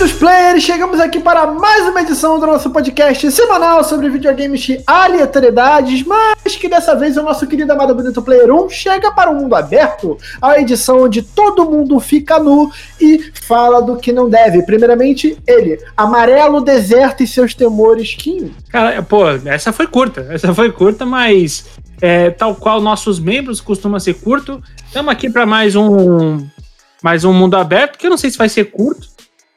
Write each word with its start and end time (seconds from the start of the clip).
queridos 0.00 0.18
players, 0.18 0.62
chegamos 0.62 0.98
aqui 0.98 1.20
para 1.20 1.46
mais 1.48 1.86
uma 1.86 2.00
edição 2.00 2.40
do 2.40 2.46
nosso 2.46 2.70
podcast 2.70 3.30
semanal 3.30 3.84
sobre 3.84 4.08
videogames 4.08 4.62
de 4.62 4.80
aleatoriedades, 4.86 6.02
mas 6.04 6.56
que 6.56 6.70
dessa 6.70 6.96
vez 6.96 7.18
o 7.18 7.22
nosso 7.22 7.46
querido 7.46 7.70
amado 7.70 7.94
bonito 7.94 8.22
Player 8.22 8.50
1 8.50 8.70
chega 8.70 9.12
para 9.12 9.30
o 9.30 9.34
mundo 9.34 9.54
aberto, 9.54 10.16
a 10.40 10.58
edição 10.58 11.02
onde 11.02 11.20
todo 11.20 11.70
mundo 11.70 12.00
fica 12.00 12.38
nu 12.38 12.70
e 12.98 13.30
fala 13.42 13.82
do 13.82 13.98
que 13.98 14.10
não 14.10 14.30
deve. 14.30 14.62
Primeiramente, 14.62 15.36
ele, 15.46 15.78
amarelo, 15.94 16.62
deserto 16.62 17.22
e 17.22 17.26
seus 17.26 17.52
temores, 17.52 18.14
Kim. 18.14 18.54
Cara, 18.70 19.02
pô, 19.02 19.28
essa 19.28 19.70
foi 19.70 19.86
curta, 19.86 20.26
essa 20.30 20.54
foi 20.54 20.72
curta, 20.72 21.04
mas 21.04 21.66
é, 22.00 22.30
tal 22.30 22.54
qual 22.54 22.80
nossos 22.80 23.20
membros 23.20 23.60
costuma 23.60 24.00
ser 24.00 24.14
curto, 24.14 24.62
estamos 24.86 25.12
aqui 25.12 25.28
para 25.28 25.44
mais 25.44 25.76
um 25.76 26.38
mais 27.02 27.24
um 27.24 27.32
mundo 27.32 27.56
aberto, 27.56 27.98
que 27.98 28.06
eu 28.06 28.10
não 28.10 28.18
sei 28.18 28.30
se 28.30 28.36
vai 28.36 28.48
ser 28.48 28.64
curto, 28.70 29.08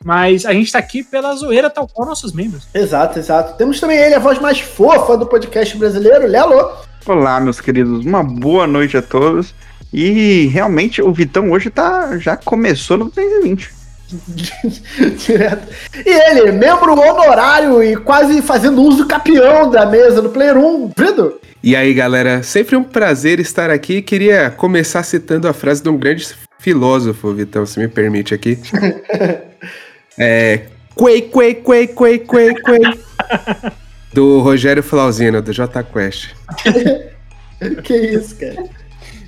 mas 0.03 0.45
a 0.45 0.53
gente 0.53 0.71
tá 0.71 0.79
aqui 0.79 1.03
pela 1.03 1.35
zoeira, 1.35 1.69
tal 1.69 1.87
qual 1.87 2.07
nossos 2.07 2.33
membros. 2.33 2.67
Exato, 2.73 3.19
exato. 3.19 3.57
Temos 3.57 3.79
também 3.79 3.97
ele, 3.97 4.15
a 4.15 4.19
voz 4.19 4.39
mais 4.39 4.59
fofa 4.59 5.17
do 5.17 5.25
podcast 5.25 5.77
brasileiro, 5.77 6.27
Lelo. 6.27 6.71
Olá, 7.05 7.39
meus 7.39 7.61
queridos. 7.61 8.05
Uma 8.05 8.23
boa 8.23 8.67
noite 8.67 8.97
a 8.97 9.01
todos. 9.01 9.53
E 9.91 10.47
realmente 10.47 11.01
o 11.01 11.13
Vitão 11.13 11.51
hoje 11.51 11.69
tá 11.69 12.17
já 12.17 12.35
começou 12.35 12.97
no 12.97 13.05
220. 13.05 13.83
Direto. 15.17 15.67
E 16.05 16.09
ele, 16.09 16.51
membro 16.51 16.93
honorário 16.93 17.83
e 17.83 17.95
quase 17.95 18.41
fazendo 18.41 18.81
uso 18.81 19.07
capião 19.07 19.69
da 19.69 19.85
mesa 19.85 20.21
do 20.21 20.29
Player 20.29 20.57
1, 20.57 20.87
Brido. 20.95 21.39
E 21.63 21.75
aí, 21.75 21.93
galera, 21.93 22.43
sempre 22.43 22.75
um 22.75 22.83
prazer 22.83 23.39
estar 23.39 23.69
aqui. 23.69 24.01
Queria 24.01 24.51
começar 24.51 25.01
citando 25.03 25.47
a 25.47 25.53
frase 25.53 25.81
de 25.81 25.89
um 25.89 25.97
grande 25.97 26.27
filósofo, 26.59 27.33
Vitão, 27.33 27.65
se 27.65 27.79
me 27.79 27.87
permite 27.87 28.33
aqui. 28.33 28.59
é. 30.17 30.61
Quay, 30.95 31.23
quay, 31.23 31.55
quay, 31.55 31.87
quay, 31.87 32.19
quay, 32.19 32.53
quay. 32.55 32.81
Do 34.13 34.39
Rogério 34.41 34.83
Flauzino, 34.83 35.41
do 35.41 35.51
J 35.51 35.83
Quest. 35.83 36.29
que 37.83 37.95
isso, 37.95 38.35
cara? 38.35 38.63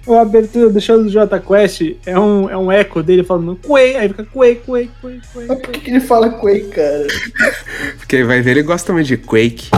A 0.08 0.22
abertura 0.22 0.69
do 0.69 0.80
show 0.80 1.02
do 1.02 1.09
J 1.09 1.39
Quest 1.39 1.81
é 2.06 2.19
um, 2.19 2.47
é 2.47 2.56
um 2.56 2.72
eco 2.72 3.02
dele 3.02 3.23
falando 3.23 3.59
Quay, 3.66 3.95
aí 3.97 4.08
fica 4.09 4.23
Quay, 4.23 4.56
Quay, 4.58 4.91
Quay, 5.02 5.22
Quay. 5.33 5.45
Mas 5.47 5.59
por 5.59 5.72
que, 5.72 5.80
que 5.80 5.89
ele 5.89 6.00
fala 6.00 6.30
Quay, 6.30 6.66
cara? 6.66 7.08
Porque 7.97 8.23
vai 8.23 8.41
ver, 8.41 8.52
ele 8.52 8.61
gosta 8.61 8.94
muito 8.94 9.08
de 9.08 9.17
Quake. 9.17 9.69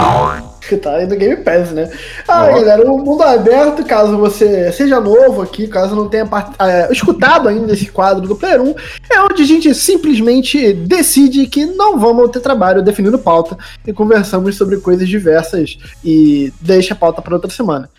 tá 0.81 0.95
aí 0.95 1.07
no 1.07 1.15
Game 1.15 1.37
Pass, 1.37 1.71
né? 1.71 1.89
Ah, 2.27 2.47
oh. 2.49 2.55
galera, 2.55 2.91
o 2.91 2.97
mundo 2.97 3.23
aberto, 3.23 3.85
caso 3.85 4.17
você 4.17 4.71
seja 4.71 4.99
novo 4.99 5.41
aqui, 5.41 5.67
caso 5.67 5.95
não 5.95 6.09
tenha 6.09 6.25
part... 6.25 6.53
é, 6.59 6.91
escutado 6.91 7.47
ainda 7.47 7.73
esse 7.73 7.85
quadro 7.87 8.27
do 8.27 8.35
Player 8.35 8.61
1, 8.61 8.75
é 9.09 9.21
onde 9.21 9.43
a 9.43 9.45
gente 9.45 9.73
simplesmente 9.73 10.73
decide 10.73 11.47
que 11.47 11.65
não 11.65 11.99
vamos 11.99 12.29
ter 12.31 12.39
trabalho 12.39 12.81
definindo 12.81 13.17
pauta 13.17 13.57
e 13.85 13.93
conversamos 13.93 14.57
sobre 14.57 14.77
coisas 14.77 15.07
diversas 15.07 15.77
e 16.03 16.51
deixa 16.59 16.93
a 16.93 16.97
pauta 16.97 17.21
para 17.21 17.35
outra 17.35 17.49
semana. 17.49 17.89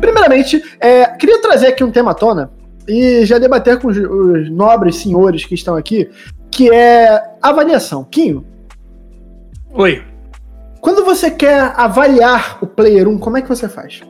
Primeiramente, 0.00 0.62
é, 0.80 1.06
queria 1.06 1.40
trazer 1.40 1.68
aqui 1.68 1.82
um 1.82 1.90
tema 1.90 2.10
à 2.10 2.14
tona 2.14 2.57
e 2.88 3.26
já 3.26 3.38
debater 3.38 3.78
com 3.78 3.88
os, 3.88 3.96
os, 3.96 4.50
nobres 4.50 4.96
senhores 4.96 5.44
que 5.44 5.54
estão 5.54 5.76
aqui, 5.76 6.08
que 6.50 6.72
é 6.72 7.22
avaliação. 7.42 8.02
Quinho. 8.04 8.44
Oi. 9.70 10.02
Quando 10.80 11.04
você 11.04 11.30
quer 11.30 11.72
avaliar 11.76 12.58
o 12.62 12.66
Player 12.66 13.06
1, 13.06 13.18
como 13.18 13.36
é 13.36 13.42
que 13.42 13.48
você 13.48 13.68
faz? 13.68 14.00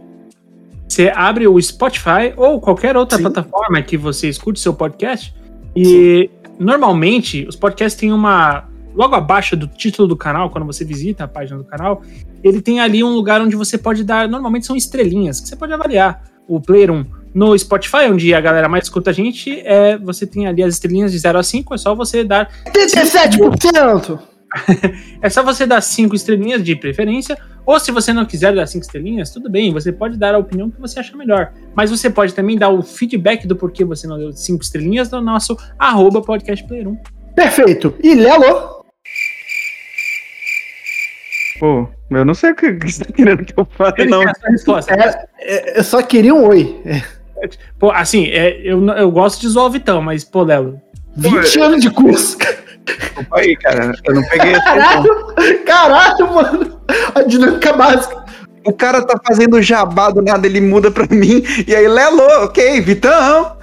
Você 0.89 1.13
abre 1.15 1.47
o 1.47 1.61
Spotify 1.61 2.33
ou 2.37 2.61
qualquer 2.61 2.97
outra 2.97 3.17
Sim. 3.17 3.25
plataforma 3.25 3.83
que 3.83 3.97
você 3.97 4.29
escute 4.29 4.61
seu 4.61 4.73
podcast 4.73 5.35
e 5.75 5.85
Sim. 5.85 6.53
normalmente 6.59 7.47
os 7.49 7.57
podcasts 7.57 7.99
têm 7.99 8.13
uma 8.13 8.65
logo 8.95 9.15
abaixo 9.15 9.57
do 9.57 9.69
título 9.69 10.09
do 10.09 10.17
canal, 10.17 10.51
quando 10.51 10.67
você 10.67 10.85
visita 10.85 11.25
a 11.25 11.29
página 11.29 11.59
do 11.59 11.65
canal, 11.65 12.03
ele 12.43 12.61
tem 12.61 12.81
ali 12.81 13.05
um 13.05 13.15
lugar 13.15 13.41
onde 13.41 13.55
você 13.55 13.79
pode 13.79 14.03
dar, 14.03 14.29
normalmente 14.29 14.67
são 14.67 14.75
estrelinhas, 14.75 15.41
que 15.41 15.49
você 15.49 15.55
pode 15.55 15.73
avaliar 15.73 16.25
o 16.49 16.61
Player 16.61 16.91
1. 16.91 17.18
No 17.35 17.57
Spotify, 17.59 18.09
onde 18.11 18.33
a 18.35 18.41
galera 18.41 18.69
mais 18.69 18.85
escuta 18.85 19.11
a 19.11 19.13
gente, 19.13 19.61
é, 19.65 19.97
você 19.99 20.27
tem 20.27 20.47
ali 20.47 20.63
as 20.63 20.75
estrelinhas 20.75 21.13
de 21.13 21.19
0 21.19 21.39
a 21.39 21.43
5, 21.43 21.75
é 21.75 21.79
só 21.79 21.95
você 21.95 22.25
dar. 22.25 22.51
37%! 22.67 24.19
é 25.21 25.29
só 25.29 25.43
você 25.43 25.67
dar 25.67 25.81
5 25.81 26.15
estrelinhas 26.15 26.65
de 26.65 26.75
preferência, 26.75 27.37
ou 27.67 27.79
se 27.79 27.93
você 27.93 28.13
não 28.13 28.25
quiser 28.25 28.55
dar 28.55 28.67
5 28.67 28.85
estrelinhas, 28.85 29.31
tudo 29.31 29.51
bem, 29.51 29.73
você 29.73 29.93
pode 29.93 30.17
dar 30.17 30.35
a 30.35 30.39
opinião 30.39 30.71
que 30.71 30.81
você 30.81 31.01
acha 31.01 31.17
melhor. 31.17 31.53
Mas 31.75 31.91
você 31.91 32.09
pode 32.09 32.35
também 32.35 32.57
dar 32.57 32.71
o 32.71 32.83
feedback 32.83 33.47
do 33.47 33.55
porquê 33.55 33.85
você 33.85 34.07
não 34.07 34.19
deu 34.19 34.33
5 34.33 34.63
estrelinhas 34.63 35.11
no 35.11 35.21
nosso 35.21 35.57
arroba 35.79 36.23
podcastplayer1. 36.23 36.97
Perfeito. 37.35 37.95
E 38.03 38.15
Lelo? 38.15 38.79
Pô, 41.61 41.89
eu 42.11 42.25
não 42.25 42.35
sei 42.35 42.53
o 42.53 42.55
que 42.55 42.73
você 42.73 43.05
tá 43.05 43.13
querendo 43.13 43.45
que 43.45 43.53
eu 43.59 43.67
fale, 43.71 44.07
não. 44.07 44.23
É, 44.23 45.27
é, 45.41 45.79
eu 45.79 45.85
só 45.85 46.01
queria 46.03 46.35
um 46.35 46.47
oi. 46.47 46.81
Pô, 47.79 47.91
assim, 47.91 48.27
é, 48.27 48.61
eu, 48.63 48.85
eu 48.89 49.11
gosto 49.11 49.41
de 49.41 49.49
zoar 49.49 49.67
o 49.67 49.71
Vitão, 49.71 50.03
mas, 50.03 50.25
pô, 50.25 50.43
Léo. 50.43 50.81
20 51.17 51.61
anos 51.61 51.83
de 51.83 51.91
curso. 51.91 52.37
Opa 53.17 53.41
aí, 53.41 53.57
cara. 53.57 53.93
Eu 54.05 54.15
não 54.15 54.23
peguei 54.23 54.53
Caralho, 54.55 55.35
caralho, 55.67 56.35
mano. 56.35 56.81
A 57.15 57.23
dinâmica 57.23 57.73
básica. 57.73 58.25
O 58.65 58.73
cara 58.73 59.03
tá 59.03 59.19
fazendo 59.27 59.61
jabá 59.63 60.11
do 60.11 60.23
nada, 60.23 60.47
ele 60.47 60.61
muda 60.61 60.91
pra 60.91 61.07
mim. 61.11 61.43
E 61.67 61.75
aí, 61.75 61.89
Lelo, 61.89 62.23
ok, 62.45 62.81
Vitão. 62.81 63.57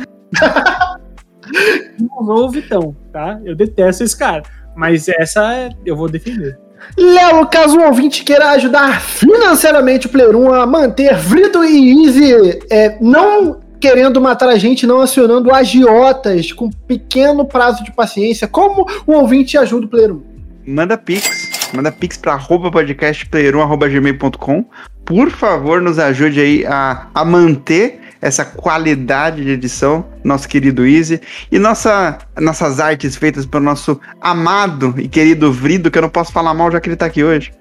Não 2.00 2.26
vou 2.26 2.46
o 2.46 2.52
Vitão, 2.52 2.96
tá? 3.12 3.40
Eu 3.44 3.56
detesto 3.56 4.04
esse 4.04 4.18
cara. 4.18 4.44
Mas 4.76 5.08
essa 5.08 5.54
é, 5.54 5.70
eu 5.86 5.96
vou 5.96 6.10
defender. 6.10 6.58
Léo, 6.98 7.46
caso 7.48 7.78
um 7.78 7.86
ouvinte 7.86 8.24
queira 8.24 8.50
ajudar 8.52 9.02
financeiramente 9.02 10.08
o 10.08 10.10
Player 10.10 10.36
1 10.36 10.54
a 10.54 10.66
manter 10.66 11.16
Vrito 11.16 11.64
e 11.64 12.06
Easy 12.06 12.60
é, 12.70 12.98
não 13.02 13.60
querendo 13.86 14.20
matar 14.20 14.50
a 14.50 14.58
gente, 14.58 14.88
não 14.88 15.00
acionando 15.00 15.54
agiotas 15.54 16.52
com 16.52 16.72
pequeno 16.72 17.46
prazo 17.46 17.84
de 17.84 17.92
paciência, 17.92 18.48
como 18.48 18.84
o 19.06 19.12
ouvinte 19.12 19.60
ajuda 19.60 19.86
o 19.86 19.90
Player 19.90 20.12
1? 20.12 20.24
Manda 20.66 20.98
pix, 20.98 21.70
manda 21.72 21.92
pix 21.92 22.18
para 22.18 22.34
arroba 22.34 22.72
podcastplayer1.gmail.com. 22.72 24.66
Por 25.06 25.30
favor, 25.30 25.80
nos 25.84 26.00
ajude 26.00 26.40
aí 26.40 26.66
a, 26.66 27.10
a 27.14 27.24
manter 27.24 28.00
essa 28.20 28.44
qualidade 28.44 29.44
de 29.44 29.52
edição, 29.52 30.04
nosso 30.24 30.50
querido 30.50 30.84
Easy, 30.84 31.22
e 31.52 31.60
nossa, 31.60 32.18
nossas 32.42 32.80
artes 32.80 33.16
feitas 33.16 33.46
pelo 33.46 33.66
nosso 33.66 34.02
amado 34.20 34.96
e 34.98 35.08
querido 35.08 35.54
Vrido, 35.54 35.92
que 35.92 36.00
eu 36.00 36.02
não 36.02 36.10
posso 36.10 36.32
falar 36.32 36.56
mal 36.56 36.72
já 36.72 36.82
que 36.82 36.90
ele 36.90 36.96
tá 36.96 37.06
aqui 37.06 37.24
hoje. 37.24 37.52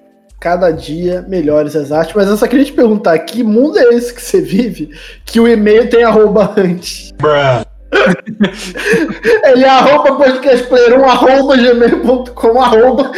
Cada 0.44 0.70
dia 0.70 1.24
melhores 1.26 1.74
as 1.74 1.90
artes, 1.90 2.14
mas 2.14 2.28
eu 2.28 2.36
só 2.36 2.46
queria 2.46 2.66
te 2.66 2.72
perguntar: 2.74 3.18
que 3.20 3.42
mundo 3.42 3.78
é 3.78 3.94
esse 3.94 4.12
que 4.12 4.20
você 4.20 4.42
vive 4.42 4.90
que 5.24 5.40
o 5.40 5.48
e-mail 5.48 5.88
tem 5.88 6.04
arroba 6.04 6.52
antes? 6.58 7.12
Bruh. 7.12 7.64
Ele 9.42 9.64
é 9.64 9.68
arroba 9.70 10.22
podcastplayer1, 10.22 11.02
arroba 11.02 11.56
gmail.com, 11.56 12.60
arroba. 12.60 13.10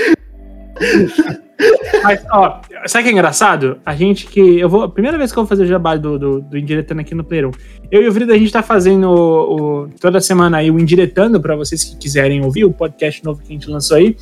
Mas, 2.05 2.25
ó, 2.31 2.61
sabe 2.87 3.03
o 3.03 3.05
que 3.07 3.09
é 3.09 3.13
engraçado? 3.13 3.81
A 3.85 3.97
gente 3.97 4.29
que. 4.29 4.61
Eu 4.61 4.69
vou. 4.69 4.85
A 4.85 4.89
primeira 4.89 5.19
vez 5.19 5.33
que 5.33 5.39
eu 5.41 5.43
vou 5.43 5.49
fazer 5.49 5.65
o 5.65 5.67
jabá 5.67 5.97
do, 5.97 6.17
do, 6.17 6.41
do 6.43 6.57
Indiretando 6.57 7.01
aqui 7.01 7.13
no 7.13 7.25
Player 7.25 7.51
Eu 7.91 8.03
e 8.03 8.09
o 8.09 8.13
Vrida, 8.13 8.35
a 8.35 8.39
gente 8.39 8.53
tá 8.53 8.63
fazendo 8.63 9.11
o, 9.11 9.57
o, 9.57 9.89
toda 10.01 10.21
semana 10.21 10.59
aí 10.59 10.71
o 10.71 10.79
Indiretando, 10.79 11.41
para 11.41 11.57
vocês 11.57 11.83
que 11.83 11.97
quiserem 11.97 12.45
ouvir, 12.45 12.65
o 12.65 12.73
podcast 12.73 13.25
novo 13.25 13.43
que 13.43 13.49
a 13.49 13.53
gente 13.53 13.69
lançou 13.69 13.97
aí. 13.97 14.17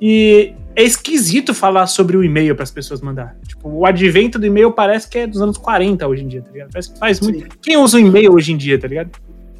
E 0.00 0.54
é 0.76 0.82
esquisito 0.82 1.54
falar 1.54 1.86
sobre 1.86 2.16
o 2.16 2.24
e-mail 2.24 2.54
para 2.54 2.64
as 2.64 2.70
pessoas 2.70 3.00
mandar. 3.00 3.36
Tipo, 3.46 3.68
o 3.68 3.86
advento 3.86 4.38
do 4.38 4.46
e-mail 4.46 4.72
parece 4.72 5.08
que 5.08 5.18
é 5.18 5.26
dos 5.26 5.40
anos 5.40 5.56
40 5.56 6.06
hoje 6.06 6.24
em 6.24 6.28
dia, 6.28 6.42
tá 6.42 6.50
ligado? 6.50 6.70
Parece 6.72 6.92
que 6.92 6.98
faz 6.98 7.20
muito. 7.20 7.40
Sim. 7.40 7.48
Quem 7.62 7.76
usa 7.76 7.96
o 7.96 8.00
e-mail 8.00 8.32
hoje 8.32 8.52
em 8.52 8.56
dia, 8.56 8.78
tá 8.78 8.88
ligado? 8.88 9.10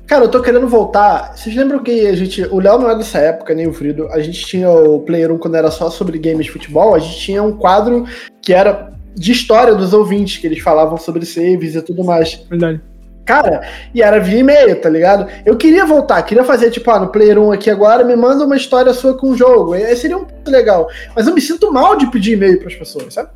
Cara, 0.07 0.25
eu 0.25 0.31
tô 0.31 0.43
querendo 0.43 0.69
voltar. 0.69 1.35
Vocês 1.35 1.55
lembram 1.57 1.83
que 1.83 2.07
a 2.07 2.15
gente. 2.15 2.43
O 2.43 2.61
Léo 2.61 2.79
não 2.79 2.91
é 2.91 2.97
dessa 2.97 3.19
época, 3.19 3.55
nem 3.55 3.67
o 3.67 3.73
Frido. 3.73 4.09
A 4.09 4.21
gente 4.21 4.45
tinha 4.45 4.69
o 4.71 5.01
Player 5.01 5.33
1 5.33 5.39
quando 5.39 5.55
era 5.55 5.71
só 5.71 5.89
sobre 5.89 6.19
games 6.19 6.47
de 6.47 6.53
futebol. 6.53 6.95
A 6.95 6.99
gente 6.99 7.19
tinha 7.19 7.43
um 7.43 7.57
quadro 7.57 8.05
que 8.43 8.53
era 8.53 8.93
de 9.15 9.33
história 9.33 9.75
dos 9.75 9.93
ouvintes, 9.95 10.39
que 10.39 10.47
eles 10.47 10.59
falavam 10.61 10.99
sobre 10.99 11.25
saves 11.25 11.75
e 11.75 11.83
tudo 11.83 12.05
mais. 12.05 12.45
Verdade. 12.51 12.81
Cara, 13.25 13.62
e 13.94 14.03
era 14.03 14.21
via 14.21 14.41
e-mail, 14.41 14.81
tá 14.81 14.88
ligado? 14.88 15.26
Eu 15.47 15.56
queria 15.56 15.87
voltar, 15.87 16.23
queria 16.23 16.44
fazer, 16.44 16.71
tipo, 16.71 16.91
ah, 16.91 17.00
no 17.00 17.09
Player 17.09 17.38
1 17.38 17.53
aqui 17.53 17.71
agora, 17.71 18.05
me 18.05 18.15
manda 18.15 18.44
uma 18.44 18.56
história 18.56 18.93
sua 18.93 19.17
com 19.17 19.31
o 19.31 19.37
jogo. 19.37 19.73
Aí 19.73 19.97
seria 19.97 20.19
um 20.19 20.26
legal. 20.47 20.88
Mas 21.17 21.26
eu 21.26 21.35
me 21.35 21.41
sinto 21.41 21.73
mal 21.73 21.97
de 21.97 22.11
pedir 22.11 22.32
e-mail 22.32 22.59
pras 22.61 22.75
pessoas, 22.75 23.15
sabe? 23.15 23.31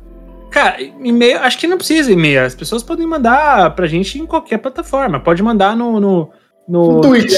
Cara, 0.51 0.81
e-mail, 0.81 1.39
acho 1.39 1.57
que 1.57 1.67
não 1.67 1.77
precisa 1.77 2.11
e-mail. 2.11 2.45
As 2.45 2.55
pessoas 2.55 2.83
podem 2.83 3.05
mandar 3.05 3.75
pra 3.75 3.87
gente 3.87 4.19
em 4.19 4.25
qualquer 4.25 4.57
plataforma. 4.59 5.19
Pode 5.19 5.41
mandar 5.41 5.75
no, 5.75 5.99
no 5.99 6.29
no 6.69 7.01
Twitch. 7.01 7.33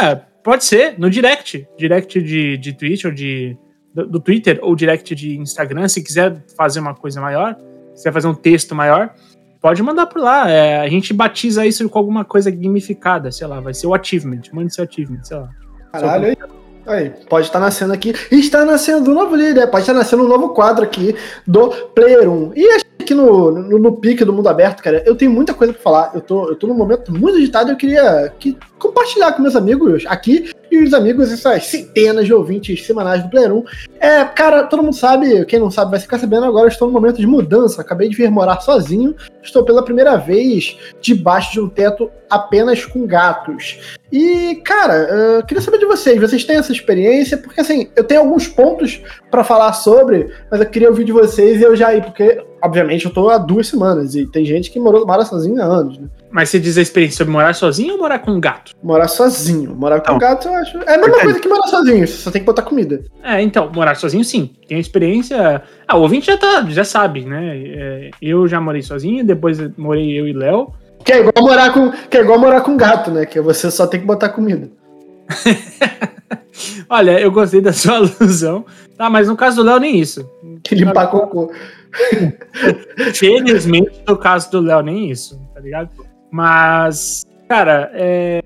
É, 0.00 0.14
pode 0.42 0.64
ser, 0.64 0.94
no 0.96 1.10
direct. 1.10 1.66
Direct 1.76 2.22
de, 2.22 2.56
de 2.56 2.72
Twitch 2.72 3.04
ou 3.04 3.10
de. 3.10 3.58
Do, 3.92 4.06
do, 4.06 4.20
Twitter 4.20 4.58
ou 4.62 4.74
direct 4.74 5.14
de 5.14 5.38
Instagram, 5.38 5.86
se 5.86 6.02
quiser 6.02 6.44
fazer 6.56 6.80
uma 6.80 6.94
coisa 6.94 7.20
maior, 7.20 7.56
se 7.90 8.02
quiser 8.02 8.12
fazer 8.12 8.26
um 8.26 8.34
texto 8.34 8.74
maior, 8.74 9.14
pode 9.64 9.82
mandar 9.82 10.04
por 10.04 10.20
lá. 10.20 10.50
É, 10.50 10.78
a 10.78 10.88
gente 10.90 11.14
batiza 11.14 11.64
isso 11.64 11.88
com 11.88 11.98
alguma 11.98 12.22
coisa 12.22 12.50
gamificada, 12.50 13.32
sei 13.32 13.46
lá, 13.46 13.60
vai 13.60 13.72
ser 13.72 13.86
o 13.86 13.94
achievement. 13.94 14.42
Mande 14.52 14.74
seu 14.74 14.84
achievement, 14.84 15.22
sei 15.22 15.38
lá. 15.38 15.48
Caralho, 15.90 16.26
aí. 16.26 16.36
Aí, 16.86 17.10
pode 17.30 17.46
estar 17.46 17.58
nascendo 17.58 17.94
aqui. 17.94 18.12
Está 18.30 18.62
nascendo 18.66 19.10
um 19.10 19.14
novo 19.14 19.34
líder, 19.34 19.66
pode 19.68 19.84
estar 19.84 19.94
nascendo 19.94 20.22
um 20.22 20.28
novo 20.28 20.50
quadro 20.50 20.84
aqui 20.84 21.16
do 21.46 21.70
Player 21.94 22.28
1. 22.28 22.52
E 22.54 22.78
aqui 23.00 23.14
no, 23.14 23.50
no, 23.50 23.78
no 23.78 23.92
pique 23.96 24.22
do 24.22 24.34
mundo 24.34 24.50
aberto, 24.50 24.82
cara, 24.82 25.02
eu 25.06 25.16
tenho 25.16 25.30
muita 25.30 25.54
coisa 25.54 25.72
pra 25.72 25.80
falar. 25.80 26.10
Eu 26.14 26.20
tô, 26.20 26.46
eu 26.50 26.56
tô 26.56 26.66
num 26.66 26.74
momento 26.74 27.10
muito 27.10 27.38
agitado 27.38 27.70
eu 27.70 27.76
queria 27.78 28.30
que, 28.38 28.58
compartilhar 28.78 29.32
com 29.32 29.40
meus 29.40 29.56
amigos 29.56 30.04
aqui 30.06 30.52
e 30.74 30.84
os 30.84 30.94
amigos, 30.94 31.32
essas 31.32 31.66
centenas 31.66 32.26
de 32.26 32.34
ouvintes 32.34 32.84
semanais 32.84 33.22
do 33.22 33.30
Player 33.30 33.52
1. 33.52 33.64
É, 34.00 34.24
cara, 34.24 34.64
todo 34.64 34.82
mundo 34.82 34.94
sabe, 34.94 35.44
quem 35.46 35.58
não 35.58 35.70
sabe 35.70 35.92
vai 35.92 36.00
ficar 36.00 36.18
sabendo 36.18 36.46
agora, 36.46 36.68
estou 36.68 36.88
num 36.88 36.94
momento 36.94 37.16
de 37.16 37.26
mudança. 37.26 37.80
Acabei 37.80 38.08
de 38.08 38.16
vir 38.16 38.30
morar 38.30 38.60
sozinho, 38.60 39.14
estou 39.42 39.64
pela 39.64 39.84
primeira 39.84 40.16
vez 40.16 40.76
debaixo 41.00 41.52
de 41.52 41.60
um 41.60 41.68
teto 41.68 42.10
apenas 42.28 42.84
com 42.84 43.06
gatos. 43.06 43.78
E, 44.10 44.56
cara, 44.64 44.94
eu 45.38 45.42
queria 45.44 45.62
saber 45.62 45.78
de 45.78 45.86
vocês, 45.86 46.20
vocês 46.20 46.44
têm 46.44 46.56
essa 46.56 46.72
experiência? 46.72 47.38
Porque, 47.38 47.60
assim, 47.60 47.88
eu 47.96 48.04
tenho 48.04 48.20
alguns 48.20 48.46
pontos 48.46 49.00
para 49.30 49.44
falar 49.44 49.72
sobre, 49.72 50.32
mas 50.50 50.60
eu 50.60 50.66
queria 50.66 50.88
ouvir 50.88 51.04
de 51.04 51.12
vocês 51.12 51.60
e 51.60 51.64
eu 51.64 51.74
já 51.74 51.94
ir, 51.94 52.02
porque, 52.02 52.42
obviamente, 52.62 53.06
eu 53.06 53.12
tô 53.12 53.28
há 53.28 53.38
duas 53.38 53.66
semanas 53.66 54.14
e 54.14 54.26
tem 54.26 54.44
gente 54.44 54.70
que 54.70 54.78
morou, 54.78 55.06
mora 55.06 55.24
sozinho 55.24 55.60
há 55.60 55.64
anos, 55.64 55.98
né? 55.98 56.08
Mas 56.34 56.48
você 56.48 56.58
diz 56.58 56.76
a 56.76 56.82
experiência 56.82 57.18
sobre 57.18 57.32
morar 57.32 57.54
sozinho 57.54 57.92
ou 57.92 58.00
morar 58.00 58.18
com 58.18 58.32
um 58.32 58.40
gato? 58.40 58.72
Morar 58.82 59.06
sozinho. 59.06 59.72
Morar 59.72 60.00
com 60.00 60.10
Não. 60.10 60.18
gato, 60.18 60.48
eu 60.48 60.54
acho. 60.54 60.78
É 60.78 60.96
a 60.96 60.98
mesma 60.98 61.20
coisa 61.20 61.38
que 61.38 61.46
morar 61.46 61.68
sozinho, 61.68 62.08
você 62.08 62.12
só 62.14 62.28
tem 62.28 62.42
que 62.42 62.46
botar 62.46 62.62
comida. 62.62 63.04
É, 63.22 63.40
então, 63.40 63.70
morar 63.72 63.94
sozinho 63.94 64.24
sim. 64.24 64.50
Tem 64.66 64.80
experiência. 64.80 65.62
Ah, 65.86 65.96
o 65.96 66.00
ouvinte 66.00 66.26
já, 66.26 66.36
tá, 66.36 66.66
já 66.68 66.82
sabe, 66.82 67.24
né? 67.24 67.56
É, 67.56 68.10
eu 68.20 68.48
já 68.48 68.60
morei 68.60 68.82
sozinho, 68.82 69.24
depois 69.24 69.60
morei 69.76 70.10
eu 70.10 70.26
e 70.26 70.32
Léo. 70.32 70.74
Que 71.04 71.12
é 71.12 71.20
igual 71.20 71.34
morar 71.38 71.72
com, 71.72 71.92
que 71.92 72.16
é 72.16 72.22
igual 72.22 72.40
morar 72.40 72.62
com 72.62 72.76
gato, 72.76 73.12
né? 73.12 73.24
Que 73.26 73.40
você 73.40 73.70
só 73.70 73.86
tem 73.86 74.00
que 74.00 74.06
botar 74.06 74.30
comida. 74.30 74.68
Olha, 76.90 77.20
eu 77.20 77.30
gostei 77.30 77.60
da 77.60 77.72
sua 77.72 77.94
alusão. 78.18 78.66
Tá, 78.98 79.08
mas 79.08 79.28
no 79.28 79.36
caso 79.36 79.58
do 79.58 79.62
Léo, 79.62 79.78
nem 79.78 80.00
isso. 80.00 80.28
Que 80.64 80.74
limpar 80.74 81.06
cocô. 81.06 81.52
Felizmente, 83.14 84.02
no 84.04 84.16
caso 84.16 84.50
do 84.50 84.60
Léo, 84.60 84.82
nem 84.82 85.08
isso, 85.08 85.40
tá 85.54 85.60
ligado? 85.60 85.90
Mas, 86.34 87.24
cara, 87.48 87.92
é. 87.94 88.42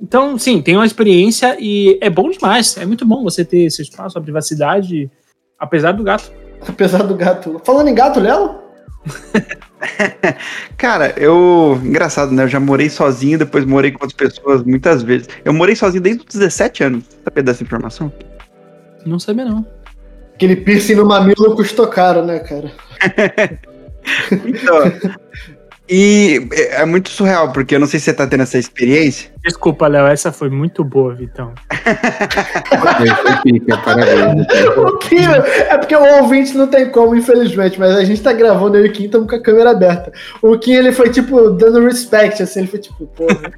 Então, 0.00 0.38
sim, 0.38 0.62
tem 0.62 0.76
uma 0.76 0.86
experiência 0.86 1.56
e 1.58 1.98
é 2.00 2.08
bom 2.08 2.30
demais. 2.30 2.76
É 2.76 2.86
muito 2.86 3.04
bom 3.04 3.24
você 3.24 3.44
ter 3.44 3.64
esse 3.64 3.82
espaço, 3.82 4.16
a 4.16 4.22
privacidade, 4.22 5.10
apesar 5.58 5.90
do 5.90 6.04
gato. 6.04 6.30
Apesar 6.68 7.02
do 7.02 7.16
gato. 7.16 7.60
Falando 7.64 7.88
em 7.88 7.96
gato, 7.96 8.20
Léo? 8.20 8.60
Cara, 10.78 11.12
eu. 11.16 11.80
Engraçado, 11.82 12.30
né? 12.30 12.44
Eu 12.44 12.48
já 12.48 12.60
morei 12.60 12.88
sozinho, 12.88 13.40
depois 13.40 13.64
morei 13.64 13.90
com 13.90 14.04
outras 14.04 14.12
pessoas 14.12 14.62
muitas 14.62 15.02
vezes. 15.02 15.28
Eu 15.44 15.52
morei 15.52 15.74
sozinho 15.74 16.04
desde 16.04 16.22
os 16.22 16.32
17 16.32 16.84
anos. 16.84 17.04
Sabia 17.24 17.42
dessa 17.42 17.64
informação? 17.64 18.12
Não 19.04 19.18
sabia, 19.18 19.46
não. 19.46 19.66
Aquele 20.32 20.54
piercing 20.54 20.94
no 20.94 21.06
mamilo 21.06 21.56
custou 21.56 21.88
caro, 21.88 22.24
né, 22.24 22.38
cara? 22.38 22.70
Então. 24.32 25.20
E 25.90 26.48
é 26.52 26.82
é 26.82 26.86
muito 26.86 27.10
surreal, 27.10 27.52
porque 27.52 27.74
eu 27.74 27.80
não 27.80 27.86
sei 27.86 27.98
se 27.98 28.04
você 28.04 28.12
tá 28.14 28.26
tendo 28.26 28.44
essa 28.44 28.56
experiência. 28.56 29.32
Desculpa, 29.44 29.88
Léo, 29.88 30.06
essa 30.06 30.30
foi 30.30 30.48
muito 30.48 30.84
boa, 30.84 31.14
Vitão. 31.14 31.52
O 34.76 34.98
Kim, 34.98 35.16
é 35.68 35.76
porque 35.76 35.96
o 35.96 36.22
ouvinte 36.22 36.56
não 36.56 36.68
tem 36.68 36.88
como, 36.90 37.16
infelizmente, 37.16 37.78
mas 37.78 37.96
a 37.96 38.04
gente 38.04 38.22
tá 38.22 38.32
gravando 38.32 38.76
eu 38.76 38.86
e 38.86 38.88
o 38.88 38.92
Kim, 38.92 39.06
estamos 39.06 39.28
com 39.28 39.34
a 39.34 39.42
câmera 39.42 39.70
aberta. 39.70 40.12
O 40.40 40.56
Kim, 40.58 40.74
ele 40.74 40.92
foi, 40.92 41.10
tipo, 41.10 41.50
dando 41.50 41.84
respect, 41.84 42.42
assim, 42.42 42.60
ele 42.60 42.68
foi 42.68 42.78
tipo, 42.78 43.06
porra. 43.08 43.52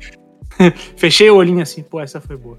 Fechei 0.97 1.29
o 1.31 1.37
olhinho 1.37 1.61
assim, 1.61 1.83
pô, 1.83 2.01
essa 2.01 2.21
foi 2.21 2.37
boa. 2.37 2.57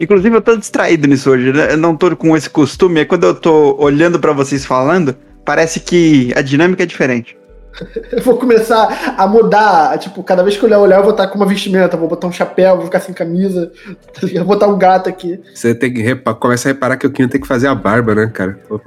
Inclusive, 0.00 0.36
eu 0.36 0.40
tô 0.40 0.56
distraído 0.56 1.08
nisso 1.08 1.30
hoje. 1.30 1.52
né? 1.52 1.72
Eu 1.72 1.76
não 1.76 1.96
tô 1.96 2.14
com 2.16 2.36
esse 2.36 2.48
costume. 2.48 3.00
Aí 3.00 3.04
quando 3.04 3.24
eu 3.24 3.34
tô 3.34 3.76
olhando 3.80 4.18
pra 4.20 4.32
vocês 4.32 4.64
falando, 4.64 5.16
parece 5.44 5.80
que 5.80 6.32
a 6.36 6.42
dinâmica 6.42 6.84
é 6.84 6.86
diferente. 6.86 7.36
Eu 8.10 8.22
vou 8.22 8.36
começar 8.36 9.14
a 9.16 9.26
mudar, 9.26 9.98
tipo, 9.98 10.22
cada 10.22 10.42
vez 10.42 10.56
que 10.56 10.62
eu 10.62 10.68
olhar, 10.68 10.78
olhar, 10.78 10.96
eu 10.96 11.02
vou 11.02 11.12
estar 11.12 11.28
com 11.28 11.36
uma 11.36 11.46
vestimenta, 11.46 11.96
vou 11.96 12.08
botar 12.08 12.26
um 12.26 12.32
chapéu, 12.32 12.76
vou 12.76 12.86
ficar 12.86 13.00
sem 13.00 13.14
camisa, 13.14 13.70
tá 14.12 14.26
vou 14.26 14.44
botar 14.44 14.66
um 14.66 14.78
gato 14.78 15.08
aqui. 15.08 15.40
Você 15.54 15.74
tem 15.74 15.92
que 15.92 16.02
repa 16.02 16.34
começa 16.34 16.68
a 16.68 16.72
reparar 16.72 16.96
que 16.96 17.06
o 17.06 17.10
Quinho 17.10 17.28
tem 17.28 17.40
que 17.40 17.46
fazer 17.46 17.68
a 17.68 17.74
barba, 17.74 18.14
né, 18.14 18.30
cara? 18.32 18.58
O 18.70 18.80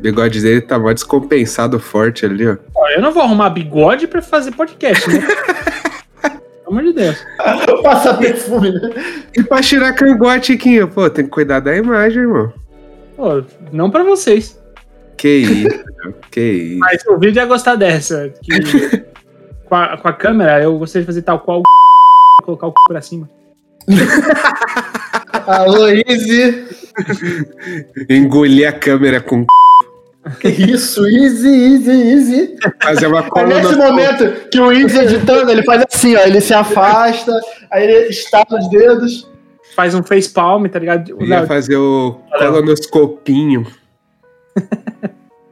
bigode 0.00 0.40
dele 0.40 0.60
tá 0.60 0.78
mó 0.78 0.92
descompensado 0.92 1.78
forte 1.78 2.26
ali, 2.26 2.46
ó. 2.46 2.56
Ó, 2.74 2.88
eu 2.90 3.00
não 3.00 3.12
vou 3.12 3.22
arrumar 3.22 3.50
bigode 3.50 4.06
pra 4.06 4.22
fazer 4.22 4.52
podcast, 4.52 5.08
né? 5.08 5.20
Pelo 6.64 6.78
amor 6.78 6.82
de 6.82 6.92
Deus. 6.94 7.24
Passar 7.82 8.14
perfume, 8.14 8.72
né? 8.72 8.90
E 9.36 9.42
pra 9.42 9.60
tirar 9.60 9.92
cangote, 9.92 10.56
Quinho? 10.56 10.88
Pô, 10.88 11.08
tem 11.10 11.24
que 11.24 11.30
cuidar 11.30 11.60
da 11.60 11.76
imagem, 11.76 12.22
irmão. 12.22 12.52
Pô, 13.16 13.42
não 13.70 13.90
pra 13.90 14.02
vocês. 14.02 14.58
Que 15.16 15.28
isso, 15.28 15.84
que 16.30 16.40
isso. 16.40 16.78
Mas 16.78 17.06
o 17.06 17.18
vídeo 17.18 17.40
ia 17.40 17.46
gostar 17.46 17.76
dessa. 17.76 18.32
Que 18.42 18.58
com, 19.66 19.74
a, 19.74 19.96
com 19.96 20.08
a 20.08 20.12
câmera, 20.12 20.62
eu 20.62 20.78
gostaria 20.78 21.02
de 21.02 21.06
fazer 21.06 21.22
tal 21.22 21.40
qual 21.40 21.60
o 21.60 21.62
colocar 22.44 22.66
o 22.66 22.70
c... 22.70 22.74
pra 22.88 23.00
cima. 23.00 23.28
Alô, 25.46 25.88
Easy. 25.88 26.66
Engolir 28.08 28.68
a 28.68 28.72
câmera 28.72 29.20
com 29.20 29.44
Que 30.40 30.48
isso, 30.48 31.06
Easy, 31.06 31.48
Easy, 31.48 31.90
Easy. 31.90 32.56
fazer 32.82 33.06
uma 33.08 33.18
É 33.18 33.22
nesse 33.22 33.62
coluna. 33.62 33.76
momento 33.76 34.48
que 34.50 34.58
o 34.58 34.72
Easy 34.72 34.98
editando, 34.98 35.50
ele 35.50 35.62
faz 35.64 35.84
assim, 35.92 36.16
ó, 36.16 36.20
ele 36.20 36.40
se 36.40 36.54
afasta, 36.54 37.32
aí 37.70 37.84
ele 37.84 38.08
estala 38.08 38.58
os 38.58 38.70
dedos. 38.70 39.30
Faz 39.74 39.94
um 39.94 40.02
face 40.02 40.30
palm, 40.30 40.66
tá 40.66 40.78
ligado? 40.78 41.20
Ia 41.24 41.46
fazer 41.46 41.76
o 41.76 42.20
colonoscopinho. 42.38 43.66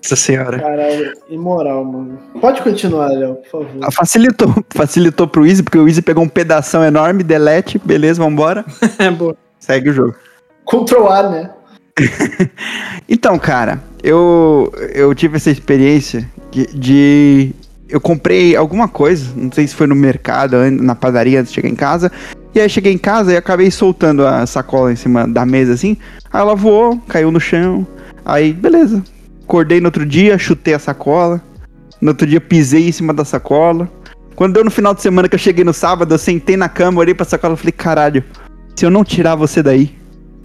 Nossa 0.02 0.16
senhora. 0.16 0.58
Caralho, 0.58 1.12
imoral, 1.30 1.84
mano. 1.84 2.18
Pode 2.40 2.60
continuar, 2.62 3.08
Léo, 3.10 3.36
por 3.36 3.50
favor. 3.50 3.70
Ah, 3.82 3.90
Facilitou, 3.90 4.52
facilitou 4.74 5.28
pro 5.28 5.46
Easy, 5.46 5.62
porque 5.62 5.78
o 5.78 5.86
Easy 5.86 6.02
pegou 6.02 6.24
um 6.24 6.28
pedação 6.28 6.82
enorme, 6.84 7.22
delete, 7.22 7.78
beleza, 7.78 8.20
vambora. 8.22 8.64
é 8.98 9.10
boa. 9.10 9.36
Segue 9.60 9.90
o 9.90 9.92
jogo. 9.92 10.14
Ctrl 10.66 11.06
A, 11.08 11.28
né? 11.30 11.50
Então, 13.08 13.38
cara, 13.38 13.80
eu, 14.02 14.72
eu 14.94 15.14
tive 15.14 15.36
essa 15.36 15.50
experiência 15.50 16.28
de, 16.50 16.66
de- 16.66 17.52
Eu 17.88 18.00
comprei 18.00 18.56
alguma 18.56 18.88
coisa, 18.88 19.32
não 19.36 19.52
sei 19.52 19.66
se 19.66 19.74
foi 19.74 19.86
no 19.86 19.94
mercado, 19.94 20.56
na 20.70 20.94
padaria 20.94 21.40
antes 21.40 21.52
de 21.52 21.56
chegar 21.56 21.68
em 21.68 21.74
casa. 21.76 22.10
E 22.54 22.60
aí 22.60 22.68
cheguei 22.68 22.92
em 22.92 22.98
casa 22.98 23.32
e 23.32 23.36
acabei 23.36 23.70
soltando 23.70 24.26
a 24.26 24.46
sacola 24.46 24.92
em 24.92 24.96
cima 24.96 25.28
da 25.28 25.44
mesa 25.46 25.74
assim. 25.74 25.96
Aí 26.32 26.40
ela 26.40 26.54
voou, 26.56 26.98
caiu 27.08 27.30
no 27.30 27.38
chão. 27.40 27.86
Aí, 28.24 28.52
beleza. 28.52 29.02
Acordei 29.44 29.80
no 29.80 29.86
outro 29.86 30.06
dia, 30.06 30.38
chutei 30.38 30.74
a 30.74 30.78
sacola. 30.78 31.42
No 32.00 32.10
outro 32.10 32.26
dia 32.26 32.40
pisei 32.40 32.88
em 32.88 32.92
cima 32.92 33.12
da 33.12 33.24
sacola. 33.24 33.88
Quando 34.34 34.54
deu 34.54 34.64
no 34.64 34.70
final 34.70 34.94
de 34.94 35.02
semana 35.02 35.28
que 35.28 35.34
eu 35.34 35.38
cheguei 35.38 35.64
no 35.64 35.72
sábado, 35.72 36.14
eu 36.14 36.18
sentei 36.18 36.56
na 36.56 36.68
cama, 36.68 37.00
olhei 37.00 37.14
pra 37.14 37.24
sacola 37.24 37.54
e 37.54 37.56
falei, 37.56 37.72
caralho, 37.72 38.24
se 38.74 38.84
eu 38.84 38.90
não 38.90 39.04
tirar 39.04 39.34
você 39.34 39.62
daí, 39.62 39.94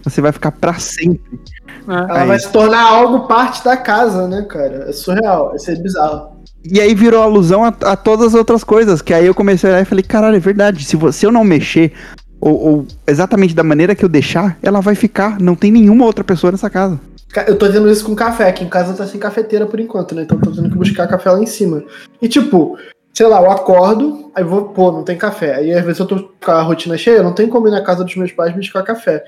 você 0.04 0.22
vai 0.22 0.32
ficar 0.32 0.52
pra 0.52 0.76
sempre. 0.76 1.40
Ela 1.88 2.22
Aí. 2.22 2.28
vai 2.28 2.40
se 2.40 2.52
tornar 2.52 2.82
algo 2.82 3.28
parte 3.28 3.64
da 3.64 3.78
casa, 3.78 4.28
né, 4.28 4.46
cara? 4.50 4.86
É 4.90 4.92
surreal, 4.92 5.56
isso 5.56 5.72
é 5.72 5.76
bizarro. 5.76 6.38
E 6.70 6.82
aí 6.82 6.94
virou 6.94 7.22
alusão 7.22 7.64
a, 7.64 7.70
a 7.70 7.96
todas 7.96 8.28
as 8.28 8.34
outras 8.34 8.64
coisas, 8.64 9.02
que 9.02 9.14
aí 9.14 9.26
eu 9.26 9.34
comecei 9.34 9.70
a 9.70 9.74
olhar 9.74 9.82
e 9.82 9.86
falei, 9.86 10.04
caralho, 10.04 10.36
é 10.36 10.40
verdade, 10.40 10.84
se, 10.84 10.98
você, 10.98 11.26
eu 11.26 11.32
não 11.32 11.46
mexer, 11.46 11.94
ou, 12.42 12.60
ou 12.60 12.88
exatamente 13.08 13.56
da 13.56 13.64
maneira 13.64 13.96
que 13.96 14.04
eu 14.04 14.10
deixar, 14.10 14.58
ela 14.62 14.82
vai 14.82 14.96
ficar, 14.96 15.40
não 15.40 15.56
tem 15.56 15.72
nenhuma 15.72 16.06
outra 16.06 16.26
pessoa 16.26 16.52
nessa 16.52 16.70
casa. 16.70 17.00
Eu 17.46 17.58
tô 17.58 17.68
dizendo 17.68 17.90
isso 17.90 18.06
com 18.06 18.16
café, 18.16 18.48
aqui 18.50 18.64
em 18.64 18.70
casa 18.70 18.94
tá 18.94 19.06
sem 19.06 19.20
cafeteira 19.20 19.66
por 19.66 19.80
enquanto, 19.80 20.16
né? 20.16 20.24
Então 20.24 20.38
eu 20.38 20.44
tô 20.44 20.52
tendo 20.52 20.70
que 20.70 20.78
buscar 20.78 21.08
café 21.08 21.32
lá 21.32 21.40
em 21.40 21.46
cima. 21.46 21.84
E 22.22 22.28
tipo, 22.28 22.78
sei 23.14 23.28
lá, 23.28 23.42
eu 23.42 23.52
acordo, 23.52 24.32
aí 24.34 24.44
vou, 24.44 24.70
pô, 24.70 24.92
não 24.92 25.04
tem 25.04 25.18
café. 25.18 25.56
Aí 25.56 25.74
às 25.74 25.84
vezes 25.84 26.00
eu 26.00 26.06
tô 26.06 26.30
com 26.44 26.52
a 26.52 26.62
rotina 26.62 26.98
cheia, 26.98 27.22
não 27.22 27.34
tem 27.34 27.50
como 27.50 27.68
ir 27.68 27.72
na 27.72 27.84
casa 27.84 28.04
dos 28.04 28.16
meus 28.16 28.32
pais 28.32 28.56
buscar 28.56 28.84
café. 28.84 29.24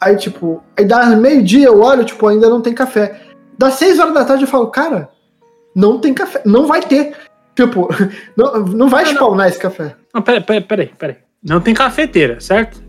Aí, 0.00 0.16
tipo, 0.16 0.62
aí 0.76 0.84
dá 0.84 1.06
meio-dia, 1.16 1.66
eu 1.66 1.80
olho, 1.80 2.04
tipo, 2.04 2.26
ainda 2.26 2.48
não 2.48 2.62
tem 2.62 2.72
café. 2.72 3.20
Dá 3.58 3.70
seis 3.70 3.98
horas 3.98 4.14
da 4.14 4.24
tarde 4.24 4.44
eu 4.44 4.48
falo, 4.48 4.68
cara, 4.68 5.10
não 5.74 5.98
tem 5.98 6.14
café, 6.14 6.40
não 6.44 6.66
vai 6.66 6.80
ter. 6.80 7.16
Tipo, 7.54 7.88
não, 8.36 8.64
não 8.64 8.88
vai 8.88 9.04
spawnar 9.06 9.48
esse 9.48 9.58
café. 9.58 9.96
Não, 10.14 10.22
peraí, 10.22 10.40
peraí, 10.40 10.62
peraí, 10.62 10.86
peraí. 10.96 11.16
Não 11.42 11.60
tem 11.60 11.74
cafeteira, 11.74 12.40
certo? 12.40 12.80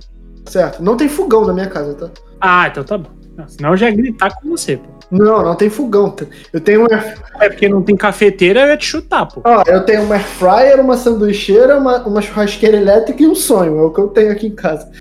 Certo? 0.46 0.82
Não 0.82 0.96
tem 0.96 1.10
fogão 1.10 1.46
na 1.46 1.54
minha 1.54 1.68
casa, 1.68 1.96
tá? 1.96 2.10
Ah, 2.40 2.68
então 2.68 2.84
tá 2.84 2.98
bom. 2.98 3.19
Não, 3.40 3.48
Senão 3.48 3.70
eu 3.72 3.78
já 3.78 3.90
ia 3.90 3.96
gritar 3.96 4.36
com 4.36 4.50
você, 4.50 4.76
pô. 4.76 4.90
Não, 5.10 5.42
não 5.42 5.56
tem 5.56 5.70
fogão. 5.70 6.14
Eu 6.52 6.60
tenho 6.60 6.82
um 6.82 6.94
air, 6.94 7.18
É 7.40 7.48
porque 7.48 7.70
não 7.70 7.82
tem 7.82 7.96
cafeteira, 7.96 8.62
eu 8.62 8.68
ia 8.68 8.78
te 8.78 8.86
chutar, 8.86 9.26
pô. 9.26 9.42
ó, 9.46 9.64
eu 9.66 9.86
tenho 9.86 10.04
uma 10.04 10.16
air 10.16 10.26
fryer, 10.26 10.82
uma 10.82 10.98
sanduicheira, 10.98 11.78
uma, 11.78 12.06
uma 12.06 12.22
churrasqueira 12.22 12.76
elétrica 12.76 13.24
e 13.24 13.28
um 13.28 13.36
sonho. 13.36 13.80
É 13.80 13.82
o 13.82 13.92
que 13.92 14.02
eu 14.02 14.10
tenho 14.10 14.32
aqui 14.32 14.48
em 14.48 14.56
casa. 14.56 14.92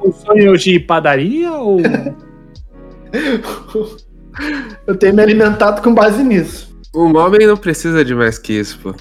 O 0.00 0.10
sonho 0.24 0.56
de 0.56 0.80
padaria 0.80 1.52
ou. 1.52 1.78
Eu 4.86 4.94
tenho 4.94 5.14
me 5.14 5.22
alimentado 5.22 5.80
com 5.80 5.94
base 5.94 6.22
nisso. 6.22 6.76
Um 6.94 7.16
homem 7.16 7.46
não 7.46 7.56
precisa 7.56 8.04
de 8.04 8.14
mais 8.14 8.38
que 8.38 8.52
isso, 8.52 8.78
pô. 8.82 8.94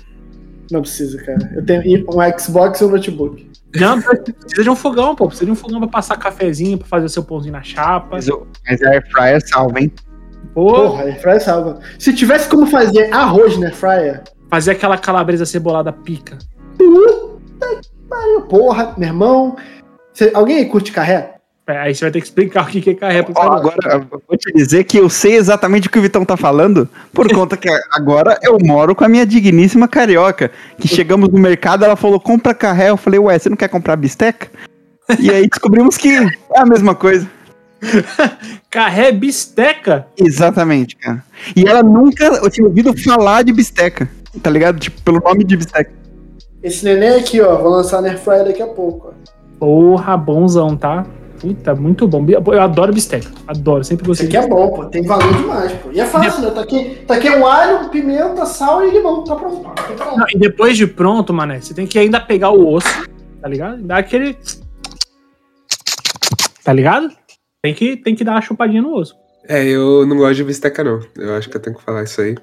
Não 0.71 0.81
precisa, 0.81 1.21
cara. 1.23 1.51
Eu 1.53 1.65
tenho 1.65 2.05
um 2.09 2.39
Xbox 2.39 2.79
e 2.79 2.85
um 2.85 2.89
notebook. 2.89 3.45
Não, 3.79 4.01
precisa 4.01 4.63
de 4.63 4.69
um 4.69 4.75
fogão, 4.75 5.15
pô. 5.15 5.27
Precisa 5.27 5.45
de 5.45 5.51
um 5.51 5.55
fogão 5.55 5.79
pra 5.79 5.87
passar 5.89 6.17
cafezinho, 6.17 6.77
pra 6.77 6.87
fazer 6.87 7.05
o 7.05 7.09
seu 7.09 7.23
pãozinho 7.23 7.53
na 7.53 7.63
chapa. 7.63 8.07
Mas, 8.11 8.27
o- 8.27 8.47
mas 8.67 8.81
a 8.81 8.89
Airfryer 8.89 9.47
salva, 9.47 9.79
hein? 9.79 9.91
Porra, 10.53 11.03
Air 11.03 11.21
Fryer 11.21 11.41
salva. 11.41 11.79
Se 11.99 12.13
tivesse 12.13 12.47
como 12.47 12.65
fazer 12.67 13.11
arroz 13.13 13.57
na 13.57 13.67
Air 13.67 13.75
Fryer, 13.75 14.23
fazer 14.49 14.71
aquela 14.71 14.97
calabresa 14.97 15.45
cebolada 15.45 15.91
pica. 15.91 16.37
pariu, 18.09 18.41
porra, 18.43 18.93
meu 18.97 19.07
irmão. 19.09 19.55
Cê- 20.13 20.31
alguém 20.33 20.57
aí 20.57 20.65
curte 20.65 20.91
carré? 20.91 21.34
É, 21.67 21.77
aí 21.79 21.95
você 21.95 22.05
vai 22.05 22.11
ter 22.11 22.19
que 22.19 22.27
explicar 22.27 22.63
o 22.63 22.67
que 22.67 22.79
que 22.79 22.91
é 22.91 22.93
carré 22.93 23.23
pro 23.23 23.33
cara. 23.33 23.55
agora, 23.55 23.75
eu 23.93 24.21
vou 24.27 24.37
te 24.37 24.53
dizer 24.53 24.83
que 24.83 24.97
eu 24.97 25.09
sei 25.09 25.35
exatamente 25.35 25.87
o 25.87 25.91
que 25.91 25.97
o 25.97 26.01
Vitão 26.01 26.23
tá 26.23 26.37
falando, 26.37 26.87
por 27.11 27.27
conta 27.33 27.57
que 27.57 27.67
agora 27.91 28.37
eu 28.43 28.57
moro 28.61 28.93
com 28.93 29.03
a 29.03 29.09
minha 29.09 29.25
digníssima 29.25 29.87
carioca, 29.87 30.51
que 30.79 30.87
chegamos 30.87 31.29
no 31.29 31.39
mercado, 31.39 31.83
ela 31.83 31.95
falou, 31.95 32.19
compra 32.19 32.53
carré, 32.53 32.91
eu 32.91 32.97
falei, 32.97 33.19
ué, 33.19 33.39
você 33.39 33.49
não 33.49 33.57
quer 33.57 33.67
comprar 33.67 33.95
bisteca? 33.95 34.47
E 35.19 35.31
aí 35.31 35.47
descobrimos 35.47 35.97
que 35.97 36.09
é 36.09 36.59
a 36.59 36.65
mesma 36.65 36.93
coisa. 36.93 37.27
Carré 38.69 39.11
bisteca? 39.11 40.07
Exatamente, 40.17 40.95
cara. 40.95 41.23
E 41.55 41.67
ela 41.67 41.83
nunca 41.83 42.25
eu 42.25 42.49
tinha 42.49 42.65
ouvido 42.65 42.95
falar 42.97 43.43
de 43.43 43.53
bisteca, 43.53 44.09
tá 44.41 44.49
ligado? 44.49 44.79
Tipo, 44.79 45.01
pelo 45.01 45.19
nome 45.19 45.43
de 45.43 45.57
bisteca. 45.57 45.91
Esse 46.63 46.83
neném 46.83 47.19
aqui, 47.19 47.39
ó, 47.41 47.55
vou 47.57 47.69
lançar 47.69 48.01
na 48.01 48.09
Air 48.09 48.19
Fryer 48.19 48.45
daqui 48.45 48.61
a 48.61 48.67
pouco. 48.67 49.09
ó. 49.09 49.35
Porra, 49.59 50.17
bonzão, 50.17 50.75
tá? 50.75 51.05
Puta, 51.39 51.75
muito 51.75 52.07
bom. 52.07 52.25
Eu 52.27 52.61
adoro 52.61 52.93
bisteca. 52.93 53.29
Adoro, 53.47 53.83
sempre 53.83 54.03
Isso 54.03 54.23
gostei. 54.23 54.27
aqui 54.27 54.37
é 54.37 54.47
bom, 54.47 54.71
pô. 54.71 54.85
Tem 54.85 55.03
valor 55.03 55.33
demais, 55.33 55.71
pô. 55.73 55.91
E 55.91 55.99
é 55.99 56.05
fácil, 56.05 56.43
né? 56.43 56.51
Tá 56.51 56.61
aqui, 56.61 57.03
tá 57.07 57.15
aqui 57.15 57.29
um 57.29 57.45
alho, 57.45 57.89
pimenta, 57.89 58.45
sal 58.45 58.85
e 58.85 58.91
limão. 58.91 59.23
Tá 59.23 59.35
pronto. 59.35 59.63
Tá 59.63 59.83
pronto. 59.83 60.17
Não, 60.17 60.25
e 60.33 60.39
depois 60.39 60.77
de 60.77 60.87
pronto, 60.87 61.33
mané, 61.33 61.59
você 61.59 61.73
tem 61.73 61.85
que 61.85 61.99
ainda 61.99 62.19
pegar 62.19 62.51
o 62.51 62.73
osso, 62.73 63.07
tá 63.41 63.47
ligado? 63.47 63.81
Dar 63.83 63.97
aquele. 63.97 64.37
Tá 66.63 66.73
ligado? 66.73 67.11
Tem 67.61 67.73
que, 67.73 67.97
tem 67.97 68.15
que 68.15 68.23
dar 68.23 68.33
uma 68.33 68.41
chupadinha 68.41 68.81
no 68.81 68.95
osso. 68.95 69.15
É, 69.47 69.63
eu 69.63 70.05
não 70.05 70.17
gosto 70.17 70.35
de 70.35 70.43
bisteca, 70.43 70.83
não. 70.83 70.99
Eu 71.15 71.35
acho 71.35 71.49
que 71.49 71.57
eu 71.57 71.61
tenho 71.61 71.75
que 71.75 71.83
falar 71.83 72.03
isso 72.03 72.21
aí. 72.21 72.35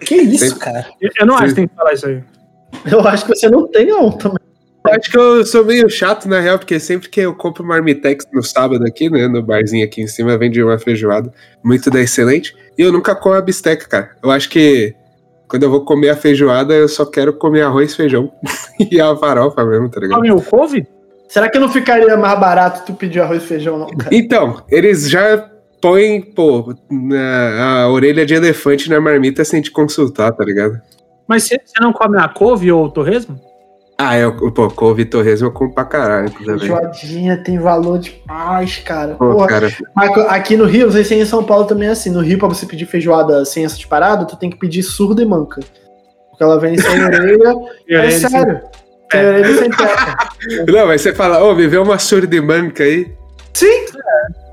Que 0.00 0.16
isso, 0.16 0.50
Sim. 0.50 0.58
cara? 0.58 0.86
Eu, 1.00 1.10
eu 1.20 1.26
não 1.26 1.36
Sim. 1.38 1.44
acho 1.44 1.54
que 1.54 1.60
tem 1.60 1.68
que 1.68 1.74
falar 1.74 1.92
isso 1.92 2.06
aí. 2.06 2.24
Eu 2.90 3.00
acho 3.06 3.24
que 3.24 3.34
você 3.34 3.48
não 3.48 3.66
tem, 3.68 3.86
não, 3.86 4.10
também. 4.10 4.37
Eu 4.88 4.94
acho 4.94 5.10
que 5.10 5.16
eu 5.18 5.44
sou 5.46 5.64
meio 5.64 5.88
chato, 5.90 6.28
na 6.28 6.40
real, 6.40 6.58
porque 6.58 6.80
sempre 6.80 7.08
que 7.08 7.20
eu 7.20 7.34
compro 7.34 7.64
marmitex 7.64 8.24
no 8.32 8.42
sábado 8.42 8.84
aqui, 8.86 9.10
né, 9.10 9.28
no 9.28 9.42
barzinho 9.42 9.84
aqui 9.84 10.00
em 10.02 10.06
cima, 10.06 10.36
vende 10.38 10.62
uma 10.62 10.78
feijoada 10.78 11.32
muito 11.62 11.90
da 11.90 12.00
excelente, 12.00 12.56
e 12.76 12.82
eu 12.82 12.90
nunca 12.92 13.14
como 13.14 13.34
a 13.34 13.40
bisteca, 13.42 13.86
cara. 13.86 14.10
Eu 14.22 14.30
acho 14.30 14.48
que 14.48 14.94
quando 15.46 15.62
eu 15.64 15.70
vou 15.70 15.84
comer 15.84 16.10
a 16.10 16.16
feijoada, 16.16 16.74
eu 16.74 16.88
só 16.88 17.04
quero 17.04 17.32
comer 17.34 17.62
arroz, 17.62 17.94
feijão 17.94 18.32
e 18.90 19.00
a 19.00 19.14
farofa 19.16 19.64
mesmo, 19.64 19.90
tá 19.90 20.00
ligado? 20.00 20.16
Come 20.16 20.30
o 20.32 20.40
couve? 20.40 20.86
Será 21.28 21.50
que 21.50 21.58
não 21.58 21.68
ficaria 21.68 22.16
mais 22.16 22.40
barato 22.40 22.86
tu 22.86 22.94
pedir 22.94 23.20
arroz 23.20 23.42
e 23.42 23.46
feijão, 23.46 23.78
não, 23.78 23.88
cara? 23.88 24.08
Então, 24.14 24.62
eles 24.70 25.10
já 25.10 25.50
põem, 25.82 26.22
pô, 26.22 26.74
na- 26.90 27.82
a 27.82 27.90
orelha 27.90 28.24
de 28.24 28.34
elefante 28.34 28.88
na 28.88 29.00
marmita 29.00 29.44
sem 29.44 29.60
te 29.60 29.70
consultar, 29.70 30.32
tá 30.32 30.42
ligado? 30.44 30.80
Mas 31.26 31.42
você, 31.44 31.60
você 31.62 31.78
não 31.82 31.92
come 31.92 32.18
a 32.18 32.26
couve 32.26 32.72
ou 32.72 32.86
o 32.86 32.90
torresmo? 32.90 33.38
Ah, 34.00 34.16
eu, 34.16 34.32
pô, 34.52 34.70
couve 34.70 35.02
e 35.02 35.04
torresmo 35.04 35.48
eu 35.48 35.50
como 35.52 35.74
pra 35.74 35.84
caralho 35.84 36.30
também. 36.30 36.56
Feijoadinha 36.58 37.36
tem 37.42 37.58
valor 37.58 37.98
demais, 37.98 38.78
cara. 38.78 39.14
Pô, 39.16 39.32
Porra. 39.32 39.48
cara, 39.48 39.72
Mas 39.92 40.16
aqui 40.28 40.56
no 40.56 40.66
Rio, 40.66 40.86
não 40.86 40.92
sei 40.92 41.02
se 41.02 41.14
em 41.16 41.24
São 41.24 41.42
Paulo 41.42 41.64
também 41.64 41.88
é 41.88 41.90
assim. 41.90 42.10
No 42.10 42.20
Rio, 42.20 42.38
pra 42.38 42.46
você 42.46 42.64
pedir 42.64 42.86
feijoada 42.86 43.44
sem 43.44 43.64
essas 43.64 43.84
paradas, 43.84 44.28
tu 44.28 44.36
tem 44.36 44.48
que 44.50 44.56
pedir 44.56 44.84
surda 44.84 45.20
e 45.20 45.26
manca. 45.26 45.60
Porque 46.30 46.44
ela 46.44 46.60
vem 46.60 46.78
sem 46.78 47.04
orelha. 47.04 47.54
é 47.90 48.10
sério. 48.12 48.60
Sem 49.10 49.20
É. 49.20 49.28
orelha 49.30 49.50
e 49.50 49.58
sem 49.58 49.70
testa. 49.70 50.16
Não, 50.68 50.86
mas 50.86 51.00
você 51.00 51.12
fala, 51.12 51.42
ô, 51.42 51.52
me 51.56 51.66
vê 51.66 51.78
uma 51.78 51.98
surdimanca 51.98 52.84
aí. 52.84 53.12
Sim. 53.52 53.84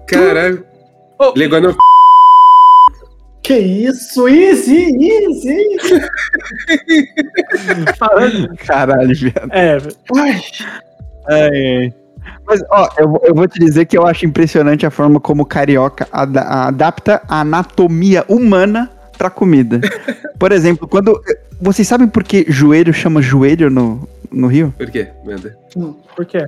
Caralho. 0.07 0.65
Ô, 1.19 1.33
Ligou 1.35 1.61
no. 1.61 1.75
Que 3.45 3.57
isso? 3.59 4.27
Easy, 4.27 4.87
easy. 4.99 5.57
Falando. 7.97 8.55
Caralho, 8.65 9.15
viado. 9.15 9.49
É, 9.51 9.77
Ai, 10.17 10.41
Ai, 11.29 11.49
ai. 11.77 11.93
Mas, 12.47 12.61
ó, 12.71 12.89
eu, 12.97 13.07
vou- 13.09 13.21
eu 13.23 13.35
vou 13.35 13.47
te 13.47 13.59
dizer 13.59 13.85
que 13.85 13.97
eu 13.97 14.05
acho 14.05 14.25
impressionante 14.25 14.85
a 14.85 14.91
forma 14.91 15.19
como 15.19 15.43
o 15.43 15.45
carioca 15.45 16.07
ada- 16.11 16.67
adapta 16.67 17.21
a 17.27 17.41
anatomia 17.41 18.23
humana 18.27 18.89
pra 19.17 19.29
comida. 19.29 19.79
Por 20.39 20.51
exemplo, 20.51 20.87
quando. 20.87 21.19
Vocês 21.61 21.87
sabem 21.87 22.07
por 22.07 22.21
que 22.23 22.45
joelho 22.49 22.93
chama 22.93 23.21
joelho 23.21 23.69
no, 23.69 24.07
no 24.29 24.47
Rio? 24.47 24.73
Por 24.77 24.89
quê? 24.91 25.07
Manda. 25.23 25.55
por 26.15 26.25
quê? 26.25 26.47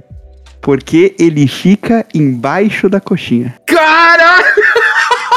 Porque 0.60 1.16
ele 1.18 1.48
fica 1.48 2.06
embaixo 2.13 2.89
da 2.89 3.00
coxinha. 3.00 3.56
Caralho! 3.66 4.44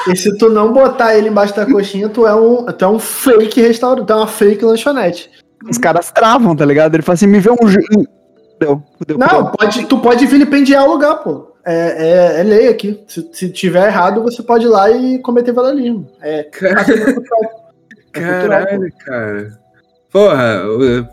E 0.09 0.16
se 0.16 0.37
tu 0.38 0.49
não 0.50 0.73
botar 0.73 1.16
ele 1.16 1.28
embaixo 1.28 1.54
da 1.54 1.66
coxinha, 1.66 2.09
tu 2.09 2.26
é 2.26 2.35
um, 2.35 2.64
tu 2.66 2.85
é 2.85 2.88
um 2.88 2.99
fake 2.99 3.61
restaurante, 3.61 4.07
tu 4.07 4.12
é 4.12 4.16
uma 4.16 4.26
fake 4.26 4.64
lanchonete. 4.64 5.30
Os 5.69 5.78
caras 5.78 6.11
travam, 6.11 6.54
tá 6.57 6.64
ligado? 6.64 6.95
Ele 6.95 7.02
fala 7.02 7.14
assim: 7.14 7.26
me 7.26 7.40
vê 7.40 7.50
um. 7.50 7.66
jo- 7.66 7.80
Deu, 8.59 8.83
deu 9.07 9.16
Não, 9.16 9.47
pode, 9.52 9.87
tu 9.87 9.99
pode 9.99 10.26
vilipendiar 10.26 10.85
o 10.87 10.92
lugar, 10.92 11.16
pô. 11.16 11.54
É, 11.64 12.37
é, 12.37 12.40
é 12.40 12.42
lei 12.42 12.69
aqui. 12.69 13.02
Se, 13.09 13.28
se 13.33 13.50
tiver 13.50 13.87
errado, 13.87 14.23
você 14.23 14.42
pode 14.42 14.64
ir 14.66 14.69
lá 14.69 14.90
e 14.90 15.19
cometer 15.19 15.52
vandalismo. 15.52 16.07
É, 16.21 16.42
Caralho, 16.45 16.95
é 18.12 18.21
cultural, 18.23 18.66
cara. 19.04 19.59
Porra, 20.12 20.62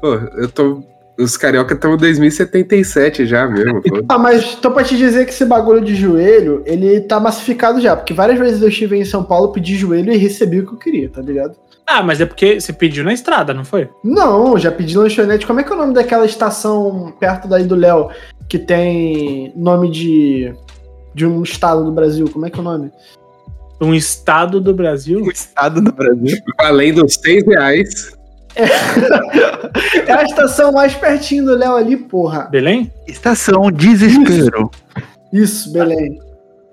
pô, 0.02 0.14
eu 0.38 0.50
tô. 0.50 0.84
Os 1.18 1.36
carioca 1.36 1.74
estão 1.74 1.96
em 1.96 1.98
2077 1.98 3.26
já 3.26 3.48
mesmo. 3.48 3.82
Ah, 4.08 4.20
mas 4.20 4.56
tô 4.56 4.70
pra 4.70 4.84
te 4.84 4.96
dizer 4.96 5.26
que 5.26 5.32
esse 5.32 5.46
bagulho 5.46 5.82
de 5.82 5.96
joelho, 5.96 6.62
ele 6.66 7.02
tá 7.02 7.20
massificado 7.20 7.82
já. 7.82 7.96
Porque 7.96 8.14
várias 8.14 8.38
vezes 8.38 8.62
eu 8.62 8.70
estive 8.70 8.98
em 8.98 9.06
São 9.06 9.24
Paulo, 9.24 9.52
pedi 9.52 9.76
joelho 9.76 10.14
e 10.14 10.18
recebi 10.18 10.60
o 10.60 10.68
que 10.68 10.74
eu 10.74 10.78
queria, 10.78 11.10
tá 11.10 11.22
ligado? 11.22 11.56
Ah, 11.88 12.04
mas 12.04 12.20
é 12.20 12.26
porque 12.26 12.60
você 12.60 12.74
pediu 12.74 13.04
na 13.04 13.14
estrada, 13.14 13.54
não 13.54 13.64
foi? 13.64 13.90
Não, 14.04 14.58
já 14.58 14.72
pedi 14.72 14.98
lanchonete. 14.98 15.48
Como 15.48 15.60
é 15.60 15.64
que 15.64 15.72
é 15.72 15.76
o 15.76 15.78
nome 15.78 15.94
daquela 15.94 16.26
estação 16.26 17.14
perto 17.18 17.48
daí 17.48 17.64
do 17.64 17.76
Léo 17.76 18.10
que 18.50 18.60
tem 18.60 19.54
nome 19.56 19.90
de, 19.90 20.54
de 21.16 21.26
um 21.26 21.42
estado 21.42 21.86
do 21.86 21.92
Brasil? 21.92 22.30
Como 22.32 22.46
é 22.46 22.50
que 22.50 22.58
é 22.58 22.62
o 22.62 22.64
nome? 22.64 22.92
Um 23.80 23.94
estado 23.94 24.60
do 24.60 24.74
Brasil. 24.74 25.24
O 25.24 25.32
estado 25.32 25.82
do 25.82 25.92
Brasil. 25.94 26.38
Além 26.58 26.94
dos 26.94 27.14
6 27.14 27.46
reais. 27.46 28.17
É 30.08 30.12
a 30.14 30.24
estação 30.24 30.72
mais 30.72 30.94
pertinho 30.96 31.46
do 31.46 31.56
Léo 31.56 31.76
ali, 31.76 31.98
porra. 31.98 32.48
Belém? 32.52 32.92
Estação 33.08 33.72
Desespero. 33.72 34.70
Isso, 35.32 35.72
Belém. 35.72 36.20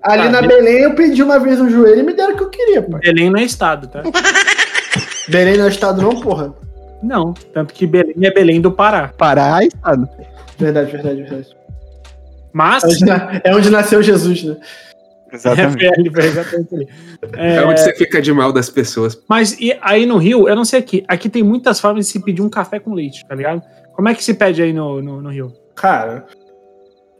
Ali 0.03 0.23
Ah, 0.23 0.29
na 0.29 0.41
Be- 0.41 0.47
Belém 0.47 0.77
eu 0.83 0.93
pedi 0.95 1.21
uma 1.23 1.39
vez 1.39 1.59
um 1.59 1.69
joelho 1.69 1.99
e 1.99 2.03
me 2.03 2.13
deram 2.13 2.33
o 2.33 2.37
que 2.37 2.43
eu 2.43 2.49
queria, 2.49 2.81
pai. 2.81 2.99
Belém 3.01 3.29
não 3.29 3.39
é 3.39 3.43
estado, 3.43 3.87
tá? 3.87 4.03
Belém 5.27 5.57
não 5.57 5.65
é 5.65 5.69
estado 5.69 6.01
não, 6.01 6.19
porra. 6.19 6.53
Não. 7.01 7.33
Tanto 7.53 7.73
que 7.73 7.85
Belém 7.87 8.15
é 8.23 8.31
Belém 8.31 8.61
do 8.61 8.71
Pará. 8.71 9.11
Pará 9.17 9.61
é 9.63 9.67
estado. 9.67 10.07
Verdade, 10.57 10.91
verdade, 10.91 11.21
verdade. 11.23 11.47
Mas. 12.53 12.83
É 12.83 12.87
onde, 12.87 13.05
na- 13.05 13.41
é 13.43 13.55
onde 13.55 13.69
nasceu 13.69 14.01
Jesus, 14.01 14.43
né? 14.43 14.55
Exatamente. 15.35 15.85
É, 15.85 15.99
ele 15.99 16.11
foi 16.11 16.25
exatamente 16.25 16.75
ali. 16.75 16.87
É, 17.35 17.55
É, 17.57 17.65
onde 17.65 17.79
você 17.79 17.93
fica 17.95 18.21
de 18.21 18.33
mal 18.33 18.51
das 18.51 18.69
pessoas. 18.69 19.17
Mas 19.29 19.57
e 19.59 19.77
aí 19.81 20.05
no 20.05 20.17
Rio, 20.17 20.47
eu 20.49 20.55
não 20.55 20.65
sei 20.65 20.79
aqui. 20.79 21.03
Aqui 21.07 21.29
tem 21.29 21.43
muitas 21.43 21.79
formas 21.79 22.05
de 22.05 22.11
se 22.11 22.19
pedir 22.21 22.41
um 22.41 22.49
café 22.49 22.79
com 22.79 22.93
leite, 22.93 23.25
tá 23.27 23.35
ligado? 23.35 23.61
Como 23.93 24.09
é 24.09 24.13
que 24.15 24.23
se 24.23 24.33
pede 24.33 24.61
aí 24.61 24.73
no, 24.73 25.01
no, 25.01 25.21
no 25.21 25.29
Rio? 25.29 25.53
Cara, 25.75 26.25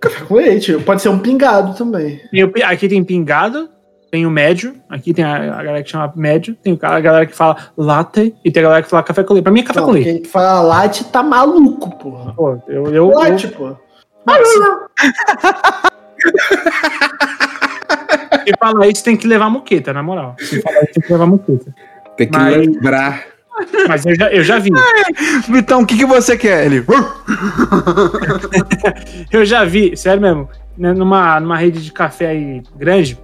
café 0.02 0.26
com 0.26 0.36
leite. 0.36 0.74
Pode 0.80 1.02
ser 1.02 1.10
um 1.10 1.20
pingado 1.20 1.74
também. 1.76 2.20
Pi- 2.54 2.64
aqui 2.64 2.88
tem 2.90 3.04
pingado, 3.04 3.70
tem 4.12 4.26
o 4.26 4.30
médio. 4.32 4.76
Aqui 4.90 5.14
tem 5.14 5.24
a, 5.26 5.36
a 5.60 5.64
galera 5.64 5.84
que 5.84 5.90
chama 5.90 6.12
médio. 6.16 6.56
Tem 6.56 6.78
a 6.82 7.00
galera 7.00 7.26
que 7.26 7.36
fala 7.36 7.58
latte. 7.78 8.36
E 8.44 8.52
tem 8.52 8.62
a 8.62 8.64
galera 8.66 8.84
que 8.84 8.90
fala 8.90 9.04
café 9.04 9.24
com 9.24 9.34
leite. 9.34 9.44
Pra 9.44 9.52
mim 9.54 9.60
é 9.62 9.64
café 9.64 9.80
Não, 9.80 9.88
com 9.88 9.94
leite. 9.94 10.12
quem 10.22 10.24
fala 10.26 10.62
latte 10.62 11.04
tá 11.06 11.22
maluco, 11.24 11.90
porra. 11.98 12.34
Pô, 12.34 12.52
eu, 12.68 12.86
eu, 12.88 12.94
eu, 12.94 13.08
Latte, 13.10 13.48
porra. 13.50 13.80
se 18.46 18.54
falar 18.60 18.88
isso, 18.88 19.04
tem 19.04 19.18
que 19.18 19.28
levar 19.28 19.50
muqueta, 19.50 19.92
na 19.94 20.04
moral. 20.04 20.36
Se 20.40 20.62
falar 20.62 20.84
isso, 20.84 20.94
tem 20.94 21.04
que 21.04 21.12
levar 21.12 21.26
muqueta. 21.26 21.74
Tem 22.18 22.28
que 22.30 22.38
Mas- 22.38 22.58
lembrar. 22.58 23.24
Mas 23.88 24.06
eu 24.06 24.14
já, 24.16 24.30
eu 24.34 24.44
já 24.44 24.60
vi. 24.60 24.70
Vitão, 25.48 25.84
o 25.84 25.86
que, 25.86 25.96
que 25.98 26.06
você 26.06 26.38
quer? 26.38 26.66
Ele. 26.66 26.84
Eu 29.32 29.46
já 29.46 29.64
vi, 29.64 29.96
sério 29.96 30.22
mesmo, 30.22 30.50
né, 30.78 30.94
numa, 30.94 31.40
numa 31.40 31.58
rede 31.58 31.84
de 31.84 31.92
café 31.92 32.28
aí 32.28 32.62
grande. 32.76 33.18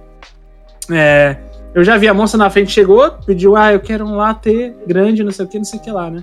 é, 0.90 1.36
eu 1.74 1.84
já 1.84 1.96
vi 1.96 2.08
a 2.08 2.14
moça 2.14 2.36
na 2.36 2.50
frente 2.50 2.70
chegou, 2.70 3.10
pediu, 3.26 3.56
ah, 3.56 3.72
eu 3.72 3.80
quero 3.80 4.04
um 4.06 4.16
latte 4.16 4.74
grande, 4.86 5.24
não 5.24 5.32
sei 5.32 5.44
o 5.44 5.48
que, 5.48 5.58
não 5.58 5.64
sei 5.64 5.78
o 5.78 5.82
que 5.82 5.90
lá, 5.90 6.10
né? 6.10 6.22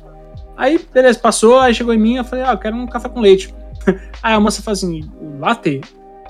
Aí, 0.57 0.79
beleza, 0.93 1.17
passou, 1.19 1.59
aí 1.59 1.73
chegou 1.73 1.93
em 1.93 1.97
mim, 1.99 2.17
eu 2.17 2.23
falei, 2.23 2.45
ah, 2.45 2.51
eu 2.51 2.57
quero 2.57 2.75
um 2.75 2.85
café 2.85 3.09
com 3.09 3.21
leite. 3.21 3.53
Aí 4.21 4.33
a 4.33 4.39
moça 4.39 4.61
falou 4.61 4.73
assim, 4.73 5.09
latte? 5.39 5.79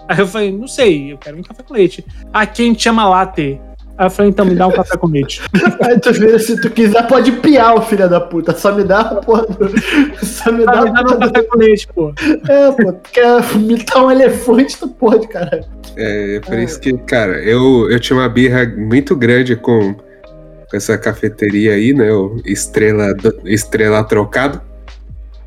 Aí 0.09 0.19
eu 0.19 0.27
falei, 0.27 0.51
não 0.51 0.67
sei, 0.67 1.13
eu 1.13 1.17
quero 1.19 1.37
um 1.37 1.43
café 1.43 1.61
com 1.61 1.73
leite. 1.75 2.03
Aqui 2.33 2.63
a 2.63 2.65
gente 2.65 2.81
chama 2.81 3.07
latte. 3.07 3.61
Aí 3.95 4.07
eu 4.07 4.09
falei, 4.09 4.31
então 4.31 4.43
me 4.45 4.55
dá 4.55 4.65
um 4.65 4.71
café 4.71 4.97
com 4.97 5.05
leite. 5.07 5.39
Aí 5.85 5.99
tu 5.99 6.11
vira, 6.13 6.39
se 6.39 6.59
tu 6.59 6.69
quiser, 6.71 7.05
pode 7.07 7.31
piar 7.33 7.75
o 7.75 7.81
filho 7.83 8.09
da 8.09 8.19
puta. 8.19 8.55
Só 8.57 8.73
me 8.73 8.83
dá, 8.83 9.03
porra. 9.03 9.45
do- 9.45 10.25
Só 10.25 10.51
me 10.51 10.65
dá. 10.65 10.79
Ah, 10.79 10.85
me 10.85 10.91
dá 10.93 11.01
um 11.01 11.19
café 11.19 11.43
com 11.43 11.57
leite, 11.59 11.87
pô. 11.93 12.11
É, 12.49 12.71
pô. 12.71 12.91
Tu 12.93 13.09
quer 13.11 13.55
imitar 13.55 14.03
um 14.03 14.09
elefante, 14.09 14.79
tu 14.79 14.87
pode, 14.87 15.27
cara. 15.27 15.63
É, 15.95 16.39
por 16.39 16.57
isso 16.57 16.79
que, 16.79 16.97
cara, 16.99 17.33
eu, 17.43 17.87
eu 17.91 17.99
tinha 17.99 18.17
uma 18.17 18.29
birra 18.29 18.65
muito 18.65 19.15
grande 19.15 19.55
com, 19.55 19.93
com 19.93 20.75
essa 20.77 20.97
cafeteria 20.97 21.73
aí, 21.73 21.93
né? 21.93 22.11
O 22.11 22.41
Estrela, 22.45 23.13
Estrela 23.45 24.03
Trocado. 24.03 24.59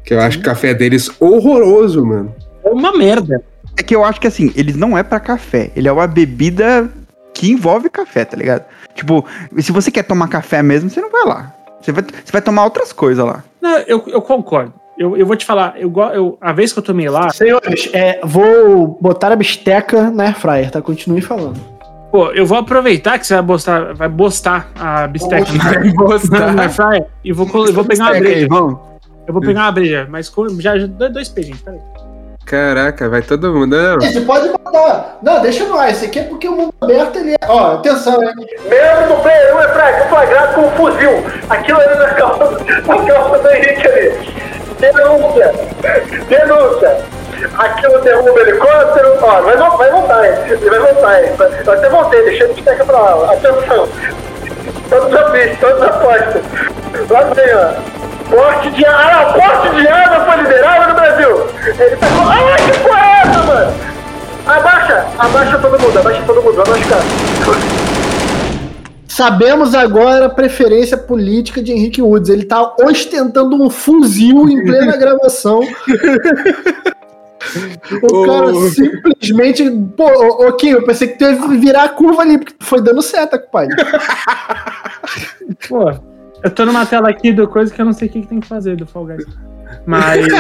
Que 0.05 0.15
eu 0.15 0.21
acho 0.21 0.39
o 0.39 0.43
café 0.43 0.73
deles 0.75 1.11
horroroso, 1.19 2.05
mano. 2.05 2.33
É 2.65 2.69
uma 2.71 2.97
merda. 2.97 3.43
É 3.83 3.85
que 3.85 3.97
eu 3.97 4.05
acho 4.05 4.21
que 4.21 4.29
assim, 4.29 4.53
ele 4.55 4.73
não 4.73 4.97
é 4.97 5.03
pra 5.03 5.19
café. 5.19 5.73
Ele 5.75 5.89
é 5.89 5.93
uma 5.93 6.07
bebida 6.07 6.89
que 7.35 7.51
envolve 7.51 7.91
café, 7.91 8.25
tá 8.25 8.37
ligado? 8.37 8.65
Tipo, 8.95 9.27
se 9.59 9.73
você 9.73 9.91
quer 9.91 10.05
tomar 10.05 10.29
café 10.29 10.63
mesmo, 10.63 10.89
você 10.89 11.01
não 11.01 11.11
vai 11.11 11.25
lá. 11.25 11.53
Você 11.81 11.91
vai, 11.91 12.05
você 12.05 12.31
vai 12.33 12.41
tomar 12.41 12.63
outras 12.63 12.93
coisas 12.93 13.25
lá. 13.25 13.43
Não, 13.61 13.79
eu, 13.81 14.05
eu 14.07 14.23
concordo. 14.23 14.73
Eu, 14.97 15.17
eu 15.17 15.27
vou 15.27 15.35
te 15.35 15.45
falar, 15.45 15.75
eu, 15.79 15.93
eu, 16.15 16.39
a 16.41 16.53
vez 16.53 16.73
que 16.73 16.79
eu 16.79 16.83
tomei 16.83 17.09
lá, 17.09 17.31
Senhores, 17.31 17.91
é, 17.93 18.21
vou 18.23 18.97
botar 19.01 19.33
a 19.33 19.37
bisteca 19.37 20.11
na 20.11 20.25
airfryer, 20.27 20.71
tá? 20.71 20.81
Continue 20.81 21.21
falando. 21.23 21.59
pô, 22.13 22.31
eu 22.31 22.47
vou 22.47 22.59
aproveitar 22.59 23.19
que 23.19 23.27
você 23.27 23.35
vai 23.35 23.43
bostar, 23.43 23.95
vai 23.95 24.09
bostar 24.09 24.71
a 24.79 25.09
bisteca 25.09 25.51
na, 26.31 26.53
na 26.53 26.63
air 26.63 26.71
fryer 26.71 27.07
e 27.25 27.33
vou, 27.33 27.47
eu 27.67 27.73
vou 27.73 27.85
pegar 27.85 28.05
uma 28.05 28.13
aí, 28.13 28.21
breja. 28.21 28.47
vamos. 28.49 28.79
Eu 29.27 29.33
vou 29.33 29.43
pegar 29.43 29.63
uma 29.63 29.73
breja, 29.73 30.07
mas 30.11 30.29
com- 30.29 30.61
já, 30.61 30.77
dois, 30.77 31.13
dois 31.13 31.29
P, 31.31 31.43
gente, 31.43 31.59
peraí. 31.63 31.81
Caraca, 32.53 33.09
vai 33.09 33.23
todo 33.23 33.51
mundo. 33.51 33.75
Não, 33.75 33.99
Você 33.99 34.21
pode 34.21 34.51
botar. 34.51 35.17
Não, 35.23 35.41
deixa 35.41 35.65
no 35.65 35.79
ar. 35.79 35.91
Esse 35.91 36.05
aqui 36.05 36.19
é 36.19 36.25
porque 36.25 36.47
o 36.47 36.53
mundo 36.53 36.75
aberto 36.83 37.17
ele 37.17 37.33
é. 37.33 37.37
Ó, 37.49 37.77
atenção, 37.77 38.23
hein? 38.23 38.35
Membro 38.37 39.09
do 39.09 39.23
Player 39.23 39.57
1 39.57 39.61
é 39.61 39.69
pra 39.69 40.09
flagrado 40.11 40.55
com 40.55 40.61
um 40.67 40.71
fuzil. 40.73 41.25
Aquilo 41.49 41.81
ali 41.81 41.95
na 41.95 42.09
calça, 42.09 42.51
na 42.87 43.07
calça 43.07 43.39
do 43.39 43.51
Henrique 43.53 43.89
ali. 43.89 44.35
Denúncia. 44.79 45.55
Denúncia. 46.29 46.99
Aquilo 47.57 47.99
derruba 48.03 48.33
o 48.33 48.41
helicóptero. 48.41 49.19
Ó, 49.23 49.41
vai, 49.41 49.57
vai 49.57 49.91
voltar, 49.91 50.27
hein? 50.27 50.35
Ele 50.49 50.69
vai 50.69 50.79
voltar, 50.79 51.25
hein? 51.25 51.31
Eu 51.65 51.73
até 51.73 51.89
voltei, 51.89 52.23
deixei 52.25 52.51
a 52.51 52.53
bisteca 52.53 52.85
pra 52.85 52.99
lá. 52.99 53.33
Atenção. 53.33 53.89
Todos 54.91 55.17
avistos, 55.17 55.59
todos 55.59 55.83
apostos. 55.83 56.43
Lá 57.09 57.23
vem, 57.23 57.55
ó. 57.55 58.03
Porte 58.33 58.71
de 58.71 58.83
arma. 58.87 59.21
Ah, 59.21 59.33
porte 59.35 59.77
de 59.77 59.87
arma 59.87 60.25
foi 60.25 60.43
liberado 60.43 60.89
no 60.89 60.95
Brasil. 60.95 61.29
Ele 61.67 61.97
tá 61.97 62.07
com. 62.07 62.23
Ah, 62.31 62.57
que 62.57 62.79
porra 62.79 63.01
é 63.01 63.29
essa, 63.29 63.43
mano? 63.43 63.73
Abaixa, 64.47 65.07
abaixa 65.19 65.59
todo 65.59 65.79
mundo, 65.79 65.99
abaixa 65.99 66.23
todo 66.27 66.43
mundo, 66.43 66.55
vamos 66.65 66.79
ficar. 66.81 67.01
Sabemos 69.07 69.75
agora 69.75 70.25
a 70.25 70.31
preferência 70.31 70.97
política 70.97 71.63
de 71.63 71.73
Henrique 71.73 72.01
Woods. 72.01 72.31
Ele 72.31 72.45
tá 72.45 72.75
ostentando 72.81 73.63
um 73.63 73.69
fuzil 73.69 74.49
em 74.49 74.65
plena 74.65 74.97
gravação. 74.97 75.61
O 78.03 78.25
cara 78.25 78.55
simplesmente. 78.71 79.71
Pô, 79.95 80.53
Kim, 80.55 80.71
eu 80.71 80.85
pensei 80.87 81.09
que 81.09 81.19
tu 81.19 81.25
ia 81.25 81.35
virar 81.61 81.85
a 81.85 81.89
curva 81.91 82.23
ali, 82.23 82.39
porque 82.39 82.55
foi 82.61 82.81
dando 82.81 83.03
seta, 83.03 83.39
compadre. 83.39 83.77
Pô, 85.69 85.93
eu 86.43 86.51
tô 86.51 86.65
numa 86.67 86.85
tela 86.87 87.09
aqui 87.09 87.33
do 87.33 87.47
coisa 87.49 87.73
que 87.73 87.81
eu 87.81 87.85
não 87.85 87.93
sei 87.93 88.09
o 88.09 88.11
que, 88.11 88.21
que 88.23 88.27
tem 88.29 88.41
que 88.41 88.47
fazer 88.47 88.77
do 88.77 88.87
Fall 88.87 89.07
Guys. 89.07 89.27
Mas, 89.87 90.27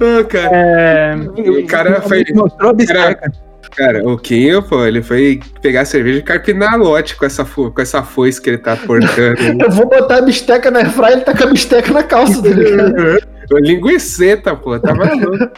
Ah, 0.00 0.24
cara, 0.28 0.56
é, 0.56 1.14
o 1.50 1.66
cara 1.66 2.00
foi. 2.02 2.24
Mostrou 2.34 2.70
a 2.70 2.72
bisteca. 2.72 3.32
Cara, 3.76 4.08
o 4.08 4.16
Kinho, 4.16 4.62
pô, 4.62 4.84
ele 4.86 5.02
foi 5.02 5.40
pegar 5.60 5.84
cerveja 5.84 6.20
e 6.20 6.22
carpinar 6.22 6.78
lote 6.78 7.14
com 7.16 7.26
essa, 7.26 7.44
fo- 7.44 7.70
com 7.70 7.80
essa 7.82 8.02
foice 8.02 8.40
que 8.40 8.48
ele 8.50 8.58
tá 8.58 8.76
portando. 8.76 9.36
Eu 9.62 9.70
vou 9.70 9.86
botar 9.88 10.18
a 10.18 10.22
bisteca 10.22 10.70
na 10.70 10.78
airfryer, 10.80 11.12
ele 11.12 11.20
tá 11.22 11.36
com 11.36 11.44
a 11.44 11.46
bisteca 11.48 11.92
na 11.92 12.02
calça 12.02 12.40
dele, 12.40 12.76
cara. 12.76 13.18
Linguiceta, 13.60 14.54
pô, 14.56 14.78
tá 14.78 14.94
maluco. 14.94 15.50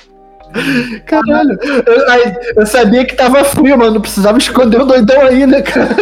Caralho. 1.07 1.59
Eu, 1.87 2.11
aí, 2.11 2.35
eu 2.57 2.67
sabia 2.67 3.05
que 3.05 3.15
tava 3.15 3.45
frio, 3.45 3.77
mano. 3.79 3.93
Não 3.95 4.01
precisava 4.01 4.39
esconder 4.39 4.81
o 4.81 4.87
doidão 4.87 5.21
aí, 5.21 5.47
né, 5.47 5.61
cara? 5.63 5.95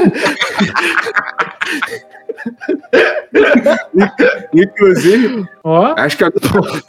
Inclusive, 4.52 5.46
ó, 5.64 5.94
acho 5.96 6.16
que 6.16 6.24
eu, 6.24 6.32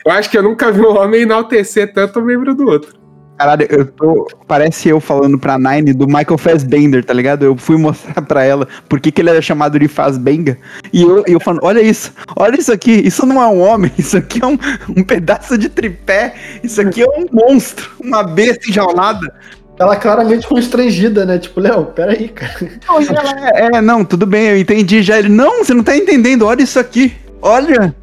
eu 0.06 0.12
acho 0.12 0.30
que 0.30 0.38
eu 0.38 0.43
nunca 0.43 0.72
vi 0.72 0.82
um 0.82 0.98
homem 0.98 1.22
enaltecer 1.22 1.93
tanto 1.93 2.20
um 2.20 2.24
membro 2.24 2.56
do 2.56 2.67
outro. 2.67 3.08
Caralho, 3.38 3.67
eu 3.70 3.86
tô. 3.86 4.28
Parece 4.48 4.89
eu 4.89 5.00
falando 5.00 5.38
pra 5.38 5.60
Nine 5.60 5.93
do 5.93 6.08
Michael 6.08 6.39
Fassbender, 6.39 7.06
tá 7.06 7.13
ligado? 7.13 7.46
Eu 7.46 7.56
fui 7.56 7.78
mostrar 7.78 8.20
pra 8.24 8.43
ela 8.43 8.67
por 8.89 9.00
que, 9.00 9.12
que 9.12 9.22
ele 9.22 9.30
era 9.30 9.41
chamado 9.43 9.78
de 9.78 9.88
Fassbenga. 9.88 10.58
E 10.91 11.04
eu, 11.04 11.24
eu 11.28 11.39
falando, 11.39 11.63
olha 11.63 11.80
isso, 11.80 12.12
olha 12.36 12.58
isso 12.58 12.74
aqui, 12.74 12.91
isso 12.91 13.28
não 13.28 13.39
é 13.39 13.48
um 13.48 13.62
homem, 13.62 13.91
isso 13.96 14.17
aqui 14.17 14.43
é 14.43 14.48
um, 14.48 14.58
um 14.89 15.04
pedaço 15.04 15.56
de 15.56 15.70
tripé, 15.70 16.34
isso 16.63 16.82
aqui 16.82 17.04
é 17.04 17.06
um 17.06 17.26
monstro, 17.32 17.91
uma 18.02 18.24
besta 18.24 18.70
enjaulada. 18.70 19.32
Ela 19.80 19.96
claramente 19.96 20.48
constrangida, 20.48 21.26
né? 21.26 21.38
Tipo, 21.38 21.60
Léo, 21.60 21.86
peraí, 21.86 22.30
cara. 22.30 22.72
Não, 22.88 23.02
e 23.02 23.08
ela 23.08 23.50
é, 23.56 23.78
é, 23.78 23.82
não, 23.82 24.04
tudo 24.04 24.26
bem, 24.26 24.50
eu 24.50 24.58
entendi 24.58 25.04
já. 25.04 25.20
Ele, 25.20 25.30
não, 25.30 25.63
você 25.63 25.74
não 25.74 25.84
tá 25.84 25.96
entendendo, 25.96 26.46
olha 26.46 26.63
isso 26.63 26.80
aqui, 26.80 27.16
olha. 27.42 27.96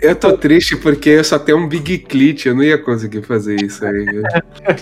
Eu 0.00 0.16
tô 0.16 0.36
triste 0.36 0.76
porque 0.76 1.10
eu 1.10 1.24
só 1.24 1.38
tenho 1.38 1.58
um 1.58 1.68
big 1.68 1.98
clit, 1.98 2.48
eu 2.48 2.54
não 2.54 2.64
ia 2.64 2.76
conseguir 2.76 3.22
fazer 3.22 3.62
isso 3.62 3.84
aí. 3.86 4.22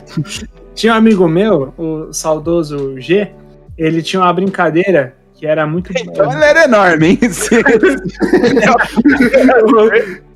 tinha 0.74 0.94
um 0.94 0.96
amigo 0.96 1.28
meu, 1.28 1.74
o 1.76 2.10
saudoso 2.12 2.98
G, 2.98 3.28
ele 3.76 4.00
tinha 4.00 4.22
uma 4.22 4.32
brincadeira 4.32 5.14
que 5.40 5.46
era 5.46 5.66
muito. 5.66 5.90
Então 5.94 6.32
ele 6.32 6.44
era 6.44 6.64
enorme, 6.64 7.08
hein? 7.08 7.18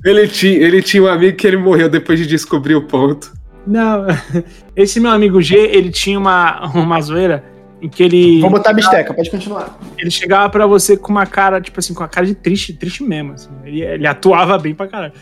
Ele 0.03 0.27
tinha, 0.27 0.53
ele 0.53 0.81
tinha 0.83 1.01
um 1.01 1.07
amigo 1.07 1.35
que 1.35 1.47
ele 1.47 1.57
morreu 1.57 1.89
depois 1.89 2.19
de 2.19 2.27
descobrir 2.27 2.75
o 2.75 2.83
ponto. 2.83 3.33
Não, 3.67 4.05
esse 4.75 4.99
meu 4.99 5.11
amigo 5.11 5.41
G, 5.41 5.55
ele 5.57 5.89
tinha 5.91 6.17
uma, 6.19 6.67
uma 6.75 7.01
zoeira 7.01 7.43
em 7.81 7.89
que 7.89 8.01
ele, 8.03 8.41
Vou 8.41 8.49
botar 8.49 8.69
a 8.69 8.73
bisteca, 8.73 9.13
pode 9.13 9.29
continuar. 9.29 9.77
ele 9.97 10.09
chegava 10.11 10.49
pra 10.49 10.65
você 10.65 10.95
com 10.95 11.11
uma 11.11 11.25
cara, 11.25 11.59
tipo 11.59 11.79
assim, 11.79 11.93
com 11.93 12.03
a 12.03 12.07
cara 12.07 12.25
de 12.25 12.33
triste, 12.35 12.73
triste 12.73 13.03
mesmo. 13.03 13.33
assim. 13.33 13.49
Ele, 13.63 13.81
ele 13.81 14.07
atuava 14.07 14.57
bem 14.57 14.73
pra 14.73 14.87
caralho. 14.87 15.13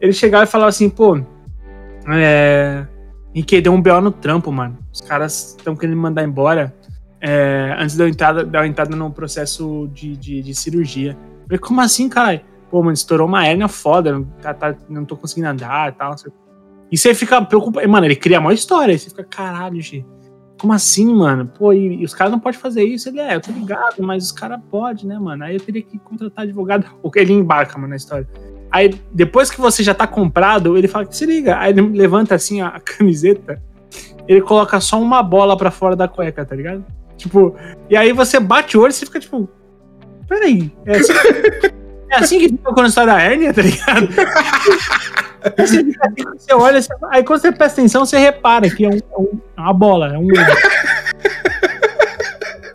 Ele 0.00 0.12
chegava 0.12 0.44
e 0.44 0.46
falava 0.46 0.68
assim, 0.68 0.88
pô, 0.88 1.20
é. 2.08 2.86
Henrique, 3.34 3.60
deu 3.60 3.72
um 3.72 3.80
BO 3.80 4.00
no 4.00 4.10
trampo, 4.10 4.50
mano. 4.50 4.78
Os 4.92 5.00
caras 5.00 5.54
estão 5.58 5.76
querendo 5.76 5.96
me 5.96 6.02
mandar 6.02 6.24
embora 6.24 6.74
é, 7.20 7.76
antes 7.78 7.94
de 7.94 8.02
eu 8.02 8.08
entrada, 8.08 8.44
dar 8.44 8.66
entrada 8.66 8.96
no 8.96 9.10
processo 9.10 9.88
de, 9.92 10.16
de, 10.16 10.42
de 10.42 10.54
cirurgia. 10.54 11.12
Eu 11.12 11.46
falei, 11.46 11.58
como 11.58 11.80
assim, 11.80 12.08
caralho? 12.08 12.40
Pô, 12.70 12.80
mano, 12.80 12.92
estourou 12.94 13.26
uma 13.28 13.46
hérnia 13.46 13.68
foda, 13.68 14.12
não, 14.12 14.24
tá, 14.24 14.54
tá- 14.54 14.74
não 14.88 15.04
tô 15.04 15.16
conseguindo 15.16 15.48
andar 15.48 15.90
e 15.90 15.92
tal. 15.92 16.10
não 16.10 16.18
sei 16.18 16.28
o 16.30 16.32
quê. 16.32 16.38
E 16.90 16.96
você 16.96 17.14
fica 17.14 17.40
preocupado. 17.42 17.88
Mano, 17.88 18.06
ele 18.06 18.16
cria 18.16 18.40
uma 18.40 18.54
história. 18.54 18.92
Aí 18.92 18.98
você 18.98 19.10
fica, 19.10 19.24
caralho, 19.24 19.80
G. 19.80 20.04
Como 20.58 20.72
assim, 20.72 21.06
mano? 21.14 21.46
Pô, 21.46 21.72
e, 21.72 22.00
e 22.00 22.04
os 22.04 22.14
caras 22.14 22.32
não 22.32 22.40
podem 22.40 22.58
fazer 22.58 22.82
isso. 22.82 23.08
Ele 23.08 23.20
é, 23.20 23.36
eu 23.36 23.40
tô 23.40 23.52
ligado, 23.52 24.02
mas 24.02 24.24
os 24.24 24.32
caras 24.32 24.60
podem, 24.70 25.06
né, 25.06 25.18
mano? 25.18 25.44
Aí 25.44 25.54
eu 25.54 25.60
teria 25.60 25.82
que 25.82 25.98
contratar 25.98 26.44
advogado. 26.44 26.86
Ele 27.14 27.32
embarca, 27.32 27.76
mano, 27.76 27.90
na 27.90 27.96
história. 27.96 28.28
Aí, 28.70 28.94
depois 29.12 29.50
que 29.50 29.60
você 29.60 29.82
já 29.82 29.94
tá 29.94 30.06
comprado, 30.06 30.76
ele 30.76 30.86
fala 30.86 31.06
que 31.06 31.16
se 31.16 31.24
liga. 31.24 31.58
Aí 31.58 31.72
ele 31.72 31.80
levanta 31.80 32.34
assim 32.34 32.60
a, 32.60 32.68
a 32.68 32.80
camiseta, 32.80 33.62
ele 34.26 34.42
coloca 34.42 34.78
só 34.78 35.00
uma 35.00 35.22
bola 35.22 35.56
pra 35.56 35.70
fora 35.70 35.96
da 35.96 36.06
cueca, 36.06 36.44
tá 36.44 36.54
ligado? 36.54 36.84
Tipo, 37.16 37.56
e 37.88 37.96
aí 37.96 38.12
você 38.12 38.38
bate 38.38 38.76
o 38.76 38.82
olho 38.82 38.90
e 38.90 38.92
você 38.92 39.06
fica 39.06 39.18
tipo, 39.18 39.48
peraí, 40.28 40.70
é 40.84 40.98
assim, 40.98 41.12
é 42.10 42.16
assim 42.16 42.38
que 42.38 42.48
fica 42.48 42.72
quando 42.74 42.86
está 42.86 43.06
da 43.06 43.20
hérnia, 43.20 43.54
tá 43.54 43.62
ligado? 43.62 44.08
Você, 45.56 45.78
assim, 45.78 45.92
você 46.36 46.52
olha, 46.54 46.82
você- 46.82 46.92
aí 47.10 47.22
quando 47.24 47.40
você 47.40 47.52
presta 47.52 47.80
atenção, 47.80 48.04
você 48.04 48.18
repara 48.18 48.68
que 48.68 48.84
é, 48.84 48.88
um- 48.88 48.92
é 48.94 48.98
é 49.56 49.60
uma 49.60 49.72
bola, 49.72 50.12
é 50.14 50.18
um. 50.18 50.26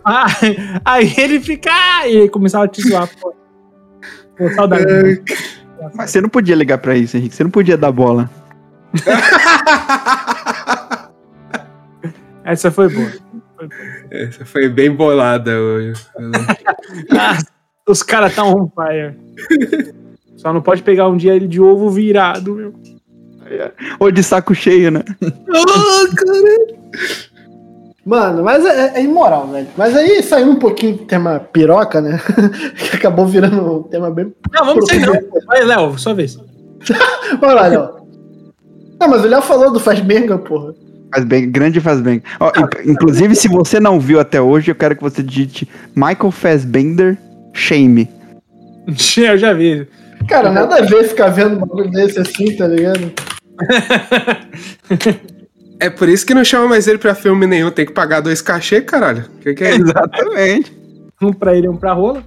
Ah, 0.05 0.25
aí 0.83 1.13
ele 1.17 1.39
fica. 1.39 1.69
Ah, 1.71 2.05
e 2.07 2.15
ele 2.17 2.29
começava 2.29 2.65
a 2.65 2.67
te 2.67 2.81
zoar, 2.81 3.07
pô. 3.21 3.33
Pô, 4.37 4.49
saudade. 4.51 4.85
Mas 5.95 6.11
você 6.11 6.19
não 6.19 6.27
podia 6.27 6.55
ligar 6.57 6.77
pra 6.79 6.93
isso, 6.93 7.15
Henrique. 7.15 7.33
Você 7.33 7.41
não 7.43 7.49
podia 7.51 7.77
dar 7.77 7.89
bola. 7.91 8.29
Essa 12.43 12.69
foi 12.71 12.89
boa. 12.89 13.11
Essa 14.11 14.45
foi 14.45 14.67
bem 14.69 14.91
bolada 14.93 15.51
hoje. 15.57 15.93
Ah, 17.17 17.37
os 17.87 18.03
caras 18.03 18.35
tá 18.35 18.43
on 18.43 18.69
fire. 18.69 19.15
Só 20.43 20.51
não 20.53 20.61
pode 20.61 20.83
pegar 20.83 21.07
um 21.07 21.15
dia 21.15 21.33
ele 21.33 21.47
de 21.47 21.59
ovo 21.61 21.89
virado, 21.89 22.53
meu. 22.53 22.73
Ou 23.97 24.11
de 24.11 24.21
saco 24.21 24.53
cheio, 24.53 24.91
né? 24.91 25.01
Mano, 28.05 28.43
mas 28.43 28.65
é, 28.65 28.99
é 28.99 29.03
imoral, 29.03 29.47
velho. 29.47 29.67
Mas 29.77 29.95
aí 29.95 30.21
saiu 30.21 30.49
um 30.49 30.55
pouquinho 30.57 30.97
do 30.97 31.05
tema 31.05 31.39
piroca, 31.39 32.01
né? 32.01 32.19
que 32.75 32.97
acabou 32.97 33.25
virando 33.25 33.79
um 33.79 33.83
tema 33.83 34.11
bem. 34.11 34.33
Não, 34.53 34.65
vamos 34.65 34.85
sair 34.85 35.05
não. 35.05 35.13
Vai, 35.47 35.63
Léo, 35.63 35.97
sua 35.97 36.13
vez. 36.13 36.37
Vai 37.39 37.55
lá, 37.55 37.67
Léo. 37.67 37.89
Não, 38.99 39.07
mas 39.07 39.23
o 39.23 39.27
Léo 39.27 39.41
falou 39.41 39.71
do 39.71 39.79
Fazbenga, 39.79 40.37
porra. 40.37 40.73
Faz 41.13 41.23
bem, 41.25 41.49
grande 41.49 41.79
faz 41.79 42.01
bem. 42.01 42.21
Ó, 42.41 42.49
in- 42.49 42.91
inclusive, 42.91 43.35
se 43.35 43.47
você 43.47 43.79
não 43.79 43.97
viu 43.99 44.19
até 44.19 44.41
hoje, 44.41 44.71
eu 44.71 44.75
quero 44.75 44.95
que 44.97 45.01
você 45.03 45.23
digite 45.23 45.69
Michael 45.95 46.31
Fassbender 46.31 47.17
Shame. 47.53 48.09
Eu 49.15 49.37
já 49.37 49.53
vi. 49.53 49.87
Cara, 50.27 50.49
nada 50.51 50.77
a 50.77 50.81
ver 50.81 51.03
ficar 51.05 51.29
vendo 51.29 51.55
um 51.57 51.59
bagulho 51.59 51.91
desse 51.91 52.19
assim, 52.19 52.55
tá 52.55 52.67
ligado? 52.67 53.11
É 55.79 55.89
por 55.89 56.07
isso 56.07 56.25
que 56.25 56.33
não 56.33 56.43
chama 56.43 56.67
mais 56.67 56.87
ele 56.87 56.97
pra 56.97 57.13
filme 57.15 57.45
nenhum. 57.45 57.69
Tem 57.71 57.85
que 57.85 57.91
pagar 57.91 58.21
dois 58.21 58.41
cachê, 58.41 58.81
caralho. 58.81 59.25
Que 59.41 59.53
que 59.53 59.63
é 59.63 59.71
isso? 59.71 59.83
Exatamente. 59.83 60.73
Um 61.21 61.33
pra 61.33 61.55
ele 61.55 61.67
e 61.67 61.69
um 61.69 61.75
pra 61.77 61.93
rola. 61.93 62.23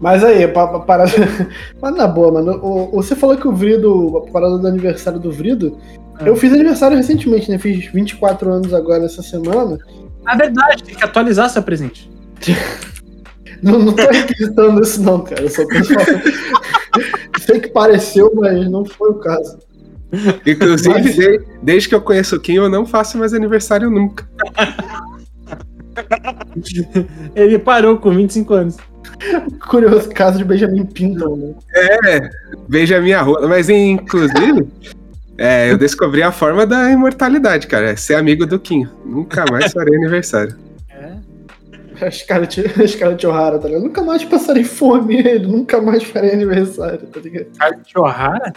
Mas 0.00 0.24
aí, 0.24 0.46
pa- 0.48 0.66
pa- 0.66 0.80
parada. 0.80 1.12
Mas 1.80 1.94
na 1.94 2.08
boa, 2.08 2.32
mano. 2.32 2.58
O, 2.62 2.98
o- 2.98 3.02
você 3.02 3.14
falou 3.14 3.36
que 3.36 3.46
o 3.46 3.52
Vrido, 3.52 4.16
a 4.18 4.30
parada 4.32 4.58
do 4.58 4.66
aniversário 4.66 5.20
do 5.20 5.30
Vrido. 5.30 5.78
Ah. 6.18 6.24
Eu 6.26 6.34
fiz 6.36 6.52
aniversário 6.52 6.96
recentemente, 6.96 7.48
né? 7.50 7.58
Fiz 7.58 7.86
24 7.92 8.50
anos 8.52 8.74
agora 8.74 9.04
essa 9.04 9.22
semana. 9.22 9.78
Na 10.24 10.34
verdade, 10.34 10.82
tem 10.82 10.94
que 10.96 11.04
atualizar 11.04 11.48
seu 11.50 11.62
presente. 11.62 12.10
Não, 13.62 13.78
não 13.78 13.92
tô 13.92 14.02
requisitando 14.10 14.82
isso, 14.82 15.00
não, 15.00 15.20
cara. 15.20 15.42
Eu 15.42 15.48
só 15.48 15.62
tô 15.64 15.84
falando. 15.84 16.22
Sei 17.40 17.60
que 17.60 17.68
pareceu, 17.68 18.30
mas 18.34 18.68
não 18.70 18.84
foi 18.84 19.10
o 19.10 19.14
caso. 19.14 19.58
Inclusive, 20.46 20.94
Mas- 20.94 21.14
de- 21.16 21.40
desde 21.62 21.88
que 21.88 21.94
eu 21.94 22.00
conheço 22.02 22.36
o 22.36 22.40
Kim, 22.40 22.54
eu 22.56 22.68
não 22.68 22.84
faço 22.84 23.16
mais 23.16 23.32
aniversário 23.32 23.90
nunca. 23.90 24.28
Ele 27.34 27.58
parou 27.58 27.96
com 27.98 28.10
25 28.10 28.54
anos. 28.54 28.76
Curioso 29.68 30.08
caso 30.10 30.38
de 30.38 30.44
Benjamin 30.44 30.84
Pinton, 30.86 31.36
né? 31.36 32.30
Veja 32.68 32.98
a 32.98 33.00
minha 33.00 33.22
rola. 33.22 33.48
Mas, 33.48 33.68
inclusive, 33.68 34.66
é, 35.38 35.70
eu 35.70 35.78
descobri 35.78 36.22
a 36.22 36.32
forma 36.32 36.66
da 36.66 36.90
imortalidade, 36.90 37.66
cara. 37.66 37.90
É 37.90 37.96
ser 37.96 38.14
amigo 38.14 38.44
do 38.46 38.58
Kim. 38.58 38.86
Nunca 39.04 39.44
mais 39.50 39.72
farei 39.72 39.94
aniversário. 39.96 40.54
As 42.06 42.22
caras 42.22 42.48
de 42.48 42.60
as 42.82 42.94
cara 42.94 43.14
de 43.14 43.26
O'Hara, 43.26 43.58
tá 43.58 43.68
ligado? 43.68 43.82
Nunca 43.84 44.02
mais 44.02 44.24
passarei 44.24 44.64
fome 44.64 45.16
ele, 45.26 45.46
nunca 45.46 45.80
mais 45.80 46.02
farei 46.02 46.32
aniversário, 46.32 47.06
tá 47.06 47.20
ligado? 47.20 47.46
Scarlett 47.54 47.98
O'Hara? 47.98 48.52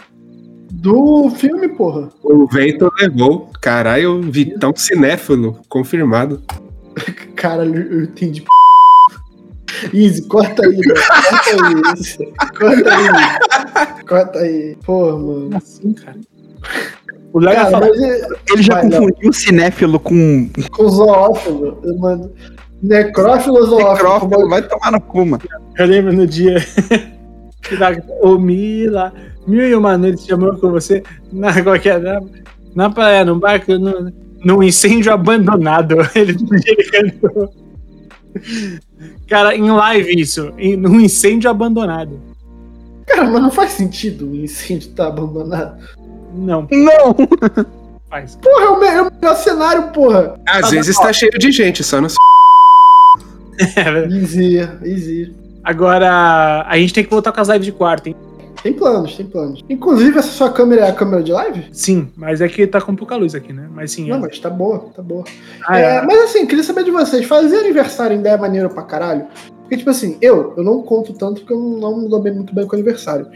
Do 0.72 1.30
filme, 1.30 1.68
porra. 1.68 2.08
O 2.22 2.46
vento 2.46 2.90
levou. 3.00 3.50
Caralho, 3.60 4.20
Vitão 4.22 4.72
cinéfilo, 4.76 5.58
confirmado. 5.68 6.42
Caralho, 7.36 7.92
eu 7.92 8.02
entendi. 8.04 8.44
Easy, 9.94 10.22
corta 10.22 10.64
aí, 10.66 10.76
velho. 10.76 10.94
Corta 10.94 11.66
aí. 11.66 11.98
Easy. 11.98 12.32
Corta 12.58 12.96
aí. 12.96 14.04
Corta 14.06 14.38
aí. 14.40 14.76
Porra, 14.84 15.12
mano. 15.18 15.40
Como 15.44 15.56
assim, 15.56 15.92
cara? 15.92 16.16
O 17.32 17.38
Léo 17.38 17.54
Cara, 17.54 17.70
falou. 17.70 17.88
mas 17.90 18.22
Ele 18.50 18.62
já 18.62 18.74
Vai, 18.74 18.82
confundiu 18.90 19.30
o 19.30 19.32
cinéfilo 19.32 20.00
com 20.00 20.48
com 20.70 20.88
zoófilo, 20.88 21.78
mano. 21.98 22.32
Necrófilo 22.82 23.64
zoófilo? 23.64 23.92
necrófilo. 23.92 24.48
Vai 24.48 24.62
tomar 24.62 24.92
no 24.92 25.00
cu, 25.00 25.26
mano. 25.26 25.42
Eu 25.76 25.86
lembro 25.86 26.12
no 26.12 26.26
dia 26.26 26.56
que 27.62 27.76
da, 27.76 27.90
o 28.20 28.38
Mila, 28.38 29.12
mil 29.46 29.66
e 29.66 29.74
uma 29.74 29.96
noites 29.96 30.24
de 30.24 30.32
amor 30.32 30.60
com 30.60 30.70
você, 30.70 31.02
na 31.32 31.62
qualquer 31.62 32.00
na, 32.00 32.20
na 32.74 32.90
praia, 32.90 33.24
no 33.24 33.38
barco, 33.38 33.72
no, 33.78 34.12
num 34.44 34.62
incêndio 34.62 35.12
abandonado. 35.12 35.96
Ele, 36.14 36.36
ele 36.66 36.84
cantou. 36.90 37.52
Cara, 39.28 39.56
em 39.56 39.70
live 39.70 40.20
isso, 40.20 40.52
em, 40.58 40.76
num 40.76 41.00
incêndio 41.00 41.50
abandonado. 41.50 42.20
Cara, 43.06 43.24
mas 43.24 43.42
não 43.42 43.50
faz 43.50 43.72
sentido 43.72 44.30
o 44.30 44.36
incêndio 44.36 44.88
estar 44.88 45.06
abandonado. 45.06 45.78
Não, 46.34 46.68
Não! 46.70 47.16
faz. 48.10 48.36
Porra, 48.36 48.64
é 48.64 48.68
o, 48.68 48.84
é 48.84 49.02
o 49.02 49.12
melhor 49.20 49.36
cenário, 49.36 49.90
porra. 49.92 50.38
Às 50.46 50.70
vezes 50.70 50.96
tá 50.98 51.12
cheio 51.12 51.32
de 51.32 51.50
gente, 51.50 51.82
só 51.82 52.00
não 52.00 52.08
Easy, 54.10 54.58
easy. 54.84 55.34
Agora, 55.64 56.64
a 56.68 56.78
gente 56.78 56.92
tem 56.94 57.04
que 57.04 57.10
voltar 57.10 57.32
com 57.32 57.40
as 57.40 57.48
lives 57.48 57.64
de 57.66 57.72
quarta, 57.72 58.08
hein? 58.08 58.16
Tem 58.62 58.72
planos, 58.72 59.16
tem 59.16 59.26
planos. 59.26 59.62
Inclusive, 59.68 60.18
essa 60.18 60.28
sua 60.28 60.50
câmera 60.50 60.86
é 60.86 60.88
a 60.88 60.92
câmera 60.92 61.22
de 61.22 61.30
live? 61.32 61.66
Sim, 61.72 62.08
mas 62.16 62.40
é 62.40 62.48
que 62.48 62.66
tá 62.66 62.80
com 62.80 62.96
pouca 62.96 63.14
luz 63.16 63.34
aqui, 63.34 63.52
né? 63.52 63.68
Mas 63.72 63.92
sim. 63.92 64.08
Não, 64.08 64.16
é. 64.16 64.20
mas 64.20 64.38
tá 64.38 64.50
boa, 64.50 64.86
tá 64.94 65.02
boa. 65.02 65.24
Ah, 65.66 65.78
É, 65.78 65.96
é. 65.96 66.02
mas 66.02 66.18
assim, 66.24 66.46
queria 66.46 66.64
saber 66.64 66.84
de 66.84 66.90
vocês, 66.90 67.24
fazer 67.26 67.58
aniversário 67.58 68.16
ainda 68.16 68.28
é 68.30 68.36
maneiro 68.36 68.70
pra 68.70 68.82
caralho? 68.82 69.26
Porque, 69.62 69.76
tipo 69.76 69.90
assim, 69.90 70.16
eu, 70.20 70.54
eu 70.56 70.64
não 70.64 70.82
conto 70.82 71.12
tanto 71.12 71.40
porque 71.40 71.52
eu 71.52 71.60
não 71.60 72.00
me 72.00 72.08
dou 72.08 72.20
bem, 72.20 72.32
muito 72.34 72.54
bem 72.54 72.66
com 72.66 72.74
aniversário. 72.76 73.26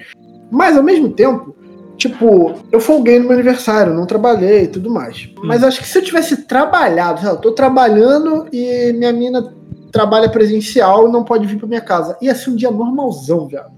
Mas 0.51 0.77
ao 0.77 0.83
mesmo 0.83 1.11
tempo, 1.11 1.55
tipo, 1.97 2.55
eu 2.73 2.81
folguei 2.81 3.19
no 3.19 3.25
meu 3.25 3.35
aniversário, 3.35 3.93
não 3.95 4.07
trabalhei 4.07 4.63
e 4.65 4.69
tudo 4.69 4.91
mais. 4.91 5.29
Mas 5.45 5.63
acho 5.63 5.81
que 5.81 5.87
se 5.89 5.99
eu 5.99 6.03
tivesse 6.03 6.45
trabalhado, 6.45 7.21
sei 7.21 7.29
lá, 7.29 7.35
eu 7.35 7.41
tô 7.41 7.53
trabalhando 7.53 8.47
e 8.53 8.93
minha 8.95 9.13
mina 9.13 9.53
trabalha 9.91 10.29
presencial 10.29 11.09
e 11.09 11.13
não 11.13 11.25
pode 11.25 11.47
vir 11.47 11.59
pra 11.59 11.69
minha 11.69 11.81
casa. 11.81 12.17
Ia 12.21 12.35
ser 12.35 12.51
um 12.51 12.57
dia 12.57 12.71
normalzão, 12.71 13.47
viado. 13.47 13.73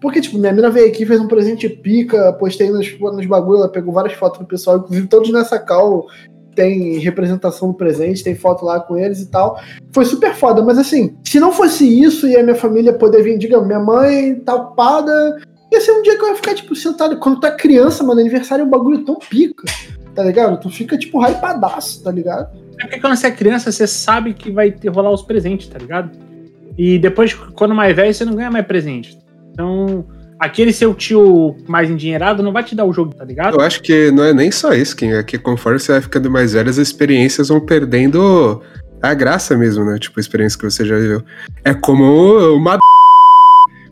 Porque, 0.00 0.20
tipo, 0.20 0.38
minha 0.38 0.52
mina 0.52 0.70
veio 0.70 0.86
aqui, 0.86 1.04
fez 1.04 1.20
um 1.20 1.26
presente 1.26 1.68
pica, 1.68 2.32
postei 2.34 2.70
nos, 2.70 2.98
nos 2.98 3.26
bagulho, 3.26 3.58
ela 3.58 3.68
pegou 3.68 3.92
várias 3.92 4.14
fotos 4.14 4.38
do 4.38 4.46
pessoal, 4.46 4.78
inclusive 4.78 5.08
todos 5.08 5.32
nessa 5.32 5.58
call 5.58 6.06
tem 6.54 6.98
representação 6.98 7.68
do 7.68 7.74
presente, 7.74 8.24
tem 8.24 8.34
foto 8.34 8.64
lá 8.64 8.80
com 8.80 8.96
eles 8.96 9.20
e 9.20 9.26
tal. 9.30 9.60
Foi 9.92 10.04
super 10.04 10.34
foda, 10.34 10.60
mas 10.60 10.76
assim, 10.76 11.16
se 11.24 11.38
não 11.38 11.52
fosse 11.52 11.86
isso 11.86 12.26
e 12.26 12.36
a 12.36 12.42
minha 12.42 12.56
família 12.56 12.92
poder 12.92 13.22
vir, 13.22 13.38
digamos, 13.38 13.64
minha 13.64 13.78
mãe 13.78 14.34
tá 14.40 14.56
ocupada, 14.56 15.36
ia 15.70 15.80
ser 15.80 15.92
um 15.92 16.02
dia 16.02 16.18
que 16.18 16.24
eu 16.24 16.28
ia 16.28 16.34
ficar, 16.34 16.54
tipo, 16.54 16.74
sentado. 16.74 17.16
Quando 17.18 17.46
é 17.46 17.50
criança, 17.52 18.02
mano, 18.02 18.20
aniversário 18.20 18.62
é 18.62 18.66
um 18.66 18.70
bagulho 18.70 19.04
tão 19.04 19.14
pica, 19.16 19.64
tá 20.16 20.24
ligado? 20.24 20.58
Tu 20.60 20.68
fica, 20.68 20.98
tipo, 20.98 21.20
hypadaço, 21.24 22.02
tá 22.02 22.10
ligado? 22.10 22.50
É 22.78 22.84
porque 22.84 23.00
quando 23.00 23.16
você 23.16 23.26
é 23.26 23.30
criança, 23.30 23.72
você 23.72 23.86
sabe 23.86 24.34
que 24.34 24.50
vai 24.50 24.70
ter, 24.70 24.88
rolar 24.88 25.10
os 25.10 25.22
presentes, 25.22 25.68
tá 25.68 25.78
ligado? 25.78 26.10
E 26.76 26.98
depois, 26.98 27.34
quando 27.34 27.74
mais 27.74 27.94
velho, 27.94 28.14
você 28.14 28.24
não 28.24 28.34
ganha 28.34 28.50
mais 28.50 28.64
presente. 28.64 29.18
Então, 29.52 30.06
aquele 30.38 30.72
seu 30.72 30.94
tio 30.94 31.56
mais 31.66 31.90
endinheirado 31.90 32.42
não 32.42 32.52
vai 32.52 32.62
te 32.62 32.74
dar 32.74 32.84
o 32.84 32.92
jogo, 32.92 33.12
tá 33.14 33.24
ligado? 33.24 33.54
Eu 33.54 33.60
acho 33.60 33.82
que 33.82 34.10
não 34.12 34.22
é 34.22 34.32
nem 34.32 34.52
só 34.52 34.72
isso, 34.72 34.94
Kim. 34.94 35.10
É 35.10 35.22
que 35.22 35.36
conforme 35.38 35.80
você 35.80 35.92
vai 35.92 36.00
ficando 36.00 36.30
mais 36.30 36.52
velho, 36.52 36.70
as 36.70 36.76
experiências 36.76 37.48
vão 37.48 37.60
perdendo 37.60 38.62
a 39.02 39.12
graça 39.14 39.56
mesmo, 39.56 39.84
né? 39.84 39.98
Tipo, 39.98 40.18
a 40.18 40.22
experiência 40.22 40.58
que 40.58 40.64
você 40.64 40.84
já 40.84 40.96
viveu. 40.96 41.22
É 41.64 41.74
como 41.74 42.54
uma. 42.54 42.78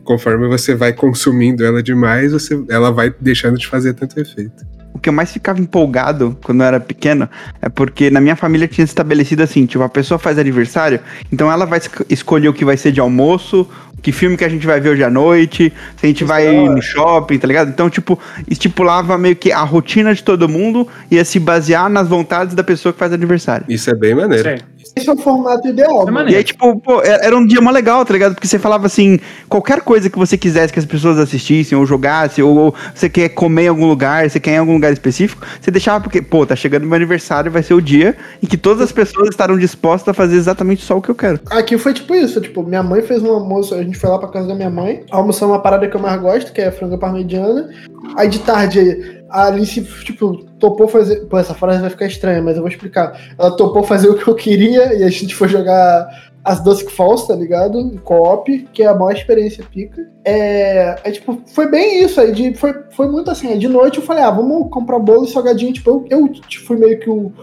Conforme 0.05 0.47
você 0.47 0.73
vai 0.73 0.93
consumindo 0.93 1.65
ela 1.65 1.83
demais, 1.83 2.31
você, 2.31 2.63
ela 2.69 2.91
vai 2.91 3.13
deixando 3.19 3.57
de 3.57 3.67
fazer 3.67 3.93
tanto 3.93 4.17
efeito. 4.17 4.65
O 4.97 4.99
que 4.99 5.09
eu 5.09 5.13
mais 5.13 5.31
ficava 5.31 5.59
empolgado 5.61 6.35
quando 6.43 6.61
eu 6.61 6.67
era 6.67 6.79
pequeno 6.79 7.29
é 7.61 7.69
porque 7.69 8.09
na 8.09 8.19
minha 8.19 8.35
família 8.35 8.67
tinha 8.67 8.83
estabelecido 8.83 9.43
assim, 9.43 9.65
tipo, 9.67 9.83
a 9.83 9.89
pessoa 9.89 10.17
faz 10.17 10.39
aniversário, 10.39 10.99
então 11.31 11.51
ela 11.51 11.65
vai 11.65 11.77
esc- 11.77 12.03
escolher 12.09 12.49
o 12.49 12.53
que 12.53 12.65
vai 12.65 12.75
ser 12.77 12.91
de 12.91 12.99
almoço, 12.99 13.67
que 14.01 14.11
filme 14.11 14.35
que 14.35 14.43
a 14.43 14.49
gente 14.49 14.65
vai 14.65 14.79
ver 14.79 14.89
hoje 14.89 15.03
à 15.03 15.09
noite, 15.09 15.71
se 15.97 16.05
a 16.05 16.07
gente 16.07 16.23
vai 16.23 16.45
da 16.45 16.51
hora. 16.61 16.71
no 16.75 16.81
shopping, 16.81 17.37
tá 17.37 17.47
ligado? 17.47 17.69
Então, 17.69 17.89
tipo, 17.89 18.19
estipulava 18.49 19.17
meio 19.17 19.35
que 19.35 19.51
a 19.51 19.61
rotina 19.63 20.13
de 20.13 20.23
todo 20.23 20.49
mundo 20.49 20.87
ia 21.11 21.23
se 21.23 21.39
basear 21.39 21.89
nas 21.89 22.07
vontades 22.07 22.55
da 22.55 22.63
pessoa 22.63 22.91
que 22.91 22.99
faz 22.99 23.13
aniversário. 23.13 23.65
Isso 23.69 23.89
é 23.89 23.95
bem 23.95 24.15
maneiro. 24.15 24.43
Sei. 24.43 24.57
Esse 24.97 25.09
é 25.09 25.13
o 25.13 25.17
formato 25.17 25.67
ideal, 25.67 26.05
É. 26.07 26.31
E 26.31 26.35
aí, 26.35 26.43
tipo, 26.43 26.79
pô, 26.79 27.01
era 27.01 27.27
era 27.27 27.37
um 27.37 27.45
dia 27.45 27.61
mó 27.61 27.69
legal, 27.69 28.03
tá 28.05 28.13
ligado? 28.13 28.33
Porque 28.33 28.47
você 28.47 28.57
falava 28.57 28.87
assim, 28.87 29.19
qualquer 29.47 29.81
coisa 29.81 30.09
que 30.09 30.17
você 30.17 30.37
quisesse 30.37 30.73
que 30.73 30.79
as 30.79 30.85
pessoas 30.85 31.19
assistissem 31.19 31.77
ou 31.77 31.85
jogassem, 31.85 32.43
ou, 32.43 32.55
ou 32.55 32.75
você 32.93 33.09
quer 33.09 33.29
comer 33.29 33.63
em 33.63 33.67
algum 33.67 33.85
lugar, 33.85 34.29
você 34.29 34.39
quer 34.39 34.51
ir 34.51 34.55
em 34.55 34.59
algum 34.59 34.73
lugar 34.73 34.91
específico, 34.91 35.45
você 35.59 35.69
deixava 35.69 36.01
porque, 36.01 36.21
pô, 36.21 36.45
tá 36.45 36.55
chegando 36.55 36.85
meu 36.85 36.95
aniversário, 36.95 37.51
vai 37.51 37.61
ser 37.61 37.73
o 37.73 37.81
dia 37.81 38.15
em 38.41 38.47
que 38.47 38.57
todas 38.57 38.81
as 38.81 38.91
pessoas 38.91 39.29
estarão 39.29 39.57
dispostas 39.57 40.09
a 40.09 40.13
fazer 40.13 40.37
exatamente 40.37 40.83
só 40.83 40.97
o 40.97 41.01
que 41.01 41.09
eu 41.09 41.15
quero. 41.15 41.39
Aqui 41.49 41.77
foi 41.77 41.93
tipo 41.93 42.15
isso, 42.15 42.41
tipo, 42.41 42.63
minha 42.63 42.83
mãe 42.83 43.01
fez 43.01 43.21
um 43.21 43.31
almoço, 43.31 43.75
a 43.75 43.83
gente 43.83 43.97
foi 43.97 44.09
lá 44.09 44.17
pra 44.17 44.29
casa 44.29 44.47
da 44.47 44.55
minha 44.55 44.69
mãe, 44.69 45.03
almoçou 45.11 45.49
uma 45.49 45.61
parada 45.61 45.87
que 45.87 45.95
eu 45.95 46.01
mais 46.01 46.19
gosto, 46.21 46.51
que 46.51 46.61
é 46.61 46.71
franga 46.71 46.97
parmegiana. 46.97 47.69
Aí 48.15 48.29
de 48.29 48.39
tarde 48.39 49.16
a 49.29 49.45
Alice, 49.47 49.81
tipo, 50.03 50.43
topou 50.59 50.87
fazer. 50.87 51.25
Pô, 51.27 51.37
essa 51.37 51.53
frase 51.53 51.81
vai 51.81 51.89
ficar 51.89 52.05
estranha, 52.05 52.41
mas 52.41 52.55
eu 52.55 52.61
vou 52.61 52.69
explicar. 52.69 53.19
Ela 53.37 53.55
topou 53.55 53.83
fazer 53.83 54.09
o 54.09 54.15
que 54.15 54.27
eu 54.27 54.35
queria 54.35 54.93
e 54.95 55.03
a 55.03 55.09
gente 55.09 55.35
foi 55.35 55.47
jogar 55.47 56.07
as 56.43 56.63
Dusk 56.63 56.89
Falls, 56.89 57.27
tá 57.27 57.35
ligado? 57.35 57.99
Co-op, 58.03 58.67
que 58.71 58.81
é 58.81 58.87
a 58.87 58.95
maior 58.95 59.11
experiência 59.11 59.65
pica. 59.69 60.09
É, 60.23 60.95
é 61.03 61.11
tipo, 61.11 61.41
foi 61.47 61.69
bem 61.69 62.03
isso 62.03 62.21
aí. 62.21 62.31
De, 62.31 62.53
foi, 62.53 62.73
foi 62.91 63.09
muito 63.09 63.29
assim. 63.29 63.57
De 63.57 63.67
noite 63.67 63.97
eu 63.97 64.03
falei, 64.03 64.23
ah, 64.23 64.31
vamos 64.31 64.69
comprar 64.69 64.97
bolo 64.99 65.25
e 65.25 65.29
salgadinho. 65.29 65.73
Tipo, 65.73 66.07
eu, 66.09 66.19
eu 66.21 66.29
tipo, 66.29 66.65
fui 66.65 66.77
meio 66.77 66.99
que 66.99 67.09
o, 67.09 67.33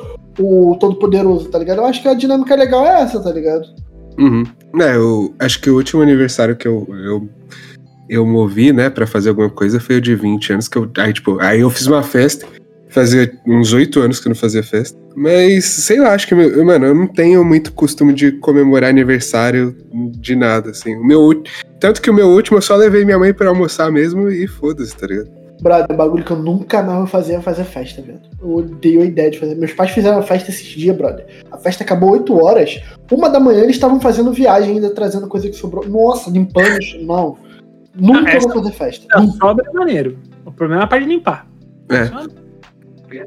o 0.41 0.77
todo-poderoso, 0.81 1.51
tá 1.51 1.59
ligado? 1.59 1.79
Eu 1.79 1.87
acho 1.87 2.01
que 2.01 2.09
a 2.09 2.15
dinâmica 2.15 2.55
legal 2.57 2.87
é 2.87 3.03
essa, 3.03 3.21
tá 3.21 3.31
ligado? 3.31 3.67
Uhum. 4.19 4.45
É, 4.81 4.97
eu 4.97 5.35
acho 5.39 5.61
que 5.61 5.71
o 5.71 5.77
último 5.77 6.03
aniversário 6.03 6.57
que 6.57 6.67
eu, 6.67 6.87
eu, 6.89 7.29
eu 8.09 8.27
movi, 8.27 8.73
né, 8.73 8.91
pra 8.91 9.07
fazer 9.07 9.31
alguma 9.31 9.51
coisa 9.51 9.81
foi 9.81 9.97
o 9.97 10.01
de 10.01 10.15
20 10.15 10.53
anos, 10.53 10.69
que 10.69 10.77
eu. 10.77 10.91
Aí, 10.99 11.13
tipo, 11.13 11.39
aí 11.41 11.61
eu 11.61 11.71
fiz 11.71 11.87
uma 11.87 12.03
festa. 12.03 12.47
Fazia 12.89 13.33
uns 13.45 13.73
oito 13.73 13.99
anos 14.01 14.21
que 14.21 14.29
eu 14.29 14.31
não 14.31 14.37
fazia 14.37 14.63
festa. 14.63 14.97
Mas, 15.17 15.65
sei 15.65 15.99
lá, 15.99 16.15
acho 16.15 16.29
que, 16.29 16.35
meu- 16.35 16.65
mano, 16.65 16.87
eu 16.87 16.95
não 16.95 17.09
tenho 17.09 17.45
muito 17.45 17.73
costume 17.73 18.13
de 18.13 18.31
comemorar 18.33 18.89
aniversário 18.91 19.75
de 20.17 20.37
nada, 20.37 20.71
assim. 20.71 20.95
O 20.95 21.05
meu, 21.05 21.43
tanto 21.81 22.01
que 22.01 22.09
o 22.09 22.15
meu 22.15 22.29
último 22.29 22.59
eu 22.59 22.63
só 22.63 22.77
levei 22.77 23.05
minha 23.05 23.19
mãe 23.19 23.35
pra 23.35 23.49
almoçar 23.49 23.91
mesmo 23.91 24.31
e 24.31 24.47
foda-se, 24.47 24.95
tá 24.97 25.09
ligado? 25.09 25.29
Brother, 25.61 25.87
um 25.91 25.97
bagulho 25.97 26.25
que 26.25 26.31
eu 26.31 26.37
nunca 26.37 26.83
mais 26.83 26.99
vou 26.99 27.07
fazer 27.07 27.35
é 27.35 27.41
fazer 27.41 27.65
festa, 27.65 28.03
velho. 28.03 28.21
Eu 28.41 28.57
odeio 28.57 29.01
a 29.01 29.05
ideia 29.05 29.31
de 29.31 29.39
fazer. 29.39 29.55
Meus 29.55 29.73
pais 29.73 29.91
fizeram 29.91 30.23
festa 30.23 30.51
esses 30.51 30.67
dias, 30.67 30.95
brother. 30.97 31.25
A 31.51 31.57
festa 31.57 31.83
acabou 31.83 32.11
8 32.11 32.35
horas. 32.45 32.81
Uma 33.11 33.31
da 33.31 33.41
manhã 33.41 33.63
eles 33.63 33.77
estavam 33.77 34.01
fazendo 34.01 34.33
viagem 34.33 34.75
ainda, 34.75 34.91
trazendo 34.91 35.27
coisa 35.27 35.49
que 35.49 35.57
sobrou. 35.57 35.89
Nossa, 35.89 36.29
limpando. 36.31 36.79
Não. 37.03 37.37
Nunca 37.95 38.31
Ah, 38.31 38.35
essa- 38.35 38.49
vou 38.49 38.63
fazer 38.63 38.73
festa. 38.73 39.07
A 39.13 39.27
sobra 39.27 39.65
é 39.69 39.73
maneiro. 39.73 40.19
O 40.45 40.53
problema 40.53 40.83
é 40.83 40.85
a 40.85 40.89
parte 40.89 41.05
de 41.05 41.11
limpar. 41.11 41.47
É. 41.91 42.11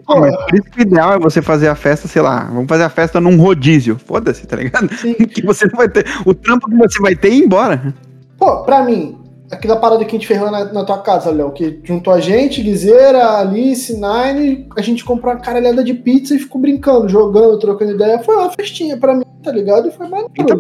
Pô, 0.05 0.19
mas 0.19 0.35
por 0.35 0.53
isso 0.55 0.63
que 0.69 0.79
o 0.79 0.81
ideal 0.81 1.13
é 1.13 1.19
você 1.19 1.41
fazer 1.41 1.69
a 1.69 1.75
festa, 1.75 2.07
sei 2.09 2.21
lá, 2.21 2.43
vamos 2.45 2.67
fazer 2.67 2.83
a 2.83 2.89
festa 2.89 3.21
num 3.21 3.39
rodízio. 3.39 3.97
Foda-se, 3.97 4.45
tá 4.45 4.57
ligado? 4.57 4.93
Sim. 4.95 5.13
Que 5.27 5.45
você 5.45 5.65
não 5.67 5.77
vai 5.77 5.87
ter. 5.87 6.05
O 6.25 6.33
trampo 6.33 6.67
que 6.69 6.75
você 6.75 6.99
vai 7.01 7.15
ter 7.15 7.29
é 7.29 7.35
ir 7.35 7.43
embora. 7.45 7.93
Pô, 8.37 8.63
pra 8.63 8.83
mim, 8.83 9.17
aquela 9.49 9.77
parada 9.77 10.03
que 10.03 10.13
a 10.15 10.19
gente 10.19 10.27
fez 10.27 10.41
lá 10.41 10.51
na, 10.51 10.65
na 10.73 10.83
tua 10.83 10.97
casa, 10.97 11.31
Léo, 11.31 11.51
que 11.51 11.79
juntou 11.85 12.11
a 12.13 12.19
gente, 12.19 12.61
Guizeira, 12.61 13.37
Alice, 13.39 13.93
Nine, 13.93 14.67
a 14.77 14.81
gente 14.81 15.05
comprou 15.05 15.33
uma 15.33 15.39
caralhada 15.39 15.81
de 15.83 15.93
pizza 15.93 16.35
e 16.35 16.39
ficou 16.39 16.59
brincando, 16.59 17.07
jogando, 17.07 17.57
trocando 17.57 17.91
ideia. 17.93 18.19
Foi 18.19 18.35
uma 18.35 18.51
festinha 18.51 18.97
pra 18.97 19.13
mim, 19.15 19.23
tá 19.41 19.51
ligado? 19.53 19.87
E 19.87 19.91
foi 19.91 20.07
maneiro. 20.09 20.31
Então. 20.37 20.59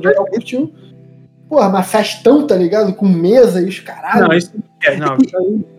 Porra, 1.49 1.69
mas 1.69 1.87
festão, 1.89 2.45
tá 2.45 2.55
ligado? 2.55 2.93
Com 2.93 3.07
mesa 3.07 3.61
e 3.61 3.65
os 3.65 3.79
caralho. 3.79 4.27
Não, 4.27 4.33
isso 4.35 4.51
é. 4.83 4.97
Não, 4.97 5.17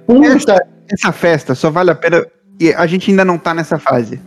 Puta, 0.07 0.67
Essa 0.91 1.13
festa 1.13 1.55
só 1.55 1.71
vale 1.71 1.91
a 1.91 1.95
pena. 1.95 2.25
E 2.61 2.73
a 2.73 2.87
gente 2.87 3.11
ainda 3.11 3.25
não 3.25 3.39
tá 3.39 3.53
nessa 3.55 3.79
fase. 3.79 4.21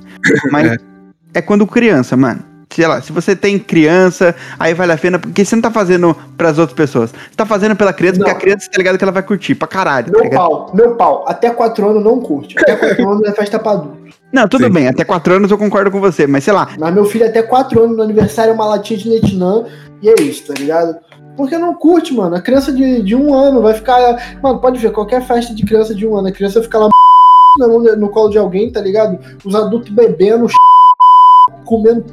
Mas 0.51 0.77
é, 1.33 1.41
quando 1.41 1.65
criança, 1.67 2.15
mano. 2.15 2.43
Sei 2.73 2.87
lá, 2.87 3.01
se 3.01 3.11
você 3.11 3.35
tem 3.35 3.59
criança, 3.59 4.33
aí 4.57 4.73
vale 4.73 4.93
a 4.93 4.97
pena, 4.97 5.19
porque 5.19 5.43
você 5.43 5.57
não 5.57 5.61
tá 5.61 5.69
fazendo 5.69 6.15
pras 6.37 6.57
outras 6.57 6.73
pessoas. 6.73 7.09
Você 7.11 7.35
tá 7.35 7.45
fazendo 7.45 7.75
pela 7.75 7.91
criança, 7.91 8.19
Não. 8.19 8.23
porque 8.25 8.37
a 8.37 8.39
criança 8.39 8.69
tá 8.71 8.77
ligado 8.77 8.97
que 8.97 9.03
ela 9.03 9.11
vai 9.11 9.23
curtir 9.23 9.55
pra 9.55 9.67
caralho, 9.67 10.05
tá 10.05 10.11
meu 10.13 10.23
ligado? 10.23 10.39
pau, 10.39 10.71
meu 10.73 10.95
pau. 10.95 11.25
Até 11.27 11.49
4 11.49 11.89
anos 11.89 12.01
não 12.01 12.21
curte. 12.21 12.57
Até 12.57 12.77
4 12.77 13.09
anos 13.11 13.27
é 13.27 13.33
festa 13.33 13.59
pra 13.59 13.73
adulto. 13.73 13.97
Não, 14.31 14.47
tudo 14.47 14.63
Sim. 14.67 14.71
bem, 14.71 14.87
até 14.87 15.03
4 15.03 15.33
anos 15.33 15.51
eu 15.51 15.57
concordo 15.57 15.91
com 15.91 15.99
você, 15.99 16.25
mas 16.25 16.45
sei 16.45 16.53
lá, 16.53 16.69
Mas 16.79 16.93
meu 16.93 17.03
filho 17.03 17.25
até 17.25 17.43
4 17.43 17.83
anos 17.83 17.97
no 17.97 18.03
aniversário 18.03 18.51
é 18.51 18.53
uma 18.53 18.65
latinha 18.65 18.97
de 18.97 19.09
Netnã 19.09 19.65
e 20.01 20.07
é 20.07 20.13
isso, 20.21 20.47
tá 20.47 20.53
ligado? 20.57 20.95
Porque 21.37 21.57
não 21.57 21.73
curte, 21.73 22.13
mano. 22.13 22.35
A 22.35 22.41
criança 22.41 22.71
de, 22.71 23.01
de 23.01 23.15
um 23.15 23.33
ano 23.33 23.61
vai 23.61 23.73
ficar. 23.73 24.37
Mano, 24.41 24.59
pode 24.59 24.79
ver, 24.79 24.91
qualquer 24.91 25.21
festa 25.25 25.53
de 25.55 25.63
criança 25.65 25.95
de 25.95 26.05
um 26.05 26.15
ano, 26.15 26.27
a 26.27 26.31
criança 26.31 26.61
fica 26.61 26.77
lá 26.77 26.89
de- 27.57 27.95
no 27.95 28.09
colo 28.09 28.29
de 28.29 28.37
alguém, 28.37 28.71
tá 28.71 28.81
ligado? 28.81 29.17
Os 29.43 29.55
adultos 29.55 29.89
bebendo, 29.91 30.47
comendo. 31.65 32.05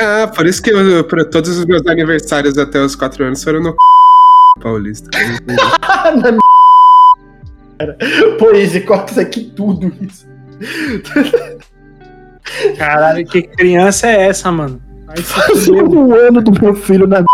Ah, 0.00 0.26
por 0.34 0.46
isso 0.46 0.60
que 0.62 0.70
eu, 0.70 1.04
pra 1.06 1.24
todos 1.24 1.56
os 1.58 1.64
meus 1.66 1.86
aniversários 1.86 2.58
até 2.58 2.80
os 2.80 2.96
4 2.96 3.24
anos 3.24 3.44
foram 3.44 3.60
no 3.62 3.76
Paulista. 4.60 5.08
na 6.22 6.30
minha. 6.32 6.38
Cara, 7.78 7.96
Pô, 8.38 8.52
Izzy, 8.52 8.80
corta 8.82 9.12
isso 9.12 9.20
aqui 9.20 9.44
tudo 9.54 9.92
isso. 10.00 10.26
Caralho, 12.78 13.24
que 13.26 13.42
criança 13.42 14.06
é 14.08 14.26
essa, 14.28 14.50
mano? 14.50 14.80
Fudeu. 15.22 15.88
um 15.90 16.14
ano 16.14 16.40
do 16.40 16.52
meu 16.60 16.74
filho 16.74 17.06
na. 17.06 17.24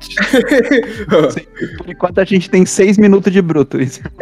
por 1.78 1.88
enquanto 1.88 2.18
a 2.18 2.24
gente 2.24 2.48
tem 2.48 2.64
6 2.64 2.98
minutos 2.98 3.32
de 3.32 3.42
bruto. 3.42 3.80
Isso. 3.80 4.00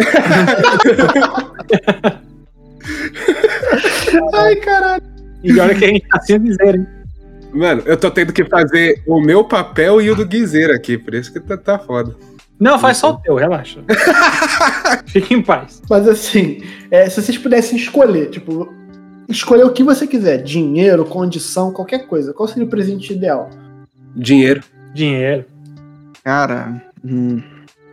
Ai, 4.34 4.56
caralho. 4.56 5.02
E 5.42 5.58
olha 5.58 5.74
que 5.74 5.84
a 5.84 5.88
gente 5.88 6.08
tá 6.08 6.20
sem 6.20 6.40
dizer, 6.42 6.74
hein? 6.74 6.86
Mano, 7.52 7.82
eu 7.86 7.96
tô 7.96 8.10
tendo 8.10 8.32
que 8.32 8.44
fazer 8.44 9.02
o 9.06 9.20
meu 9.20 9.44
papel 9.44 10.00
e 10.00 10.10
o 10.10 10.16
do 10.16 10.26
Guizeira 10.26 10.74
aqui, 10.74 10.98
por 10.98 11.14
isso 11.14 11.32
que 11.32 11.40
tá, 11.40 11.56
tá 11.56 11.78
foda. 11.78 12.14
Não, 12.58 12.78
faz 12.78 12.98
só 12.98 13.12
o 13.12 13.18
teu, 13.18 13.36
relaxa. 13.36 13.80
Fique 15.06 15.32
em 15.32 15.42
paz. 15.42 15.80
Mas 15.88 16.08
assim, 16.08 16.60
é, 16.90 17.08
se 17.08 17.22
vocês 17.22 17.38
pudessem 17.38 17.78
escolher, 17.78 18.30
tipo, 18.30 18.68
escolher 19.28 19.64
o 19.64 19.72
que 19.72 19.84
você 19.84 20.06
quiser, 20.06 20.42
dinheiro, 20.42 21.04
condição, 21.04 21.72
qualquer 21.72 22.06
coisa, 22.06 22.32
qual 22.32 22.48
seria 22.48 22.64
o 22.64 22.68
presente 22.68 23.12
ideal? 23.12 23.48
Dinheiro. 24.14 24.62
Dinheiro. 24.92 25.44
Cara, 26.28 26.82
hum, 27.02 27.40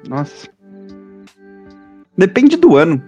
nossa. 0.09 0.49
Depende 2.17 2.57
do 2.57 2.75
ano. 2.75 3.01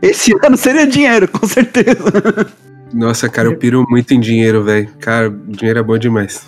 Esse 0.00 0.32
ano 0.42 0.56
seria 0.56 0.86
dinheiro, 0.86 1.28
com 1.28 1.46
certeza. 1.46 2.50
Nossa, 2.90 3.28
cara, 3.28 3.48
eu 3.48 3.58
piro 3.58 3.84
muito 3.86 4.14
em 4.14 4.20
dinheiro, 4.20 4.64
velho. 4.64 4.88
Cara, 4.98 5.28
dinheiro 5.28 5.78
é 5.78 5.82
bom 5.82 5.98
demais. 5.98 6.46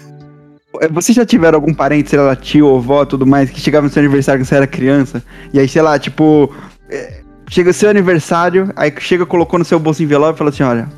Vocês 0.91 1.15
já 1.15 1.27
tiveram 1.27 1.57
algum 1.57 1.75
parente, 1.75 2.09
sei 2.09 2.19
lá, 2.19 2.35
tio, 2.35 2.75
avó, 2.75 3.05
tudo 3.05 3.27
mais, 3.27 3.51
que 3.51 3.61
chegava 3.61 3.87
no 3.87 3.93
seu 3.93 4.01
aniversário 4.01 4.41
quando 4.41 4.49
você 4.49 4.55
era 4.55 4.67
criança? 4.67 5.23
E 5.53 5.59
aí, 5.59 5.69
sei 5.69 5.83
lá, 5.83 5.99
tipo, 5.99 6.51
é, 6.89 7.21
chega 7.47 7.69
o 7.69 7.75
seu 7.75 7.91
aniversário, 7.91 8.73
aí 8.75 8.91
chega, 9.01 9.27
colocou 9.27 9.59
no 9.59 9.67
seu 9.67 9.79
bolso 9.79 10.03
envelope 10.03 10.37
e 10.37 10.39
falou 10.39 10.51
assim: 10.51 10.63
olha, 10.63 10.89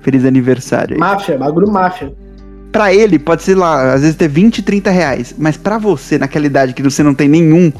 feliz 0.00 0.24
aniversário. 0.24 0.94
aí." 0.94 0.98
Máfia, 0.98 1.38
bagulho 1.38 1.70
máfia. 1.70 2.12
Pra 2.78 2.94
ele, 2.94 3.18
pode 3.18 3.42
ser 3.42 3.56
lá, 3.56 3.92
às 3.92 4.02
vezes 4.02 4.14
ter 4.14 4.28
20, 4.28 4.62
30 4.62 4.88
reais. 4.92 5.34
Mas 5.36 5.56
pra 5.56 5.78
você, 5.78 6.16
naquela 6.16 6.46
idade 6.46 6.72
que 6.72 6.80
você 6.80 7.02
não 7.02 7.12
tem 7.12 7.28
nenhum 7.28 7.72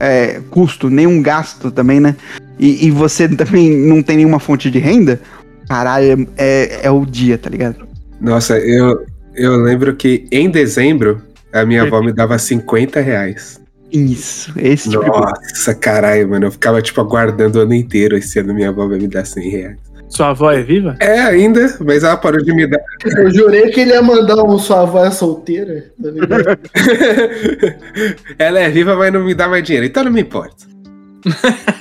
é, 0.00 0.40
custo, 0.48 0.88
nenhum 0.88 1.20
gasto 1.20 1.70
também, 1.70 2.00
né? 2.00 2.16
E, 2.58 2.86
e 2.86 2.90
você 2.90 3.28
também 3.36 3.76
não 3.76 4.02
tem 4.02 4.16
nenhuma 4.16 4.40
fonte 4.40 4.70
de 4.70 4.78
renda, 4.78 5.20
caralho, 5.68 6.26
é, 6.38 6.86
é 6.86 6.90
o 6.90 7.04
dia, 7.04 7.36
tá 7.36 7.50
ligado? 7.50 7.86
Nossa, 8.18 8.58
eu, 8.58 9.04
eu 9.34 9.56
lembro 9.56 9.94
que 9.94 10.26
em 10.32 10.48
dezembro 10.48 11.20
a 11.52 11.62
minha 11.66 11.82
avó 11.82 12.00
me 12.00 12.14
dava 12.14 12.38
50 12.38 12.98
reais. 13.02 13.60
Isso, 13.92 14.54
esse 14.56 14.88
tipo 14.88 15.04
de 15.04 15.10
coisa. 15.10 15.34
Nossa, 15.34 15.74
caralho, 15.74 16.30
mano. 16.30 16.46
Eu 16.46 16.50
ficava, 16.50 16.80
tipo, 16.80 16.98
aguardando 16.98 17.58
o 17.58 17.62
ano 17.62 17.74
inteiro. 17.74 18.16
Esse 18.16 18.38
ano 18.38 18.54
minha 18.54 18.70
avó 18.70 18.88
vai 18.88 18.98
me 18.98 19.06
dar 19.06 19.26
100 19.26 19.50
reais. 19.50 19.85
Sua 20.08 20.28
avó 20.30 20.50
é 20.52 20.62
viva? 20.62 20.96
É, 21.00 21.20
ainda, 21.20 21.76
mas 21.80 22.04
ela 22.04 22.16
parou 22.16 22.42
de 22.42 22.54
me 22.54 22.66
dar. 22.66 22.80
Eu 23.04 23.30
jurei 23.30 23.70
que 23.70 23.80
ele 23.80 23.90
ia 23.90 24.00
mandar 24.02 24.42
um 24.42 24.58
sua 24.58 24.82
avó 24.82 25.04
é 25.04 25.10
solteira, 25.10 25.90
tá 26.02 26.10
ligado? 26.10 26.58
ela 28.38 28.58
é 28.60 28.70
viva, 28.70 28.94
mas 28.96 29.12
não 29.12 29.24
me 29.24 29.34
dá 29.34 29.48
mais 29.48 29.64
dinheiro. 29.64 29.86
Então 29.86 30.04
não 30.04 30.12
me 30.12 30.20
importa. 30.20 30.64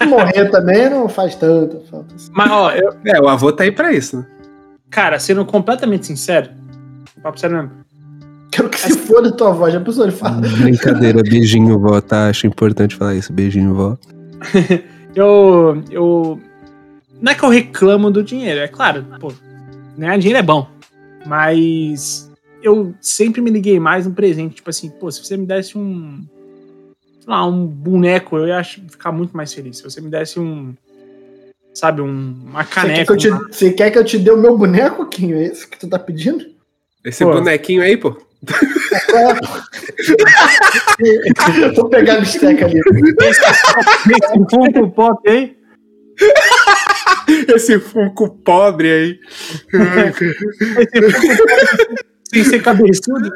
Morrer 0.07 0.49
também 0.49 0.89
não 0.89 1.07
faz 1.07 1.35
tanta 1.35 1.79
falta. 1.89 2.15
assim. 2.15 2.31
Mas, 2.33 2.51
ó, 2.51 2.71
eu, 2.71 2.93
É, 3.05 3.19
o 3.21 3.27
avô 3.27 3.51
tá 3.51 3.63
aí 3.63 3.71
pra 3.71 3.93
isso, 3.93 4.17
né? 4.17 4.25
cara, 4.89 5.19
sendo 5.19 5.45
completamente 5.45 6.05
sincero, 6.07 6.49
papo 7.21 7.39
sério 7.39 7.57
mesmo. 7.57 7.71
Quero 8.51 8.69
que 8.69 8.79
se 8.79 8.97
foda 8.99 9.31
tua 9.31 9.49
avó, 9.49 9.69
já 9.69 9.79
pensou? 9.81 10.05
Ele 10.05 10.13
fala. 10.13 10.37
Brincadeira, 10.61 11.21
beijinho, 11.21 11.77
vó, 11.77 11.99
tá? 11.99 12.29
Acho 12.29 12.47
importante 12.47 12.95
falar 12.95 13.13
isso. 13.15 13.33
Beijinho, 13.33 13.73
vó. 13.73 13.97
Eu, 15.15 15.81
eu. 15.91 16.39
Não 17.21 17.31
é 17.31 17.35
que 17.35 17.43
eu 17.43 17.49
reclamo 17.49 18.11
do 18.11 18.23
dinheiro, 18.23 18.59
é 18.59 18.67
claro, 18.67 19.05
pô, 19.19 19.31
ganhar 19.97 20.17
dinheiro 20.17 20.39
é 20.39 20.43
bom. 20.43 20.67
Mas 21.25 22.29
eu 22.61 22.93
sempre 23.01 23.41
me 23.41 23.49
liguei 23.49 23.79
mais 23.79 24.05
no 24.05 24.13
presente. 24.13 24.55
Tipo 24.55 24.69
assim, 24.69 24.89
pô, 24.89 25.11
se 25.11 25.23
você 25.23 25.37
me 25.37 25.45
desse 25.45 25.77
um. 25.77 26.23
Sei 27.19 27.29
lá, 27.29 27.45
um 27.45 27.65
boneco, 27.65 28.37
eu 28.37 28.47
ia 28.47 28.63
ficar 28.63 29.11
muito 29.11 29.35
mais 29.35 29.53
feliz. 29.53 29.77
Se 29.77 29.83
você 29.83 30.01
me 30.01 30.09
desse 30.09 30.39
um. 30.39 30.73
Sabe, 31.73 32.01
um, 32.01 32.35
uma 32.45 32.63
Você 32.63 32.69
quer, 32.69 32.81
caneca. 32.81 33.05
que 33.05 33.11
eu 33.11 33.17
te, 33.17 33.29
você 33.29 33.71
quer 33.71 33.91
que 33.91 33.97
eu 33.97 34.03
te 34.05 34.17
dê 34.17 34.31
o 34.31 34.37
meu 34.37 34.57
boneco, 34.57 35.05
Quinho? 35.07 35.35
É 35.37 35.43
isso 35.47 35.67
que 35.69 35.77
tu 35.77 35.89
tá 35.89 35.99
pedindo? 35.99 36.45
Esse 37.03 37.23
Pô. 37.25 37.33
bonequinho 37.33 37.81
aí, 37.83 37.97
pô. 37.97 38.17
Vou 41.75 41.89
pegar 41.89 42.15
a 42.15 42.19
bisteca 42.21 42.65
ali. 42.65 42.79
Esse 42.79 43.41
Funko 44.49 44.89
Pop 44.91 45.29
aí. 45.29 45.55
Esse 47.55 47.79
Funko 47.79 48.29
pobre 48.29 48.91
aí. 48.91 49.19
Esse 49.73 51.11
Funko 51.11 51.47
Pop 51.47 52.05
sem 52.33 52.43
ser 52.43 52.61
cabeçudo. 52.63 53.31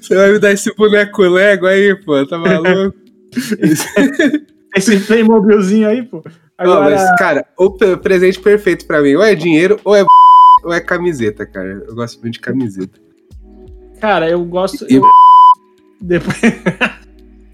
Você 0.00 0.14
vai 0.14 0.32
me 0.32 0.38
dar 0.38 0.52
esse 0.52 0.74
boneco 0.74 1.22
Lego 1.22 1.66
aí, 1.66 1.94
pô. 2.04 2.24
Tá 2.26 2.38
maluco? 2.38 2.96
Esse 4.74 4.98
Playmobilzinho 5.00 5.86
aí, 5.88 6.02
pô. 6.02 6.22
Não, 6.24 6.72
Agora, 6.72 6.96
mas, 6.96 7.16
cara, 7.18 7.44
o 7.58 7.70
presente 7.98 8.40
perfeito 8.40 8.86
pra 8.86 9.02
mim 9.02 9.14
ou 9.14 9.22
é 9.22 9.34
dinheiro 9.34 9.78
ou 9.84 9.94
é 9.94 10.04
ou 10.64 10.72
é 10.72 10.80
camiseta, 10.80 11.44
cara. 11.44 11.84
Eu 11.86 11.94
gosto 11.94 12.20
muito 12.22 12.34
de 12.34 12.40
camiseta. 12.40 12.98
cara, 14.00 14.28
eu 14.30 14.42
gosto. 14.44 14.86
E- 14.88 14.94
eu- 14.96 15.02
Depois... 16.00 16.36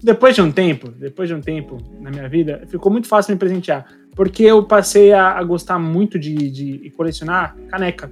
depois 0.03 0.35
de 0.35 0.41
um 0.41 0.51
tempo, 0.51 0.89
depois 0.89 1.27
de 1.29 1.35
um 1.35 1.41
tempo 1.41 1.77
na 1.99 2.09
minha 2.09 2.27
vida, 2.29 2.63
ficou 2.67 2.91
muito 2.91 3.07
fácil 3.07 3.33
me 3.33 3.39
presentear. 3.39 3.85
Porque 4.15 4.43
eu 4.43 4.63
passei 4.63 5.13
a, 5.13 5.31
a 5.37 5.43
gostar 5.43 5.79
muito 5.79 6.17
de, 6.19 6.33
de 6.49 6.89
colecionar 6.97 7.55
caneca. 7.69 8.09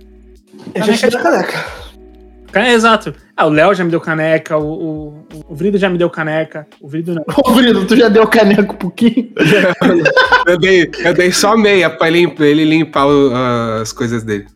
Eu 0.74 0.84
já 0.84 0.94
te 0.94 1.10
dei 1.10 1.20
a 1.20 1.24
caneca. 1.24 1.66
Cane- 2.52 2.70
Exato. 2.74 3.14
Ah, 3.36 3.46
o 3.46 3.50
Léo 3.50 3.74
já 3.76 3.84
me 3.84 3.92
deu 3.92 4.00
caneca, 4.00 4.58
o, 4.58 4.64
o, 4.66 5.26
o 5.50 5.56
Vrido 5.56 5.78
já 5.78 5.90
me 5.90 5.98
deu 5.98 6.10
caneca. 6.10 6.66
O 6.80 6.88
Vrido 6.88 7.14
não. 7.14 7.24
Ô, 7.46 7.52
Brino, 7.52 7.86
tu 7.86 7.96
já 7.96 8.08
deu 8.10 8.26
caneco 8.28 8.76
pro 8.78 8.90
Quinho? 8.90 9.32
Eu 10.48 10.58
dei, 10.58 10.90
eu 11.04 11.14
dei 11.14 11.32
só 11.32 11.58
meia 11.58 11.90
pra 11.90 12.08
ele, 12.08 12.34
ele 12.40 12.64
limpar 12.64 13.06
o- 13.06 13.32
as 13.82 13.92
coisas 13.92 14.24
dele. 14.24 14.48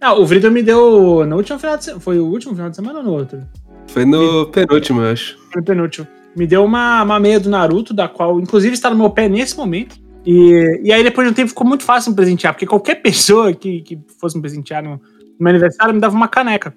Ah, 0.00 0.14
o 0.14 0.26
Vrido 0.26 0.50
me 0.50 0.60
deu 0.62 1.24
no 1.24 1.36
último 1.36 1.58
final 1.58 1.76
de 1.76 1.84
semana. 1.84 2.00
Foi 2.02 2.18
o 2.18 2.26
último 2.26 2.54
final 2.54 2.68
de 2.68 2.74
semana 2.76 2.98
ou 2.98 3.04
no 3.04 3.12
outro? 3.12 3.40
Foi 3.86 4.04
no 4.04 4.46
penúltimo, 4.46 5.02
eu 5.02 5.12
acho. 5.12 5.38
Foi 5.52 5.60
no 5.60 5.64
penúltimo. 5.64 6.06
Me 6.36 6.46
deu 6.46 6.64
uma, 6.64 7.02
uma 7.02 7.18
meia 7.18 7.40
do 7.40 7.50
Naruto, 7.50 7.92
da 7.92 8.08
qual, 8.08 8.40
inclusive, 8.40 8.74
está 8.74 8.90
no 8.90 8.96
meu 8.96 9.10
pé 9.10 9.28
nesse 9.28 9.56
momento. 9.56 9.96
E, 10.24 10.80
e 10.84 10.92
aí, 10.92 11.02
depois 11.02 11.26
de 11.26 11.32
um 11.32 11.34
tempo, 11.34 11.48
ficou 11.48 11.66
muito 11.66 11.84
fácil 11.84 12.10
me 12.10 12.16
presentear, 12.16 12.54
porque 12.54 12.66
qualquer 12.66 12.96
pessoa 13.02 13.52
que, 13.52 13.82
que 13.82 13.98
fosse 14.18 14.36
me 14.36 14.42
presentear 14.42 14.82
no, 14.82 14.90
no 14.90 15.00
meu 15.40 15.50
aniversário 15.50 15.94
me 15.94 16.00
dava 16.00 16.14
uma 16.14 16.28
caneca. 16.28 16.74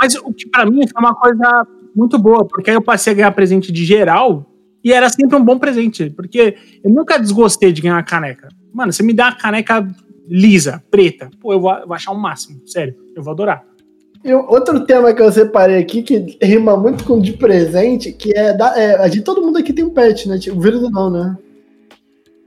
Mas 0.00 0.14
o 0.14 0.32
que 0.32 0.48
para 0.48 0.66
mim 0.66 0.86
foi 0.86 1.00
uma 1.00 1.14
coisa 1.14 1.66
muito 1.94 2.18
boa, 2.18 2.44
porque 2.44 2.70
aí 2.70 2.76
eu 2.76 2.82
passei 2.82 3.12
a 3.12 3.16
ganhar 3.16 3.32
presente 3.32 3.72
de 3.72 3.84
geral 3.84 4.44
e 4.84 4.92
era 4.92 5.08
sempre 5.08 5.36
um 5.36 5.44
bom 5.44 5.58
presente, 5.58 6.10
porque 6.10 6.56
eu 6.84 6.90
nunca 6.90 7.18
desgostei 7.18 7.72
de 7.72 7.80
ganhar 7.80 7.94
uma 7.94 8.02
caneca. 8.02 8.48
Mano, 8.72 8.92
você 8.92 9.02
me 9.02 9.14
dá 9.14 9.28
uma 9.28 9.36
caneca 9.36 9.86
lisa, 10.28 10.82
preta, 10.90 11.30
pô, 11.40 11.52
eu 11.52 11.60
vou, 11.60 11.72
eu 11.72 11.86
vou 11.86 11.94
achar 11.94 12.12
o 12.12 12.14
um 12.14 12.20
máximo, 12.20 12.60
sério, 12.66 12.94
eu 13.14 13.22
vou 13.22 13.32
adorar. 13.32 13.64
E 14.24 14.34
outro 14.34 14.84
tema 14.86 15.12
que 15.12 15.22
eu 15.22 15.30
separei 15.30 15.78
aqui, 15.78 16.02
que 16.02 16.38
rima 16.42 16.76
muito 16.76 17.04
com 17.04 17.20
de 17.20 17.32
presente, 17.32 18.12
que 18.12 18.36
é, 18.36 18.52
da, 18.52 18.78
é 18.78 19.04
a 19.04 19.08
de 19.08 19.20
todo 19.20 19.42
mundo 19.42 19.58
aqui 19.58 19.72
tem 19.72 19.84
um 19.84 19.90
pet, 19.90 20.28
né? 20.28 20.38
Tipo, 20.38 20.56
o 20.56 20.60
vírus 20.60 20.90
não, 20.90 21.10
né? 21.10 21.36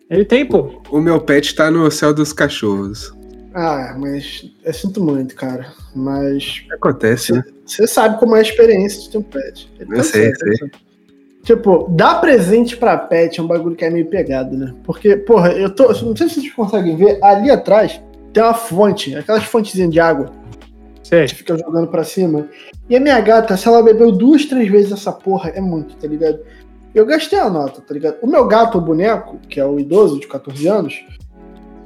Ele 0.10 0.25
tem, 0.25 0.45
pô. 0.45 0.82
O 0.89 0.99
meu 0.99 1.21
pet 1.21 1.53
tá 1.53 1.69
no 1.69 1.89
céu 1.91 2.13
dos 2.13 2.34
cachorros. 2.34 3.13
Ah, 3.53 3.95
mas 3.97 4.49
eu 4.63 4.73
sinto 4.73 5.03
muito, 5.03 5.36
cara. 5.36 5.67
Mas. 5.95 6.63
Acontece, 6.71 7.34
né? 7.34 7.43
Você 7.65 7.86
sabe 7.88 8.19
como 8.19 8.36
é 8.36 8.39
a 8.39 8.41
experiência 8.41 9.01
de 9.01 9.10
ter 9.10 9.17
um 9.17 9.23
pet. 9.23 9.71
Ele 9.79 9.91
eu 9.91 9.97
tá 9.97 10.03
sei, 10.03 10.36
certo, 10.36 10.58
sei. 10.58 10.71
Tipo, 11.43 11.88
dar 11.89 12.19
presente 12.21 12.75
pra 12.75 12.97
pet 12.97 13.39
é 13.39 13.43
um 13.43 13.47
bagulho 13.47 13.75
que 13.75 13.86
é 13.86 13.89
meio 13.89 14.05
pegado, 14.08 14.58
né? 14.58 14.73
Porque, 14.84 15.15
porra, 15.15 15.51
eu 15.51 15.69
tô. 15.69 15.88
Não 15.88 16.15
sei 16.15 16.27
se 16.27 16.36
vocês 16.36 16.53
conseguem 16.53 16.95
ver, 16.95 17.23
ali 17.23 17.49
atrás 17.49 18.01
tem 18.34 18.43
uma 18.43 18.53
fonte, 18.53 19.15
aquelas 19.15 19.43
fontezinhas 19.43 19.91
de 19.91 19.99
água. 19.99 20.32
Que 21.32 21.36
fica 21.36 21.58
jogando 21.58 21.88
pra 21.88 22.04
cima. 22.04 22.48
E 22.89 22.95
a 22.95 23.00
minha 23.00 23.19
gata, 23.19 23.58
se 23.58 23.67
ela 23.67 23.82
bebeu 23.82 24.12
duas, 24.12 24.45
três 24.45 24.69
vezes 24.69 24.91
essa 24.91 25.12
porra, 25.12 25.50
é 25.50 25.62
muito, 25.62 25.95
tá 25.95 26.08
ligado? 26.08 26.39
Eu 26.93 27.06
gastei 27.06 27.39
a 27.39 27.50
nota, 27.50 27.82
tá 27.82 27.93
ligado? 27.93 28.17
O 28.22 28.28
meu 28.28 28.48
gato, 28.48 28.78
o 28.78 28.82
boneco, 28.82 29.38
que 29.50 29.60
é 29.60 29.65
o 29.65 29.80
idoso 29.80 30.19
de 30.19 30.28
14 30.28 30.67
anos, 30.67 31.06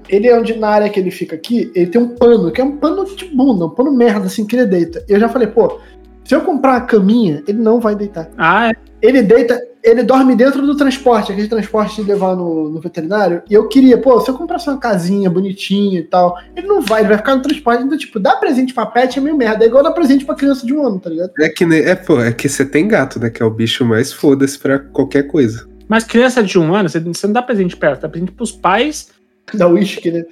ele 0.08 0.28
é 0.28 0.38
onde 0.38 0.58
na 0.58 0.70
área 0.70 0.90
que 0.90 1.00
ele 1.00 1.12
fica 1.12 1.36
aqui, 1.36 1.72
ele 1.76 1.88
tem 1.88 2.02
um 2.02 2.10
pano, 2.10 2.52
que 2.52 2.62
é 2.62 2.64
um 2.64 2.78
pano 2.78 3.06
de 3.06 3.26
bunda, 3.26 3.66
um 3.66 3.70
pano 3.70 3.92
merda, 3.92 4.26
assim, 4.26 4.46
que 4.46 4.56
ele 4.56 4.66
deita. 4.66 5.04
Eu 5.08 5.20
já 5.20 5.30
falei, 5.30 5.48
pô, 5.48 5.80
se 6.24 6.34
eu 6.34 6.42
comprar 6.42 6.72
uma 6.72 6.82
caminha, 6.82 7.44
ele 7.48 7.60
não 7.60 7.80
vai 7.80 7.96
deitar. 7.96 8.30
Ah, 8.38 8.70
é? 8.70 8.74
Ele 9.02 9.22
deita, 9.22 9.62
ele 9.84 10.02
dorme 10.02 10.34
dentro 10.34 10.66
do 10.66 10.78
transporte, 10.78 11.32
aquele 11.32 11.50
transporte 11.50 12.02
de 12.02 12.08
levar 12.08 12.38
no, 12.38 12.70
no 12.70 12.80
veterinário. 12.80 13.44
E 13.50 13.54
eu 13.54 13.68
queria, 13.68 13.98
pô, 13.98 14.20
se 14.22 14.32
eu 14.32 14.38
comprasse 14.38 14.70
uma 14.70 14.80
casinha 14.80 15.30
bonitinha 15.30 16.00
e 16.00 16.04
tal, 16.04 16.38
ele 16.56 16.66
não 16.66 16.82
vai, 16.82 17.02
ele 17.02 17.10
vai 17.10 17.18
ficar 17.18 17.36
no 17.36 17.42
transporte. 17.42 17.84
Então, 17.84 17.98
tipo, 17.98 18.18
dar 18.18 18.38
presente 18.38 18.74
pra 18.74 18.86
pet 18.86 19.20
é 19.20 19.22
meio 19.22 19.36
merda. 19.36 19.66
É 19.66 19.68
igual 19.68 19.84
dar 19.84 19.92
presente 19.92 20.24
pra 20.24 20.36
criança 20.36 20.66
de 20.66 20.74
um 20.74 20.88
ano, 20.88 21.00
tá 21.00 21.10
ligado? 21.10 21.32
É 21.38 21.50
que, 21.50 21.66
é, 21.66 21.96
pô, 21.96 22.22
é 22.22 22.32
que 22.32 22.48
você 22.48 22.66
tem 22.66 22.88
gato, 22.88 23.20
né? 23.20 23.30
Que 23.30 23.44
é 23.44 23.46
o 23.46 23.50
bicho 23.50 23.84
mais 23.84 24.14
foda-se 24.14 24.58
pra 24.58 24.80
qualquer 24.80 25.24
coisa. 25.24 25.68
Mas 25.90 26.06
criança 26.06 26.42
de 26.42 26.58
um 26.58 26.74
ano, 26.74 26.88
você, 26.88 27.02
você 27.02 27.28
não 27.28 27.34
dá 27.34 27.42
presente 27.42 27.76
pra 27.76 27.90
ela, 27.90 27.98
dá 27.98 28.08
presente 28.08 28.32
pros 28.32 28.54
pais. 28.54 29.10
Dá 29.54 29.68
uísque, 29.68 30.10
né? 30.10 30.24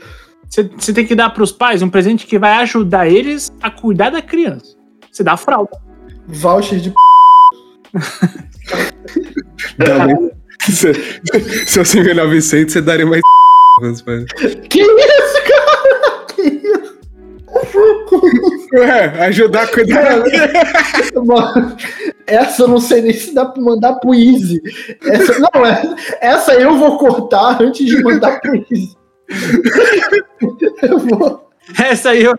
Você, 0.48 0.64
você 0.64 0.94
tem 0.94 1.06
que 1.06 1.14
dar 1.14 1.30
pros 1.30 1.52
pais 1.52 1.82
um 1.82 1.90
presente 1.90 2.26
que 2.26 2.40
vai 2.40 2.54
ajudar 2.62 3.08
eles 3.08 3.52
a 3.62 3.70
cuidar 3.70 4.12
da 4.12 4.22
criança. 4.22 4.81
Você 5.12 5.24
dá 5.24 5.36
fralda. 5.36 5.72
Voucher 6.28 6.80
de 6.80 6.92
p... 6.92 6.96
se, 10.62 10.94
se 11.66 11.80
você 11.80 12.02
me 12.02 12.14
900, 12.14 12.72
você 12.72 12.82
daria 12.82 13.06
mais. 13.06 13.22
Que 14.70 14.82
isso, 14.82 15.44
cara? 15.48 16.26
Que 16.28 16.42
isso? 16.42 17.02
É, 18.74 19.26
ajudar 19.26 19.64
a 19.64 19.68
cuidar. 19.68 20.20
Mano, 21.26 21.76
essa 22.26 22.64
eu 22.64 22.68
não 22.68 22.80
sei 22.80 23.02
nem 23.02 23.14
se 23.14 23.34
dá 23.34 23.46
pra 23.46 23.62
mandar 23.62 23.96
pro 23.96 24.14
Easy. 24.14 24.62
Essa, 25.04 25.40
não, 25.40 25.66
é, 25.66 25.96
essa 26.22 26.54
eu 26.54 26.78
vou 26.78 26.98
cortar 26.98 27.62
antes 27.62 27.86
de 27.86 28.02
mandar 28.02 28.40
pro 28.40 28.56
Easy. 28.56 28.96
Eu 30.82 31.00
vou. 31.00 31.50
Essa 31.80 32.10
aí 32.10 32.24
eu, 32.24 32.38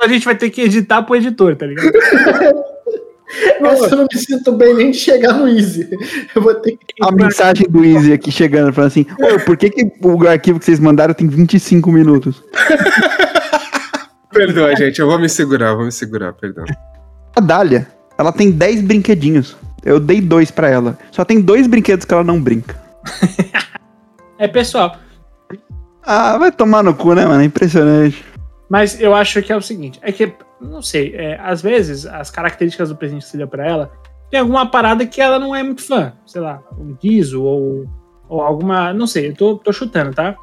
a 0.00 0.08
gente 0.08 0.24
vai 0.24 0.34
ter 0.34 0.50
que 0.50 0.62
editar 0.62 1.02
pro 1.02 1.16
editor, 1.16 1.56
tá 1.56 1.66
ligado? 1.66 1.90
Essa 3.60 3.86
eu 3.86 3.96
não 3.96 4.06
me 4.10 4.18
sinto 4.18 4.52
bem 4.52 4.74
nem 4.74 4.90
de 4.92 4.98
chegar 4.98 5.32
no 5.32 5.48
Easy. 5.48 5.88
Eu 6.34 6.40
vou 6.40 6.54
ter 6.54 6.72
que. 6.72 6.94
A 7.02 7.10
mensagem 7.10 7.66
do 7.68 7.84
Easy 7.84 8.12
aqui 8.12 8.30
chegando, 8.30 8.72
falando 8.72 8.88
assim: 8.88 9.06
por 9.44 9.56
que, 9.56 9.68
que 9.70 9.84
o 10.00 10.28
arquivo 10.28 10.60
que 10.60 10.64
vocês 10.64 10.78
mandaram 10.78 11.12
tem 11.12 11.26
25 11.26 11.90
minutos? 11.90 12.42
Perdoa, 14.30 14.76
gente, 14.76 15.00
eu 15.00 15.06
vou 15.06 15.18
me 15.18 15.28
segurar, 15.28 15.74
vou 15.74 15.86
me 15.86 15.92
segurar, 15.92 16.32
perdão. 16.34 16.64
A 17.34 17.40
Dália, 17.40 17.88
ela 18.18 18.32
tem 18.32 18.50
10 18.50 18.82
brinquedinhos. 18.82 19.56
Eu 19.84 19.98
dei 19.98 20.20
dois 20.20 20.50
para 20.50 20.68
ela. 20.68 20.98
Só 21.10 21.24
tem 21.24 21.40
dois 21.40 21.66
brinquedos 21.66 22.04
que 22.04 22.12
ela 22.12 22.24
não 22.24 22.40
brinca. 22.40 22.76
é 24.38 24.48
pessoal. 24.48 24.96
Ah, 26.02 26.36
vai 26.38 26.52
tomar 26.52 26.82
no 26.82 26.94
cu, 26.94 27.14
né, 27.14 27.24
mano? 27.24 27.40
É 27.40 27.44
impressionante. 27.44 28.24
Mas 28.68 29.00
eu 29.00 29.14
acho 29.14 29.42
que 29.42 29.52
é 29.52 29.56
o 29.56 29.62
seguinte: 29.62 29.98
é 30.02 30.10
que 30.12 30.32
não 30.60 30.82
sei, 30.82 31.14
é, 31.14 31.38
às 31.42 31.62
vezes 31.62 32.06
as 32.06 32.30
características 32.30 32.88
do 32.88 32.96
presente 32.96 33.24
que 33.24 33.30
você 33.30 33.36
deu 33.36 33.48
pra 33.48 33.66
ela 33.66 33.92
tem 34.30 34.40
alguma 34.40 34.66
parada 34.66 35.06
que 35.06 35.20
ela 35.20 35.38
não 35.38 35.54
é 35.54 35.62
muito 35.62 35.82
fã, 35.82 36.12
sei 36.26 36.40
lá, 36.40 36.60
um 36.78 36.94
guiso 36.94 37.42
ou, 37.42 37.86
ou 38.28 38.40
alguma. 38.40 38.92
Não 38.92 39.06
sei, 39.06 39.28
eu 39.28 39.34
tô, 39.34 39.56
tô 39.56 39.72
chutando, 39.72 40.12
tá? 40.14 40.36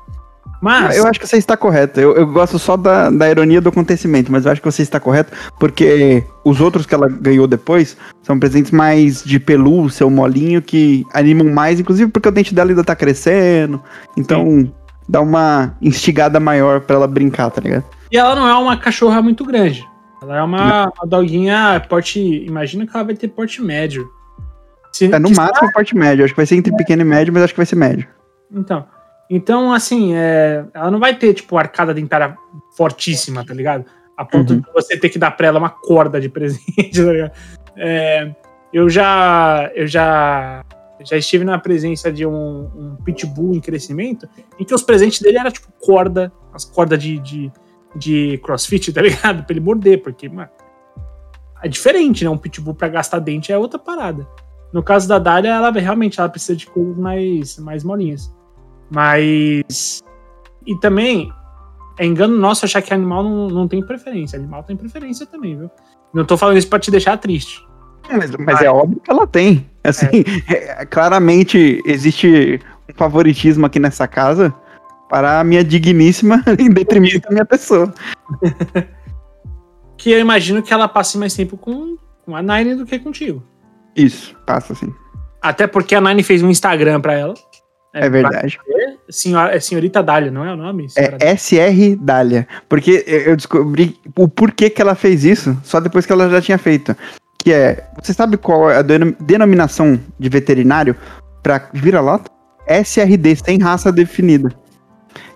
Mas. 0.62 0.98
Eu 0.98 1.06
acho 1.06 1.20
que 1.20 1.28
você 1.28 1.38
está 1.38 1.58
correto. 1.58 2.00
Eu, 2.00 2.16
eu 2.16 2.26
gosto 2.28 2.58
só 2.58 2.78
da, 2.78 3.10
da 3.10 3.30
ironia 3.30 3.60
do 3.60 3.70
acontecimento, 3.70 4.32
mas 4.32 4.46
eu 4.46 4.52
acho 4.52 4.62
que 4.62 4.72
você 4.72 4.82
está 4.82 5.00
correto, 5.00 5.34
porque 5.60 6.24
os 6.46 6.62
outros 6.62 6.86
que 6.86 6.96
ela 6.96 7.10
ganhou 7.10 7.46
depois 7.46 7.98
são 8.22 8.40
presentes 8.40 8.72
mais 8.72 9.22
de 9.24 9.40
pelúcia 9.40 10.06
ou 10.06 10.12
molinho 10.12 10.62
que 10.62 11.06
animam 11.14 11.54
mais, 11.54 11.80
inclusive 11.80 12.10
porque 12.10 12.30
o 12.30 12.32
dente 12.32 12.56
dela 12.56 12.70
ainda 12.72 12.84
tá 12.84 12.96
crescendo. 12.96 13.82
Então. 14.18 14.46
Sim. 14.46 14.74
Dá 15.06 15.20
uma 15.20 15.76
instigada 15.82 16.40
maior 16.40 16.80
para 16.80 16.96
ela 16.96 17.08
brincar, 17.08 17.52
tá 17.52 17.60
ligado? 17.60 17.84
E 18.13 18.17
ela 18.17 18.36
não 18.36 18.47
é 18.47 18.54
uma 18.54 18.78
cachorra 18.78 19.23
muito 19.23 19.43
grande. 19.43 19.84
Ela 20.21 20.38
é 20.38 20.43
uma, 20.43 20.84
uma 20.84 21.08
doguinha 21.08 21.84
porte. 21.89 22.19
Imagina 22.45 22.86
que 22.86 22.95
ela 22.95 23.04
vai 23.04 23.15
ter 23.15 23.28
porte 23.28 23.60
médio. 23.60 24.08
Se, 24.91 25.12
é 25.12 25.17
no 25.17 25.32
máximo 25.32 25.65
está... 25.65 25.71
porte 25.71 25.95
médio. 25.95 26.23
Acho 26.23 26.32
que 26.32 26.38
vai 26.38 26.45
ser 26.45 26.56
entre 26.56 26.76
pequeno 26.76 27.02
e 27.02 27.06
médio, 27.06 27.34
mas 27.34 27.41
acho 27.41 27.54
que 27.54 27.60
vai 27.60 27.65
ser 27.65 27.76
médio. 27.76 28.08
Então. 28.52 28.86
Então, 29.28 29.73
assim, 29.73 30.13
é, 30.13 30.63
ela 30.76 30.91
não 30.91 30.99
vai 30.99 31.15
ter, 31.15 31.34
tipo, 31.34 31.58
arcada 31.58 31.91
dentária 31.91 32.38
fortíssima, 32.78 33.43
tá 33.43 33.52
ligado? 33.52 33.84
A 34.15 34.23
ponto 34.23 34.54
uhum. 34.54 34.60
de 34.60 34.71
você 34.71 34.95
ter 34.95 35.10
que 35.10 35.17
dar 35.17 35.32
pra 35.32 35.47
ela 35.47 35.58
uma 35.58 35.71
corda 35.71 36.21
de 36.21 36.30
presente, 36.30 36.91
tá 37.04 37.12
ligado? 37.12 37.32
É, 37.76 38.32
eu 38.71 38.88
já. 38.91 39.71
Eu 39.73 39.88
já. 39.88 40.63
Já 41.04 41.17
estive 41.17 41.43
na 41.43 41.58
presença 41.58 42.12
de 42.12 42.26
um, 42.26 42.32
um, 42.32 42.97
pitbull 43.04 43.56
em 43.56 43.60
crescimento, 43.60 44.30
em 44.58 44.63
que 44.63 44.73
os 44.73 44.84
presentes 44.84 45.19
dele 45.19 45.38
eram 45.38 45.52
tipo 45.52 45.67
corda, 45.82 46.32
as 46.54 46.63
cordas 46.63 46.97
de, 46.97 47.19
de, 47.19 47.52
de 47.95 48.39
crossfit, 48.43 48.91
tá 48.91 49.01
ligado? 49.01 49.43
Pra 49.43 49.53
ele 49.53 49.60
morder, 49.60 50.01
porque, 50.01 50.27
mano, 50.29 50.49
é 51.62 51.67
diferente, 51.67 52.23
né? 52.23 52.29
Um 52.29 52.38
pitbull 52.38 52.73
pra 52.73 52.89
gastar 52.89 53.19
dente 53.19 53.51
é 53.51 53.58
outra 53.58 53.79
parada. 53.79 54.27
No 54.73 54.82
caso 54.82 55.08
da 55.08 55.19
Dália, 55.19 55.49
ela 55.49 55.71
realmente 55.71 56.19
ela 56.19 56.27
precisa 56.27 56.56
de 56.56 56.65
coisas 56.65 56.97
mais, 56.97 57.58
mais 57.60 57.84
molinhas. 57.84 58.34
Mas. 58.89 60.03
E 60.65 60.75
também, 60.79 61.32
é 61.99 62.06
engano 62.06 62.36
nosso 62.38 62.65
achar 62.65 62.82
que 62.82 62.93
animal 62.93 63.23
não, 63.23 63.47
não 63.47 63.67
tem 63.67 63.86
preferência. 63.86 64.38
Animal 64.38 64.63
tem 64.63 64.75
preferência 64.75 65.25
também, 65.25 65.58
viu? 65.58 65.69
Não 66.13 66.25
tô 66.25 66.38
falando 66.38 66.58
isso 66.58 66.67
pra 66.67 66.79
te 66.79 66.89
deixar 66.89 67.17
triste. 67.17 67.65
É, 68.10 68.17
mas, 68.17 68.32
mas 68.32 68.62
é 68.62 68.69
óbvio 68.69 68.99
que 68.99 69.12
ela 69.12 69.27
tem. 69.27 69.69
Assim, 69.84 70.23
é. 70.49 70.82
É, 70.82 70.86
claramente 70.86 71.82
existe 71.86 72.60
um 72.89 72.93
favoritismo 72.95 73.65
aqui 73.65 73.79
nessa 73.79 74.08
casa 74.08 74.53
para 75.10 75.39
a 75.39 75.44
minha 75.44 75.63
digníssima 75.63 76.44
em 76.60 76.70
detrimento 76.70 77.22
da 77.22 77.32
minha 77.32 77.46
pessoa. 77.46 77.94
que 79.98 80.12
eu 80.12 80.20
imagino 80.20 80.62
que 80.62 80.74
ela 80.74 80.88
passe 80.88 81.18
mais 81.18 81.34
tempo 81.34 81.58
com, 81.58 81.98
com 82.26 82.36
a 82.36 82.42
Nine 82.42 82.76
do 82.76 82.86
que 82.86 83.00
contigo. 83.00 83.44
Isso, 83.96 84.36
passa 84.46 84.74
sim. 84.76 84.94
Até 85.42 85.68
porque 85.68 85.96
a 85.96 86.02
Nine 86.02 86.23
fez 86.23 86.42
um 86.42 86.50
Instagram 86.50 87.00
para 87.00 87.13
ela. 87.13 87.34
É, 87.94 88.06
é 88.06 88.10
verdade. 88.10 88.60
Senhora, 89.10 89.56
é 89.56 89.60
senhorita 89.60 90.02
Dália, 90.02 90.32
não 90.32 90.44
é 90.44 90.54
o 90.54 90.58
nome? 90.58 90.88
É 90.96 91.36
SR 91.36 91.96
Dália. 92.00 92.48
Porque 92.67 93.04
eu 93.06 93.36
descobri 93.36 94.00
o 94.17 94.27
porquê 94.27 94.69
que 94.69 94.82
ela 94.82 94.96
fez 94.96 95.23
isso 95.23 95.56
só 95.63 95.80
depois 95.80 96.06
que 96.06 96.12
ela 96.12 96.30
já 96.30 96.42
tinha 96.42 96.58
feito. 96.58 96.96
Que 97.38 97.54
é. 97.54 97.88
Você 98.02 98.13
sabe 98.13 98.38
qual 98.38 98.71
é 98.71 98.77
a 98.77 98.82
denominação 98.82 100.00
de 100.17 100.30
veterinário 100.30 100.96
para 101.44 101.69
vira-lata? 101.73 102.32
SRD, 102.67 103.36
sem 103.36 103.60
raça 103.60 103.92
definida. 103.92 104.50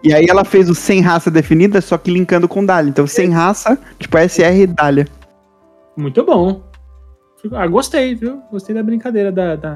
E 0.03 0.13
aí 0.13 0.25
ela 0.29 0.45
fez 0.45 0.69
o 0.69 0.75
sem 0.75 1.01
raça 1.01 1.29
definida, 1.29 1.81
só 1.81 1.97
que 1.97 2.11
linkando 2.11 2.47
com 2.47 2.65
Dália. 2.65 2.89
Então, 2.89 3.07
sem 3.07 3.29
raça, 3.29 3.77
tipo 3.99 4.17
SR 4.17 4.67
Dália. 4.67 5.07
Muito 5.95 6.23
bom. 6.23 6.63
Ah, 7.53 7.67
gostei, 7.67 8.15
viu? 8.15 8.41
Gostei 8.51 8.75
da 8.75 8.83
brincadeira 8.83 9.31
da, 9.31 9.55
da, 9.55 9.75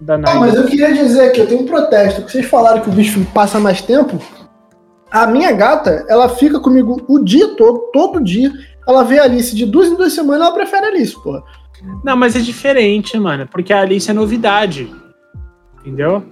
da 0.00 0.14
ah, 0.24 0.34
mas 0.36 0.54
eu 0.54 0.66
queria 0.66 0.92
dizer 0.92 1.32
que 1.32 1.40
eu 1.40 1.46
tenho 1.46 1.62
um 1.62 1.66
protesto. 1.66 2.22
Que 2.22 2.32
vocês 2.32 2.46
falaram 2.46 2.80
que 2.80 2.90
o 2.90 2.92
bicho 2.92 3.24
passa 3.32 3.58
mais 3.58 3.80
tempo. 3.80 4.20
A 5.10 5.26
minha 5.26 5.52
gata, 5.52 6.04
ela 6.08 6.28
fica 6.28 6.60
comigo 6.60 7.02
o 7.08 7.18
dia 7.18 7.56
todo, 7.56 7.90
todo 7.92 8.22
dia. 8.22 8.52
Ela 8.86 9.04
vê 9.04 9.18
a 9.18 9.24
Alice 9.24 9.54
de 9.54 9.64
duas 9.66 9.88
em 9.88 9.96
duas 9.96 10.12
semanas, 10.12 10.42
ela 10.46 10.54
prefere 10.54 10.86
a 10.86 10.88
Alice, 10.88 11.14
porra. 11.22 11.42
Não, 12.04 12.16
mas 12.16 12.34
é 12.36 12.40
diferente, 12.40 13.18
mano, 13.18 13.46
porque 13.46 13.72
a 13.72 13.80
Alice 13.80 14.10
é 14.10 14.14
novidade. 14.14 14.92
Entendeu? 15.80 16.22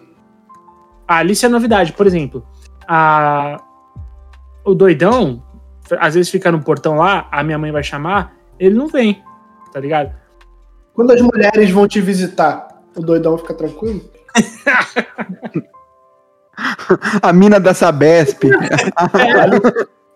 A 1.07 1.19
Alice 1.19 1.45
é 1.45 1.49
novidade, 1.49 1.93
por 1.93 2.07
exemplo. 2.07 2.45
A... 2.89 3.63
O 4.65 4.75
doidão, 4.75 5.43
às 5.99 6.15
vezes 6.15 6.31
fica 6.31 6.51
no 6.51 6.63
portão 6.63 6.97
lá, 6.97 7.29
a 7.31 7.43
minha 7.43 7.59
mãe 7.59 7.71
vai 7.71 7.83
chamar, 7.83 8.35
ele 8.59 8.75
não 8.75 8.89
vem, 8.89 9.23
tá 9.73 9.79
ligado? 9.79 10.13
Quando 10.93 11.13
as 11.13 11.21
mulheres 11.21 11.71
vão 11.71 11.87
te 11.87 12.01
visitar, 12.01 12.67
o 12.97 13.01
doidão 13.01 13.39
fica 13.39 13.55
tranquilo? 13.55 14.01
a 17.23 17.33
mina 17.33 17.61
da 17.61 17.75
Sabesp. 17.75 18.45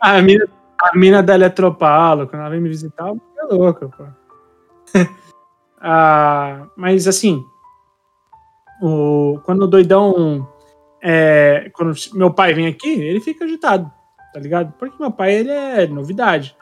a, 0.00 0.22
mina, 0.22 0.48
a 0.80 0.96
mina 0.96 1.22
da 1.22 1.34
Eletropalo, 1.34 2.26
quando 2.26 2.40
ela 2.40 2.50
vem 2.50 2.60
me 2.60 2.68
visitar, 2.68 3.12
é 3.38 3.54
louca, 3.54 3.88
pô. 3.88 4.04
ah, 5.80 6.66
mas 6.76 7.06
assim, 7.06 7.44
o, 8.82 9.38
quando 9.44 9.62
o 9.62 9.68
doidão. 9.68 10.48
É, 11.02 11.70
quando 11.74 11.94
meu 12.14 12.32
pai 12.32 12.52
vem 12.52 12.66
aqui, 12.66 12.88
ele 12.88 13.20
fica 13.20 13.44
agitado, 13.44 13.90
tá 14.32 14.40
ligado? 14.40 14.72
Porque 14.78 14.96
meu 15.00 15.10
pai, 15.10 15.34
ele 15.34 15.50
é 15.50 15.86
novidade. 15.86 16.56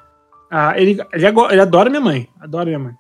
Ah, 0.51 0.81
ele, 0.81 1.01
ele, 1.13 1.27
ele 1.27 1.61
adora 1.61 1.91
minha 1.91 2.01
mãe, 2.01 2.29
adora 2.41 2.67
minha 2.67 2.79
mãe. 2.79 2.95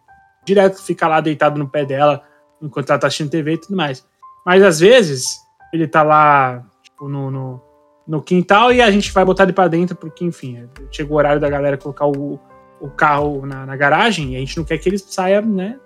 Direto 0.44 0.82
fica 0.82 1.06
lá 1.06 1.20
deitado 1.20 1.58
no 1.58 1.68
pé 1.68 1.84
dela, 1.84 2.22
enquanto 2.60 2.90
ela 2.90 2.98
tá 2.98 3.06
assistindo 3.06 3.30
TV 3.30 3.54
e 3.54 3.58
tudo 3.58 3.76
mais. 3.76 4.06
Mas 4.44 4.62
às 4.62 4.80
vezes, 4.80 5.38
ele 5.72 5.86
tá 5.86 6.02
lá, 6.02 6.64
tipo, 6.82 7.08
no, 7.08 7.30
no, 7.30 7.62
no 8.06 8.22
quintal 8.22 8.72
e 8.72 8.80
a 8.80 8.90
gente 8.90 9.12
vai 9.12 9.24
botar 9.24 9.44
ele 9.44 9.52
pra 9.52 9.68
dentro, 9.68 9.96
porque, 9.96 10.24
enfim, 10.24 10.68
chega 10.90 11.12
o 11.12 11.16
horário 11.16 11.40
da 11.40 11.48
galera 11.48 11.76
colocar 11.76 12.06
o, 12.06 12.40
o 12.80 12.90
carro 12.90 13.44
na, 13.46 13.66
na 13.66 13.76
garagem 13.76 14.32
e 14.32 14.36
a 14.36 14.40
gente 14.40 14.56
não 14.56 14.64
quer 14.64 14.78
que 14.78 14.88
ele 14.88 14.98
saia, 14.98 15.40
né, 15.40 15.78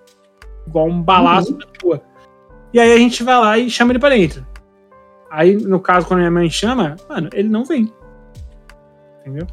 igual 0.66 0.86
um 0.86 1.02
balaço 1.02 1.52
uhum. 1.52 1.58
da 1.58 1.66
rua. 1.82 2.02
E 2.72 2.80
aí 2.80 2.92
a 2.92 2.98
gente 2.98 3.22
vai 3.22 3.38
lá 3.38 3.58
e 3.58 3.68
chama 3.68 3.92
ele 3.92 3.98
pra 3.98 4.08
dentro. 4.08 4.46
Aí, 5.32 5.56
no 5.56 5.80
caso, 5.80 6.06
quando 6.06 6.18
minha 6.18 6.30
mãe 6.30 6.50
chama, 6.50 6.94
mano, 7.08 7.30
ele 7.32 7.48
não 7.48 7.64
vem. 7.64 7.90
Entendeu? 9.20 9.46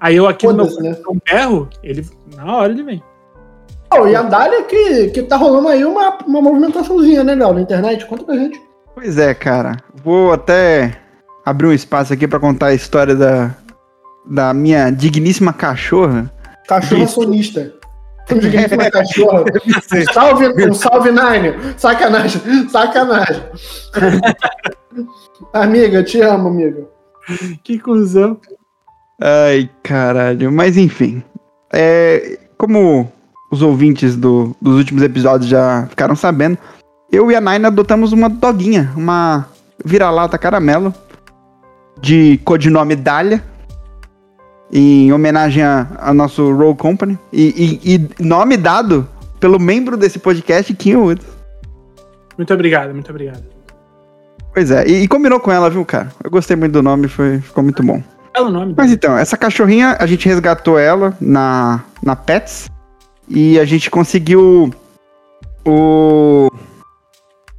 Aí 0.00 0.16
eu 0.16 0.26
aqui 0.26 0.44
no 0.44 0.54
meu 0.54 0.66
né? 0.80 0.96
berro, 1.24 1.68
ele, 1.84 2.04
na 2.34 2.56
hora 2.56 2.72
ele 2.72 2.82
vem. 2.82 3.02
Oh, 3.92 4.08
e 4.08 4.16
a 4.16 4.22
Dália 4.22 4.64
que, 4.64 5.10
que 5.10 5.22
tá 5.22 5.36
rolando 5.36 5.68
aí 5.68 5.84
uma, 5.84 6.18
uma 6.26 6.42
movimentaçãozinha, 6.42 7.22
né, 7.22 7.36
Léo, 7.36 7.54
na 7.54 7.60
internet? 7.60 8.04
Conta 8.06 8.24
pra 8.24 8.34
gente. 8.34 8.60
Pois 8.92 9.16
é, 9.16 9.32
cara. 9.32 9.76
Vou 10.02 10.32
até 10.32 11.00
abrir 11.46 11.68
um 11.68 11.72
espaço 11.72 12.12
aqui 12.12 12.26
para 12.26 12.40
contar 12.40 12.66
a 12.66 12.74
história 12.74 13.14
da, 13.14 13.54
da 14.26 14.52
minha 14.52 14.90
digníssima 14.90 15.52
cachorra. 15.52 16.28
Cachorra 16.66 17.06
sonista. 17.06 17.72
Digníssima 18.26 18.90
cachorra. 18.90 19.44
salve, 20.12 20.68
um 20.68 20.74
salve, 20.74 21.10
Nine. 21.12 21.54
Sacanagem, 21.76 22.68
sacanagem. 22.68 23.42
amiga, 25.52 26.02
te 26.02 26.20
amo, 26.20 26.48
amiga. 26.48 26.86
Que 27.62 27.78
cuzão. 27.78 28.38
Ai, 29.20 29.70
caralho. 29.82 30.52
Mas 30.52 30.76
enfim. 30.76 31.22
É, 31.72 32.38
como 32.56 33.10
os 33.50 33.62
ouvintes 33.62 34.16
do, 34.16 34.54
dos 34.60 34.76
últimos 34.76 35.02
episódios 35.02 35.48
já 35.48 35.86
ficaram 35.88 36.16
sabendo, 36.16 36.58
eu 37.10 37.30
e 37.30 37.36
a 37.36 37.40
Naina 37.40 37.68
adotamos 37.68 38.12
uma 38.12 38.28
doguinha, 38.28 38.92
uma 38.96 39.46
vira-lata 39.84 40.36
caramelo, 40.36 40.92
de 42.00 42.38
codinome 42.44 42.96
Dália, 42.96 43.42
em 44.72 45.12
homenagem 45.12 45.62
a, 45.62 46.12
nosso 46.12 46.52
Roll 46.52 46.74
Company, 46.74 47.18
e, 47.32 47.80
e, 47.84 47.94
e, 47.94 48.22
nome 48.24 48.56
dado 48.56 49.08
pelo 49.38 49.60
membro 49.60 49.96
desse 49.96 50.18
podcast, 50.18 50.74
Kim 50.74 50.96
Woods. 50.96 51.26
Muito 52.36 52.52
obrigado, 52.52 52.92
muito 52.92 53.10
obrigado. 53.10 53.53
Pois 54.54 54.70
é, 54.70 54.86
e, 54.86 55.02
e, 55.02 55.08
combinou 55.08 55.40
com 55.40 55.50
ela, 55.50 55.68
viu, 55.68 55.84
cara? 55.84 56.12
Eu 56.22 56.30
gostei 56.30 56.56
muito 56.56 56.72
do 56.72 56.82
nome, 56.82 57.08
foi, 57.08 57.40
ficou 57.40 57.62
muito 57.64 57.82
bom. 57.82 58.00
É 58.32 58.40
o 58.40 58.48
nome 58.48 58.72
Mas 58.76 58.92
então, 58.92 59.18
essa 59.18 59.36
cachorrinha, 59.36 59.96
a 59.98 60.06
gente 60.06 60.28
resgatou 60.28 60.78
ela 60.78 61.16
na, 61.20 61.82
na 62.00 62.14
Pets, 62.14 62.70
e 63.28 63.58
a 63.58 63.64
gente 63.64 63.90
conseguiu 63.90 64.72
o, 65.66 66.48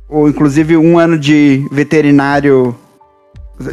o 0.07 0.27
inclusive 0.27 0.77
um 0.77 0.97
ano 0.97 1.17
de 1.17 1.67
veterinário 1.71 2.75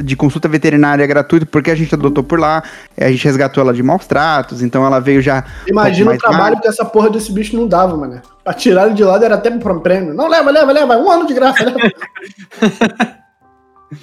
de 0.03 0.15
consulta 0.15 0.49
veterinária 0.49 1.07
gratuito 1.07 1.47
porque 1.47 1.71
a 1.71 1.75
gente 1.75 1.95
adotou 1.95 2.23
por 2.23 2.39
lá, 2.39 2.63
a 2.99 3.11
gente 3.11 3.25
resgatou 3.25 3.63
ela 3.63 3.75
de 3.75 3.83
maus 3.83 4.07
tratos, 4.07 4.63
então 4.63 4.87
ela 4.87 5.01
veio 5.01 5.21
já. 5.21 5.45
Imagina 5.67 6.13
um 6.13 6.15
o 6.15 6.19
trabalho 6.19 6.61
que 6.61 6.69
essa 6.69 6.85
porra 6.85 7.11
desse 7.11 7.33
bicho 7.33 7.57
não 7.57 7.67
dava, 7.67 7.97
mano. 7.97 8.21
Pra 8.45 8.55
tirar 8.55 8.87
ele 8.87 8.95
de 8.95 9.05
lado 9.05 9.25
era 9.25 9.35
até 9.35 9.51
um 9.51 9.59
prêmio. 9.81 10.15
Não, 10.15 10.29
leva, 10.29 10.51
leva, 10.51 10.73
leva, 10.73 10.97
um 10.99 11.11
ano 11.11 11.27
de 11.27 11.35
graça, 11.35 11.65
leva. 11.65 11.79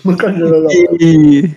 Nunca 0.05 0.27
e, 0.99 1.49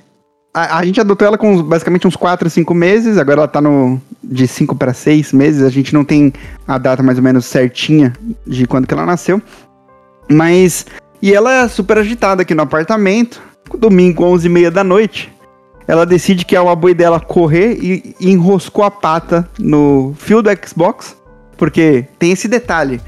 a, 0.54 0.78
a, 0.78 0.84
gente 0.84 1.00
adotou 1.00 1.26
ela 1.26 1.38
com 1.38 1.62
basicamente 1.62 2.06
uns 2.06 2.16
4, 2.16 2.48
5 2.48 2.74
meses, 2.74 3.18
agora 3.18 3.40
ela 3.40 3.48
tá 3.48 3.60
no 3.60 4.00
de 4.22 4.46
5 4.46 4.74
para 4.76 4.92
6 4.92 5.32
meses, 5.32 5.62
a 5.62 5.70
gente 5.70 5.94
não 5.94 6.04
tem 6.04 6.32
a 6.66 6.78
data 6.78 7.02
mais 7.02 7.18
ou 7.18 7.24
menos 7.24 7.46
certinha 7.46 8.12
de 8.46 8.66
quando 8.66 8.86
que 8.86 8.94
ela 8.94 9.06
nasceu. 9.06 9.40
Mas. 10.30 10.86
E 11.20 11.32
ela 11.32 11.52
é 11.52 11.68
super 11.68 11.98
agitada 11.98 12.42
aqui 12.42 12.54
no 12.54 12.62
apartamento. 12.62 13.40
Domingo, 13.76 14.24
11 14.24 14.46
e 14.46 14.50
meia 14.50 14.70
da 14.70 14.84
noite. 14.84 15.32
Ela 15.86 16.06
decide 16.06 16.44
que 16.44 16.54
é 16.54 16.60
uma 16.60 16.76
boa 16.76 16.94
dela 16.94 17.20
correr 17.20 17.78
e, 17.82 18.14
e 18.20 18.30
enroscou 18.30 18.84
a 18.84 18.90
pata 18.90 19.48
no 19.58 20.14
fio 20.16 20.42
do 20.42 20.50
Xbox. 20.66 21.16
Porque 21.56 22.06
tem 22.18 22.32
esse 22.32 22.48
detalhe. 22.48 23.00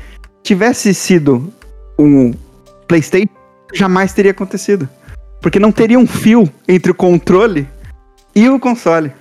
Tivesse 0.42 0.92
sido 0.92 1.52
um 1.98 2.32
PlayStation, 2.86 3.28
jamais 3.72 4.12
teria 4.12 4.32
acontecido. 4.32 4.88
Porque 5.40 5.58
não 5.58 5.72
teria 5.72 5.98
um 5.98 6.06
fio 6.06 6.48
entre 6.68 6.90
o 6.90 6.94
controle 6.94 7.68
e 8.34 8.48
o 8.48 8.58
console. 8.58 9.12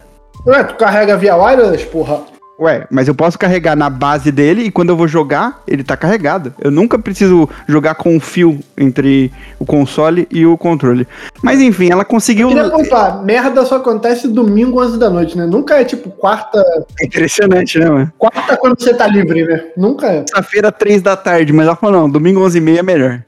Ué, 0.46 0.64
tu 0.64 0.76
carrega 0.76 1.18
via 1.18 1.36
wireless, 1.36 1.86
porra? 1.86 2.33
Ué, 2.64 2.88
mas 2.90 3.10
eu 3.10 3.14
posso 3.14 3.38
carregar 3.38 3.76
na 3.76 3.90
base 3.90 4.32
dele 4.32 4.64
e 4.64 4.72
quando 4.72 4.88
eu 4.88 4.96
vou 4.96 5.06
jogar, 5.06 5.62
ele 5.68 5.84
tá 5.84 5.98
carregado. 5.98 6.54
Eu 6.62 6.72
nunca 6.72 6.98
preciso 6.98 7.50
jogar 7.68 7.96
com 7.96 8.16
um 8.16 8.22
fio 8.22 8.58
entre 8.78 9.34
o 9.60 9.66
console 9.66 10.26
e 10.32 10.46
o 10.46 10.58
controle. 10.58 11.06
Mas 11.42 11.60
enfim, 11.60 11.92
ela 11.92 12.06
conseguiu. 12.06 12.50
Eu 12.50 12.56
queria 12.56 12.72
pontuar, 12.72 13.22
merda 13.22 13.66
só 13.66 13.76
acontece 13.76 14.30
domingo 14.30 14.82
11 14.82 14.98
da 14.98 15.10
noite, 15.10 15.38
né? 15.38 15.46
Nunca 15.46 15.76
é 15.76 15.84
tipo 15.84 16.10
quarta. 16.10 16.58
É 17.02 17.06
impressionante, 17.06 17.78
né, 17.78 17.90
mano? 17.90 18.14
Quarta 18.18 18.56
quando 18.56 18.80
você 18.80 18.94
tá 18.94 19.08
livre, 19.08 19.44
né? 19.44 19.66
Nunca 19.76 20.08
é. 20.08 20.20
Sexta-feira, 20.20 20.72
3 20.72 21.02
da 21.02 21.18
tarde, 21.18 21.52
mas 21.52 21.68
ela 21.68 21.76
falou: 21.76 22.00
não, 22.00 22.10
domingo 22.10 22.40
11 22.46 22.58
e 22.58 22.62
meia 22.62 22.80
é 22.80 22.84
melhor. 22.84 23.22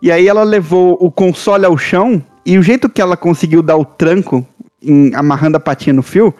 E 0.00 0.12
aí 0.12 0.28
ela 0.28 0.44
levou 0.44 0.96
o 1.00 1.10
console 1.10 1.66
ao 1.66 1.76
chão 1.76 2.22
e 2.46 2.56
o 2.56 2.62
jeito 2.62 2.88
que 2.88 3.02
ela 3.02 3.16
conseguiu 3.16 3.62
dar 3.62 3.76
o 3.76 3.84
tranco, 3.84 4.46
em, 4.80 5.12
amarrando 5.12 5.56
a 5.56 5.60
patinha 5.60 5.92
no 5.92 6.02
fio, 6.02 6.32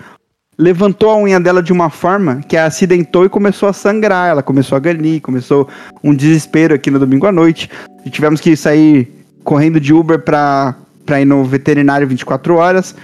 levantou 0.61 1.09
a 1.09 1.17
unha 1.17 1.41
dela 1.41 1.63
de 1.63 1.73
uma 1.73 1.89
forma 1.89 2.43
que 2.47 2.55
a 2.55 2.67
acidentou 2.67 3.25
e 3.25 3.31
começou 3.31 3.67
a 3.67 3.73
sangrar. 3.73 4.29
Ela 4.29 4.43
começou 4.43 4.77
a 4.77 4.79
ganir, 4.79 5.21
começou 5.21 5.67
um 6.05 6.15
desespero 6.15 6.75
aqui 6.75 6.91
no 6.91 6.99
domingo 6.99 7.27
à 7.27 7.33
noite. 7.33 7.71
E 8.05 8.11
tivemos 8.11 8.43
que 8.43 8.55
sair 8.55 9.11
correndo 9.43 9.81
de 9.81 9.95
Uber 9.95 10.21
pra 10.21 10.77
ir 11.19 11.25
no 11.25 11.43
veterinário 11.45 12.07
24 12.07 12.57
horas. 12.57 12.95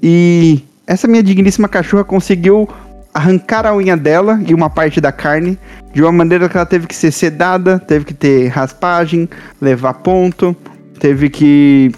E 0.00 0.62
essa 0.86 1.08
minha 1.08 1.22
digníssima 1.22 1.68
cachorra 1.68 2.04
conseguiu 2.04 2.68
arrancar 3.12 3.66
a 3.66 3.74
unha 3.74 3.96
dela 3.96 4.40
e 4.46 4.54
uma 4.54 4.70
parte 4.70 5.00
da 5.00 5.10
carne 5.10 5.58
de 5.92 6.00
uma 6.00 6.12
maneira 6.12 6.48
que 6.48 6.56
ela 6.56 6.64
teve 6.64 6.86
que 6.86 6.94
ser 6.94 7.10
sedada, 7.10 7.80
teve 7.80 8.04
que 8.04 8.14
ter 8.14 8.46
raspagem, 8.46 9.28
levar 9.60 9.94
ponto, 9.94 10.54
teve 11.00 11.28
que 11.28 11.90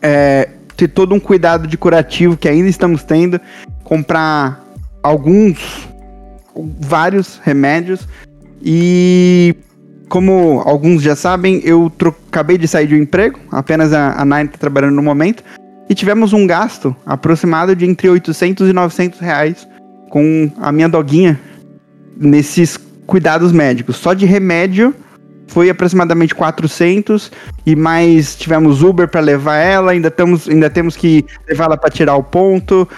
é, 0.00 0.48
ter 0.74 0.88
todo 0.88 1.14
um 1.14 1.20
cuidado 1.20 1.66
de 1.66 1.76
curativo 1.76 2.38
que 2.38 2.48
ainda 2.48 2.70
estamos 2.70 3.02
tendo, 3.02 3.38
comprar 3.84 4.64
alguns, 5.02 5.88
vários 6.80 7.40
remédios 7.44 8.08
e 8.62 9.54
como 10.08 10.62
alguns 10.64 11.02
já 11.02 11.14
sabem, 11.16 11.60
eu 11.64 11.92
acabei 12.28 12.56
de 12.56 12.68
sair 12.68 12.86
de 12.86 12.94
um 12.94 12.98
emprego, 12.98 13.38
apenas 13.50 13.92
a, 13.92 14.20
a 14.20 14.24
Nine 14.24 14.44
está 14.44 14.58
trabalhando 14.58 14.94
no 14.94 15.02
momento, 15.02 15.42
e 15.88 15.94
tivemos 15.94 16.32
um 16.32 16.46
gasto 16.46 16.94
aproximado 17.04 17.74
de 17.76 17.84
entre 17.84 18.08
800 18.08 18.68
e 18.68 18.72
900 18.72 19.20
reais 19.20 19.68
com 20.10 20.50
a 20.60 20.72
minha 20.72 20.88
doguinha 20.88 21.38
nesses 22.16 22.78
cuidados 23.06 23.52
médicos. 23.52 23.96
Só 23.96 24.14
de 24.14 24.24
remédio 24.24 24.94
foi 25.48 25.68
aproximadamente 25.68 26.34
400 26.34 27.30
e 27.66 27.76
mais 27.76 28.34
tivemos 28.34 28.82
Uber 28.82 29.08
para 29.08 29.20
levar 29.20 29.56
ela, 29.56 29.92
ainda 29.92 30.10
temos, 30.10 30.48
ainda 30.48 30.70
temos 30.70 30.96
que 30.96 31.24
levar 31.48 31.64
ela 31.64 31.76
para 31.76 31.90
tirar 31.90 32.16
o 32.16 32.22
ponto. 32.22 32.88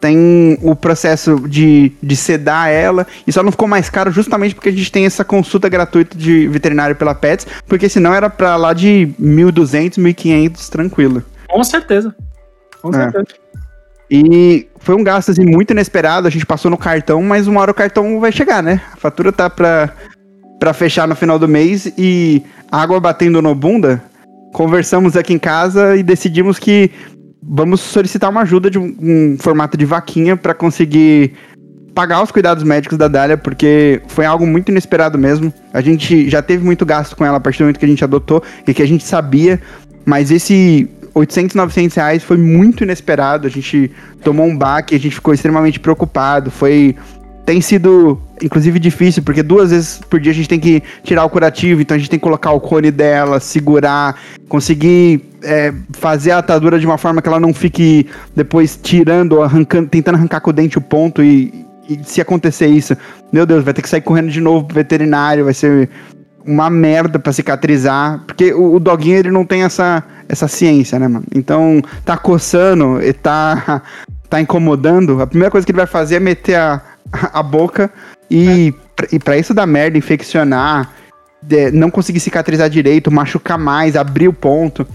Tem 0.00 0.58
o 0.62 0.76
processo 0.76 1.40
de, 1.48 1.92
de 2.02 2.16
sedar 2.16 2.68
ela, 2.68 3.06
e 3.26 3.32
só 3.32 3.42
não 3.42 3.50
ficou 3.50 3.66
mais 3.66 3.88
caro 3.88 4.10
justamente 4.10 4.54
porque 4.54 4.68
a 4.68 4.72
gente 4.72 4.92
tem 4.92 5.06
essa 5.06 5.24
consulta 5.24 5.68
gratuita 5.68 6.16
de 6.16 6.46
veterinário 6.48 6.94
pela 6.94 7.14
Pets, 7.14 7.46
porque 7.66 7.88
senão 7.88 8.14
era 8.14 8.28
para 8.28 8.56
lá 8.56 8.72
de 8.72 9.14
1.200, 9.20 9.94
1.500 9.94 10.68
tranquilo. 10.68 11.22
Com 11.48 11.64
certeza. 11.64 12.14
Com 12.82 12.90
é. 12.90 12.92
certeza. 12.92 13.26
E 14.10 14.68
foi 14.78 14.94
um 14.94 15.02
gasto 15.02 15.30
assim, 15.30 15.44
muito 15.44 15.72
inesperado. 15.72 16.28
A 16.28 16.30
gente 16.30 16.46
passou 16.46 16.70
no 16.70 16.78
cartão, 16.78 17.22
mas 17.22 17.46
uma 17.46 17.60
hora 17.60 17.70
o 17.70 17.74
cartão 17.74 18.20
vai 18.20 18.30
chegar, 18.30 18.62
né? 18.62 18.80
A 18.92 18.96
fatura 18.96 19.32
tá 19.32 19.50
pra, 19.50 19.92
pra 20.60 20.72
fechar 20.72 21.08
no 21.08 21.16
final 21.16 21.38
do 21.38 21.48
mês 21.48 21.92
e 21.98 22.42
água 22.70 23.00
batendo 23.00 23.42
no 23.42 23.54
bunda, 23.54 24.02
conversamos 24.52 25.16
aqui 25.16 25.34
em 25.34 25.38
casa 25.38 25.96
e 25.96 26.02
decidimos 26.02 26.58
que 26.58 26.90
vamos 27.48 27.80
solicitar 27.80 28.30
uma 28.30 28.42
ajuda 28.42 28.70
de 28.70 28.78
um, 28.78 28.96
um 29.00 29.36
formato 29.38 29.76
de 29.76 29.84
vaquinha 29.84 30.36
pra 30.36 30.54
conseguir 30.54 31.34
pagar 31.94 32.22
os 32.22 32.30
cuidados 32.30 32.62
médicos 32.62 32.98
da 32.98 33.08
Dália, 33.08 33.38
porque 33.38 34.02
foi 34.08 34.26
algo 34.26 34.46
muito 34.46 34.70
inesperado 34.70 35.16
mesmo. 35.16 35.52
A 35.72 35.80
gente 35.80 36.28
já 36.28 36.42
teve 36.42 36.62
muito 36.62 36.84
gasto 36.84 37.16
com 37.16 37.24
ela 37.24 37.38
a 37.38 37.40
partir 37.40 37.58
do 37.58 37.62
momento 37.62 37.78
que 37.78 37.86
a 37.86 37.88
gente 37.88 38.04
adotou 38.04 38.42
e 38.66 38.74
que 38.74 38.82
a 38.82 38.86
gente 38.86 39.02
sabia, 39.04 39.60
mas 40.04 40.30
esse 40.30 40.88
800, 41.16 41.56
900 41.56 41.96
reais 41.96 42.22
foi 42.22 42.36
muito 42.36 42.84
inesperado. 42.84 43.46
A 43.46 43.50
gente 43.50 43.90
tomou 44.22 44.44
um 44.44 44.56
baque, 44.56 44.94
a 44.94 45.00
gente 45.00 45.14
ficou 45.14 45.32
extremamente 45.32 45.80
preocupado. 45.80 46.50
Foi. 46.50 46.94
Tem 47.46 47.60
sido, 47.60 48.20
inclusive, 48.42 48.80
difícil, 48.80 49.22
porque 49.22 49.40
duas 49.40 49.70
vezes 49.70 50.00
por 50.10 50.18
dia 50.18 50.32
a 50.32 50.34
gente 50.34 50.48
tem 50.48 50.58
que 50.58 50.82
tirar 51.04 51.24
o 51.24 51.30
curativo, 51.30 51.80
então 51.80 51.94
a 51.94 51.98
gente 51.98 52.10
tem 52.10 52.18
que 52.18 52.24
colocar 52.24 52.50
o 52.50 52.60
cone 52.60 52.90
dela, 52.90 53.38
segurar, 53.38 54.20
conseguir 54.48 55.22
é, 55.44 55.72
fazer 55.92 56.32
a 56.32 56.38
atadura 56.38 56.76
de 56.80 56.84
uma 56.84 56.98
forma 56.98 57.22
que 57.22 57.28
ela 57.28 57.38
não 57.38 57.54
fique 57.54 58.08
depois 58.34 58.76
tirando, 58.82 59.40
arrancando, 59.40 59.88
tentando 59.88 60.16
arrancar 60.16 60.40
com 60.40 60.50
o 60.50 60.52
dente 60.52 60.76
o 60.76 60.80
ponto 60.80 61.22
e, 61.22 61.64
e 61.88 62.00
se 62.02 62.20
acontecer 62.20 62.66
isso, 62.66 62.96
meu 63.32 63.46
Deus, 63.46 63.62
vai 63.62 63.72
ter 63.72 63.80
que 63.80 63.88
sair 63.88 64.00
correndo 64.00 64.28
de 64.28 64.40
novo 64.40 64.66
pro 64.66 64.74
veterinário, 64.74 65.44
vai 65.44 65.54
ser 65.54 65.88
uma 66.44 66.68
merda 66.68 67.16
para 67.16 67.32
cicatrizar, 67.32 68.24
porque 68.26 68.52
o, 68.52 68.74
o, 68.74 68.80
doguinho 68.80 69.18
ele 69.18 69.30
não 69.30 69.44
tem 69.44 69.62
essa, 69.62 70.02
essa 70.28 70.48
ciência, 70.48 70.98
né, 70.98 71.06
mano? 71.06 71.24
Então, 71.32 71.80
tá 72.04 72.16
coçando 72.16 73.00
e 73.00 73.12
tá, 73.12 73.82
tá 74.28 74.40
incomodando, 74.40 75.22
a 75.22 75.28
primeira 75.28 75.50
coisa 75.50 75.64
que 75.64 75.70
ele 75.70 75.78
vai 75.78 75.86
fazer 75.86 76.16
é 76.16 76.20
meter 76.20 76.56
a, 76.56 76.82
a 77.12 77.42
boca 77.42 77.90
e, 78.30 78.74
é. 79.02 79.16
e 79.16 79.18
para 79.18 79.36
isso 79.36 79.54
dar 79.54 79.66
merda, 79.66 79.98
infeccionar, 79.98 80.92
de, 81.40 81.70
não 81.70 81.90
conseguir 81.90 82.20
cicatrizar 82.20 82.68
direito, 82.68 83.10
machucar 83.10 83.58
mais, 83.58 83.96
abrir 83.96 84.28
o 84.28 84.32
ponto. 84.32 84.86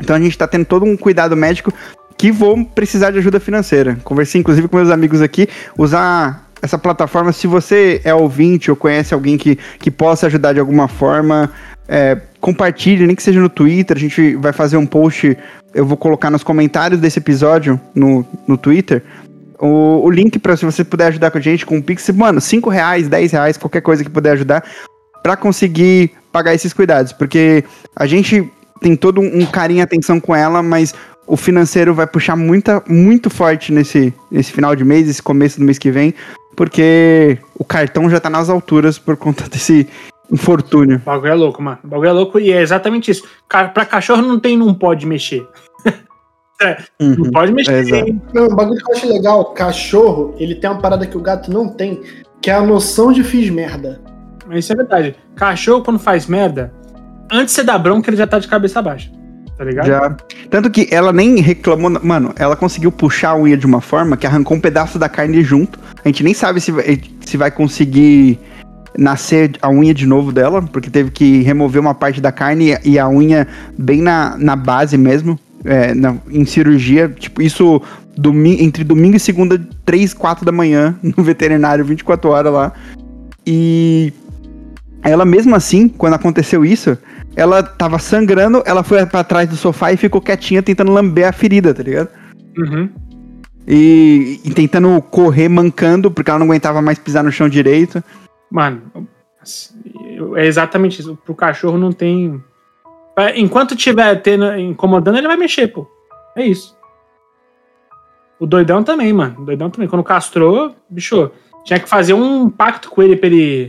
Então 0.00 0.16
a 0.16 0.20
gente 0.20 0.36
tá 0.36 0.46
tendo 0.46 0.64
todo 0.64 0.84
um 0.84 0.96
cuidado 0.96 1.36
médico 1.36 1.72
que 2.16 2.30
vão 2.32 2.64
precisar 2.64 3.10
de 3.10 3.18
ajuda 3.18 3.40
financeira. 3.40 3.98
Conversei 4.04 4.40
inclusive 4.40 4.68
com 4.68 4.76
meus 4.76 4.90
amigos 4.90 5.20
aqui, 5.20 5.48
usar 5.76 6.48
essa 6.62 6.78
plataforma, 6.78 7.30
se 7.30 7.46
você 7.46 8.00
é 8.04 8.14
ouvinte 8.14 8.70
ou 8.70 8.76
conhece 8.76 9.12
alguém 9.12 9.36
que, 9.36 9.58
que 9.78 9.90
possa 9.90 10.26
ajudar 10.26 10.54
de 10.54 10.60
alguma 10.60 10.88
forma, 10.88 11.52
é, 11.86 12.18
compartilhe, 12.40 13.06
nem 13.06 13.14
que 13.14 13.22
seja 13.22 13.40
no 13.40 13.50
Twitter, 13.50 13.96
a 13.96 14.00
gente 14.00 14.34
vai 14.36 14.52
fazer 14.52 14.78
um 14.78 14.86
post, 14.86 15.36
eu 15.74 15.84
vou 15.84 15.96
colocar 15.96 16.30
nos 16.30 16.42
comentários 16.42 16.98
desse 17.00 17.18
episódio 17.18 17.78
no, 17.94 18.26
no 18.48 18.56
Twitter, 18.56 19.02
o, 19.58 20.02
o 20.04 20.10
link 20.10 20.38
para 20.38 20.56
se 20.56 20.64
você 20.64 20.84
puder 20.84 21.08
ajudar 21.08 21.30
com 21.30 21.38
a 21.38 21.40
gente 21.40 21.66
com 21.66 21.78
o 21.78 21.82
Pix, 21.82 22.08
mano, 22.10 22.40
5 22.40 22.68
reais, 22.70 23.08
10 23.08 23.32
reais, 23.32 23.56
qualquer 23.56 23.80
coisa 23.80 24.02
que 24.02 24.10
puder 24.10 24.32
ajudar, 24.32 24.64
para 25.22 25.36
conseguir 25.36 26.12
pagar 26.32 26.54
esses 26.54 26.72
cuidados, 26.72 27.12
porque 27.12 27.64
a 27.96 28.06
gente 28.06 28.50
tem 28.80 28.96
todo 28.96 29.20
um 29.20 29.46
carinho 29.46 29.78
e 29.78 29.82
atenção 29.82 30.20
com 30.20 30.34
ela, 30.34 30.62
mas 30.62 30.94
o 31.26 31.36
financeiro 31.36 31.94
vai 31.94 32.06
puxar 32.06 32.36
muita, 32.36 32.82
muito 32.86 33.30
forte 33.30 33.72
nesse, 33.72 34.12
nesse 34.30 34.52
final 34.52 34.76
de 34.76 34.84
mês, 34.84 35.08
esse 35.08 35.22
começo 35.22 35.58
do 35.58 35.64
mês 35.64 35.78
que 35.78 35.90
vem, 35.90 36.14
porque 36.56 37.38
o 37.54 37.64
cartão 37.64 38.10
já 38.10 38.20
tá 38.20 38.28
nas 38.28 38.50
alturas 38.50 38.98
por 38.98 39.16
conta 39.16 39.48
desse 39.48 39.88
infortúnio. 40.30 40.96
O 40.96 41.00
bagulho 41.00 41.32
é 41.32 41.34
louco, 41.34 41.62
mano. 41.62 41.78
O 41.84 41.88
bagulho 41.88 42.08
é 42.08 42.12
louco 42.12 42.38
e 42.38 42.52
é 42.52 42.60
exatamente 42.60 43.10
isso. 43.10 43.24
Pra 43.48 43.86
cachorro 43.86 44.22
não 44.22 44.38
tem, 44.38 44.56
não 44.56 44.74
pode 44.74 45.06
mexer. 45.06 45.46
é, 46.62 46.76
uhum, 47.00 47.16
não 47.16 47.30
pode 47.30 47.52
mexer. 47.52 47.94
É 47.94 48.14
não, 48.32 48.46
um 48.46 48.54
bagulho 48.54 48.82
que 48.82 48.90
eu 48.90 48.96
acho 48.96 49.12
legal, 49.12 49.44
cachorro, 49.52 50.34
ele 50.38 50.54
tem 50.54 50.70
uma 50.70 50.80
parada 50.80 51.06
que 51.06 51.16
o 51.16 51.20
gato 51.20 51.50
não 51.50 51.68
tem, 51.68 52.00
que 52.40 52.50
é 52.50 52.54
a 52.54 52.62
noção 52.62 53.12
de 53.12 53.22
fiz 53.24 53.50
merda. 53.50 54.00
Isso 54.50 54.72
é 54.72 54.76
verdade. 54.76 55.16
Cachorro, 55.34 55.82
quando 55.82 55.98
faz 55.98 56.26
merda, 56.26 56.72
antes 57.30 57.54
de 57.54 57.60
você 57.60 57.64
dar 57.64 57.78
bronca, 57.78 58.10
ele 58.10 58.16
já 58.16 58.26
tá 58.26 58.38
de 58.38 58.48
cabeça 58.48 58.80
baixa 58.80 59.10
tá 59.56 59.64
ligado? 59.64 59.86
Já. 59.86 60.16
Tanto 60.50 60.70
que 60.70 60.88
ela 60.90 61.12
nem 61.12 61.40
reclamou. 61.40 61.90
Mano, 62.02 62.32
ela 62.36 62.56
conseguiu 62.56 62.90
puxar 62.90 63.30
a 63.30 63.36
unha 63.36 63.56
de 63.56 63.66
uma 63.66 63.80
forma 63.80 64.16
que 64.16 64.26
arrancou 64.26 64.56
um 64.56 64.60
pedaço 64.60 64.98
da 64.98 65.08
carne 65.08 65.42
junto. 65.42 65.78
A 66.04 66.08
gente 66.08 66.22
nem 66.22 66.34
sabe 66.34 66.60
se 66.60 66.70
vai, 66.70 67.00
se 67.20 67.36
vai 67.36 67.50
conseguir 67.50 68.38
nascer 68.96 69.52
a 69.60 69.68
unha 69.68 69.92
de 69.92 70.06
novo 70.06 70.30
dela, 70.30 70.62
porque 70.62 70.88
teve 70.88 71.10
que 71.10 71.42
remover 71.42 71.80
uma 71.80 71.94
parte 71.94 72.20
da 72.20 72.30
carne 72.30 72.76
e 72.84 72.98
a 72.98 73.08
unha 73.08 73.46
bem 73.76 74.00
na, 74.00 74.36
na 74.38 74.54
base 74.54 74.96
mesmo, 74.96 75.38
é, 75.64 75.94
na, 75.94 76.16
em 76.30 76.44
cirurgia. 76.44 77.08
Tipo, 77.08 77.42
isso 77.42 77.80
domi 78.16 78.62
entre 78.62 78.84
domingo 78.84 79.16
e 79.16 79.20
segunda, 79.20 79.60
3, 79.84 80.14
4 80.14 80.44
da 80.44 80.52
manhã, 80.52 80.96
no 81.02 81.22
veterinário, 81.22 81.84
24 81.84 82.30
horas 82.30 82.52
lá. 82.52 82.72
E 83.46 84.12
ela 85.02 85.24
mesmo 85.24 85.54
assim, 85.54 85.88
quando 85.88 86.14
aconteceu 86.14 86.64
isso, 86.64 86.96
ela 87.36 87.62
tava 87.62 87.98
sangrando, 87.98 88.62
ela 88.64 88.82
foi 88.82 89.04
para 89.04 89.24
trás 89.24 89.48
do 89.48 89.56
sofá 89.56 89.92
e 89.92 89.96
ficou 89.96 90.20
quietinha 90.20 90.62
tentando 90.62 90.92
lamber 90.92 91.28
a 91.28 91.32
ferida, 91.32 91.74
tá 91.74 91.82
ligado? 91.82 92.08
Uhum. 92.56 92.88
E, 93.66 94.40
e, 94.44 94.50
tentando 94.50 95.00
correr 95.02 95.48
mancando, 95.48 96.10
porque 96.10 96.30
ela 96.30 96.38
não 96.38 96.46
aguentava 96.46 96.82
mais 96.82 96.98
pisar 96.98 97.24
no 97.24 97.32
chão 97.32 97.48
direito. 97.48 98.04
Mano, 98.50 98.82
é 100.36 100.46
exatamente 100.46 101.00
isso. 101.00 101.18
Pro 101.24 101.34
cachorro 101.34 101.78
não 101.78 101.90
tem. 101.90 102.42
Enquanto 103.36 103.76
tiver 103.76 104.20
tendo, 104.22 104.56
incomodando, 104.58 105.18
ele 105.18 105.28
vai 105.28 105.36
mexer, 105.36 105.68
pô. 105.68 105.86
É 106.36 106.44
isso. 106.44 106.76
O 108.40 108.46
doidão 108.46 108.82
também, 108.82 109.12
mano. 109.12 109.42
O 109.42 109.44
doidão 109.44 109.70
também. 109.70 109.88
Quando 109.88 110.02
castrou, 110.02 110.74
bicho, 110.90 111.30
tinha 111.64 111.78
que 111.78 111.88
fazer 111.88 112.14
um 112.14 112.50
pacto 112.50 112.90
com 112.90 113.02
ele 113.02 113.16
pra 113.16 113.28
ele. 113.28 113.68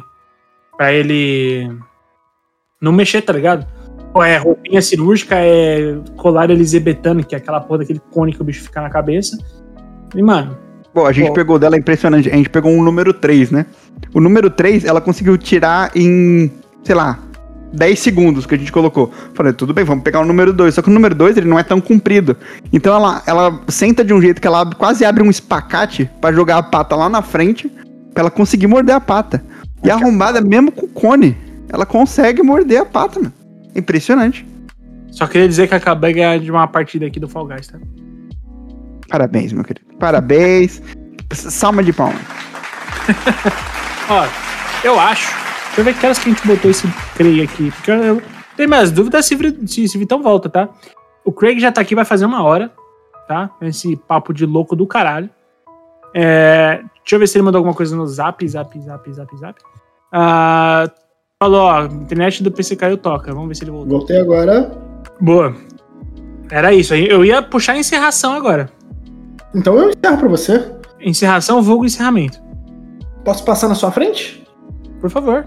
Pra 0.76 0.94
ele 0.94 1.72
não 2.82 2.92
mexer, 2.92 3.22
tá 3.22 3.32
ligado? 3.32 3.66
Pô, 4.12 4.24
é 4.24 4.38
roupinha 4.38 4.82
cirúrgica, 4.82 5.36
é 5.38 5.98
colar 6.18 6.50
elisabetano, 6.50 7.24
que 7.24 7.36
é 7.36 7.38
aquela 7.38 7.62
porra 7.62 7.80
daquele 7.80 8.02
cone 8.12 8.34
que 8.34 8.42
o 8.42 8.46
bicho 8.46 8.64
fica 8.64 8.82
na 8.82 8.90
cabeça. 8.90 9.38
E, 10.16 10.22
mano. 10.22 10.58
Pô, 10.94 11.06
a 11.06 11.12
gente 11.12 11.28
pô. 11.28 11.34
pegou 11.34 11.60
dela, 11.60 11.76
é 11.76 11.80
impressionante. 11.80 12.30
A 12.30 12.36
gente 12.36 12.50
pegou 12.50 12.72
um 12.72 12.84
número 12.84 13.14
3, 13.14 13.52
né? 13.52 13.66
O 14.14 14.20
número 14.20 14.50
3, 14.50 14.86
ela 14.86 15.02
conseguiu 15.02 15.38
tirar 15.38 15.92
em, 15.96 16.52
sei 16.84 16.96
lá, 16.96 17.20
10 17.76 18.00
segundos 18.00 18.46
que 18.46 18.56
a 18.56 18.58
gente 18.58 18.72
colocou. 18.72 19.12
Falei, 19.34 19.54
tudo 19.54 19.74
bem, 19.74 19.84
vamos 19.84 20.04
pegar 20.04 20.22
o 20.22 20.26
número 20.26 20.54
2. 20.54 20.74
Só 20.74 20.82
que 20.82 20.90
o 20.90 20.94
número 20.94 21.14
2 21.14 21.38
ele 21.38 21.48
não 21.48 21.60
é 21.60 21.64
tão 21.64 21.82
comprido. 21.82 22.38
Então 22.72 22.96
ela, 22.96 23.22
ela 23.28 23.62
senta 23.68 24.04
de 24.04 24.14
um 24.14 24.22
jeito 24.22 24.42
que 24.42 24.48
ela 24.48 24.66
quase 24.66 25.06
abre 25.06 25.24
um 25.24 25.30
espacate 25.30 26.10
para 26.22 26.34
jogar 26.34 26.58
a 26.58 26.64
pata 26.64 26.96
lá 26.96 27.10
na 27.10 27.22
frente, 27.22 27.70
pra 28.14 28.22
ela 28.22 28.32
conseguir 28.32 28.68
morder 28.68 28.96
a 28.96 29.00
pata. 29.00 29.44
E 29.84 29.90
a 29.90 29.96
arrombada, 29.96 30.42
mesmo 30.42 30.72
com 30.72 30.86
o 30.86 30.90
cone, 30.90 31.38
ela 31.70 31.86
consegue 31.86 32.42
morder 32.42 32.82
a 32.82 32.86
pata, 32.86 33.20
mano. 33.20 33.34
Impressionante. 33.76 34.48
Só 35.12 35.28
queria 35.28 35.48
dizer 35.48 35.68
que 35.68 35.76
acabei 35.76 36.14
de 36.14 36.20
ganhar 36.20 36.40
de 36.40 36.50
uma 36.50 36.68
partida 36.68 37.06
aqui 37.06 37.20
do 37.20 37.28
Fall 37.28 37.48
Guys, 37.48 37.68
tá? 37.68 37.78
Parabéns, 39.10 39.54
meu 39.54 39.64
querido. 39.64 39.86
Parabéns. 40.00 40.82
Salma 41.32 41.84
de 41.84 41.94
palmas. 41.94 42.22
Ó, 44.10 44.26
eu 44.84 45.00
acho. 45.00 45.45
Deixa 45.76 45.82
eu 45.82 45.84
ver 45.84 45.94
que 46.00 46.06
horas 46.06 46.20
que 46.20 46.30
a 46.30 46.34
gente 46.34 46.48
botou 46.48 46.72
esse 46.72 46.88
Craig 47.16 47.42
aqui. 47.44 47.72
Porque 47.72 47.92
eu, 47.92 48.04
eu 48.04 48.22
tenho 48.56 48.70
minhas 48.70 48.92
dúvidas 48.92 49.26
se, 49.26 49.38
se, 49.68 49.88
se 49.88 49.98
Vitão 49.98 50.24
volta, 50.24 50.50
tá? 50.50 50.70
O 51.26 51.34
Craig 51.34 51.60
já 51.60 51.72
tá 51.72 51.82
aqui, 51.82 51.94
vai 51.94 52.06
fazer 52.06 52.26
uma 52.26 52.44
hora, 52.44 52.72
tá? 53.28 53.52
Esse 53.62 53.96
papo 53.96 54.34
de 54.34 54.46
louco 54.46 54.76
do 54.76 54.88
caralho. 54.88 55.30
É, 56.14 56.82
deixa 57.02 57.16
eu 57.16 57.20
ver 57.20 57.28
se 57.28 57.38
ele 57.38 57.44
mandou 57.44 57.60
alguma 57.60 57.76
coisa 57.76 57.96
no 57.96 58.08
zap, 58.08 58.48
zap, 58.48 58.80
zap, 58.80 59.14
zap, 59.14 59.38
zap. 59.38 59.60
Uh, 60.14 61.06
Falou, 61.38 61.62
ó, 61.64 61.84
internet 61.86 62.42
do 62.42 62.50
PC 62.50 62.78
caiu 62.78 62.98
toca. 62.98 63.34
Vamos 63.34 63.50
ver 63.50 63.56
se 63.56 63.64
ele 63.64 63.72
voltou. 63.72 64.00
Voltei 64.00 64.18
agora. 64.18 64.72
Boa. 65.20 65.54
Era 66.50 66.74
isso. 66.74 66.96
Eu 66.96 67.26
ia 67.26 67.42
puxar 67.42 67.74
a 67.74 67.78
encerração 67.78 68.34
agora. 68.34 68.70
Então 69.54 69.76
eu 69.76 69.90
encerro 69.90 70.18
pra 70.18 70.30
você. 70.30 70.72
Encerração, 71.00 71.62
vulgo 71.62 71.86
encerramento. 71.86 72.42
Posso 73.26 73.44
passar 73.44 73.68
na 73.68 73.76
sua 73.76 73.92
frente? 73.92 74.48
Por 75.02 75.10
favor. 75.10 75.46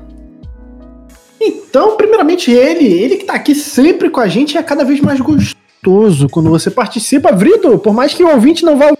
Então, 1.40 1.96
primeiramente, 1.96 2.50
ele, 2.50 2.84
ele 2.84 3.16
que 3.16 3.24
tá 3.24 3.34
aqui 3.34 3.54
sempre 3.54 4.10
com 4.10 4.20
a 4.20 4.28
gente 4.28 4.56
é 4.56 4.62
cada 4.62 4.84
vez 4.84 5.00
mais 5.00 5.20
gostoso 5.20 6.28
quando 6.28 6.50
você 6.50 6.70
participa. 6.70 7.32
Vrito, 7.32 7.78
por 7.78 7.94
mais 7.94 8.14
que 8.14 8.24
o 8.24 8.28
ouvinte 8.28 8.64
não 8.64 8.76
vá 8.76 8.92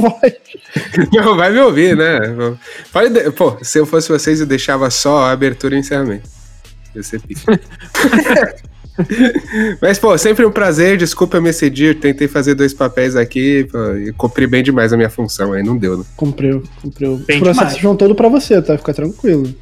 voz. 0.00 0.32
Não, 1.12 1.36
vai 1.36 1.52
me 1.52 1.60
ouvir, 1.60 1.96
né? 1.96 2.18
Pode, 2.92 3.30
pô, 3.32 3.56
se 3.62 3.78
eu 3.78 3.86
fosse 3.86 4.08
vocês, 4.08 4.40
eu 4.40 4.46
deixava 4.46 4.90
só 4.90 5.24
a 5.24 5.30
abertura 5.30 5.74
e 5.74 5.78
encerramento. 5.78 6.28
Ia 6.94 7.02
ser 7.02 7.20
pica. 7.20 7.60
Mas, 9.82 9.98
pô, 9.98 10.16
sempre 10.16 10.44
um 10.44 10.52
prazer. 10.52 10.96
Desculpa 10.96 11.36
eu 11.36 11.42
me 11.42 11.50
excedir. 11.50 11.98
Tentei 11.98 12.28
fazer 12.28 12.54
dois 12.54 12.72
papéis 12.72 13.16
aqui 13.16 13.64
pô, 13.70 13.94
e 13.96 14.12
cumpri 14.12 14.46
bem 14.46 14.62
demais 14.62 14.92
a 14.92 14.96
minha 14.96 15.10
função. 15.10 15.52
Aí 15.52 15.62
não 15.62 15.76
deu, 15.76 15.98
né? 15.98 16.04
Cumpriu, 16.16 16.62
cumpriu. 16.80 17.16
Bem 17.26 17.38
o 17.38 17.40
processo 17.40 17.66
demais. 17.66 17.82
vão 17.82 17.96
todo 17.96 18.14
pra 18.14 18.28
você, 18.28 18.62
tá? 18.62 18.78
Fica 18.78 18.94
tranquilo. 18.94 19.52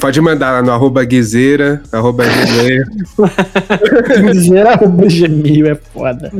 Pode 0.00 0.18
mandar 0.20 0.50
lá 0.52 0.62
no 0.62 0.72
arroba 0.72 1.04
guizeira, 1.04 1.82
arroba 1.92 2.24
gmail. 2.24 2.84
Guizeira, 4.32 4.72
arroba 4.72 5.06
gmail 5.06 5.66
é 5.66 5.74
foda. 5.74 6.32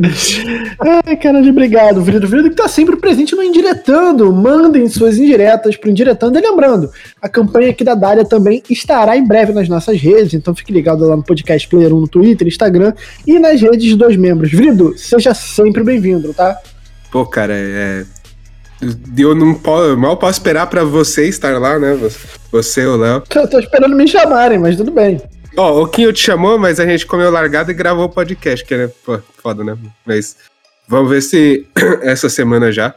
Ai, 0.80 1.16
caralho, 1.16 1.50
obrigado, 1.50 2.02
Vrido. 2.02 2.26
Vrido 2.26 2.48
que 2.48 2.56
tá 2.56 2.68
sempre 2.68 2.96
presente 2.96 3.36
no 3.36 3.42
Indiretando. 3.42 4.32
Mandem 4.32 4.88
suas 4.88 5.18
indiretas 5.18 5.76
pro 5.76 5.90
Indiretando. 5.90 6.38
E 6.38 6.42
lembrando, 6.42 6.90
a 7.20 7.28
campanha 7.28 7.70
aqui 7.70 7.84
da 7.84 7.94
Dália 7.94 8.24
também 8.24 8.62
estará 8.70 9.14
em 9.14 9.26
breve 9.26 9.52
nas 9.52 9.68
nossas 9.68 10.00
redes, 10.00 10.32
então 10.32 10.54
fique 10.54 10.72
ligado 10.72 11.06
lá 11.06 11.14
no 11.14 11.22
podcast 11.22 11.68
Player 11.68 11.92
1 11.92 12.00
no 12.00 12.08
Twitter, 12.08 12.48
Instagram 12.48 12.94
e 13.26 13.38
nas 13.38 13.60
redes 13.60 13.94
dos 13.94 14.16
membros. 14.16 14.52
Vrido, 14.52 14.96
seja 14.96 15.34
sempre 15.34 15.84
bem-vindo, 15.84 16.32
tá? 16.32 16.56
Pô, 17.10 17.26
cara, 17.26 17.52
é 17.54 18.04
eu 19.16 19.34
não 19.34 19.54
posso, 19.54 19.96
mal 19.96 20.16
posso 20.16 20.38
esperar 20.38 20.66
para 20.66 20.84
você 20.84 21.28
estar 21.28 21.58
lá, 21.58 21.78
né? 21.78 21.98
Você, 22.50 22.86
o 22.86 22.96
Léo. 22.96 23.22
Eu 23.34 23.48
tô 23.48 23.58
esperando 23.58 23.94
me 23.94 24.06
chamarem, 24.06 24.58
mas 24.58 24.76
tudo 24.76 24.90
bem. 24.90 25.20
Ó, 25.56 25.72
oh, 25.72 25.82
o 25.82 25.88
Quinho 25.88 26.12
te 26.12 26.20
chamou, 26.20 26.58
mas 26.58 26.80
a 26.80 26.86
gente 26.86 27.06
comeu 27.06 27.30
largado 27.30 27.70
e 27.70 27.74
gravou 27.74 28.06
o 28.06 28.08
podcast, 28.08 28.64
que 28.64 28.74
é 28.74 28.88
pô, 28.88 29.20
foda, 29.42 29.62
né? 29.62 29.76
Mas 30.04 30.36
vamos 30.88 31.10
ver 31.10 31.22
se 31.22 31.66
essa 32.02 32.28
semana 32.28 32.72
já 32.72 32.94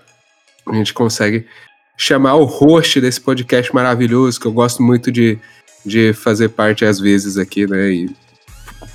a 0.65 0.73
gente 0.73 0.93
consegue 0.93 1.45
chamar 1.97 2.35
o 2.35 2.45
host 2.45 2.99
desse 2.99 3.21
podcast 3.21 3.73
maravilhoso, 3.73 4.39
que 4.39 4.45
eu 4.45 4.51
gosto 4.51 4.83
muito 4.83 5.11
de, 5.11 5.37
de 5.85 6.13
fazer 6.13 6.49
parte 6.49 6.83
às 6.85 6.99
vezes 6.99 7.37
aqui, 7.37 7.65
né? 7.67 7.89
E 7.89 8.09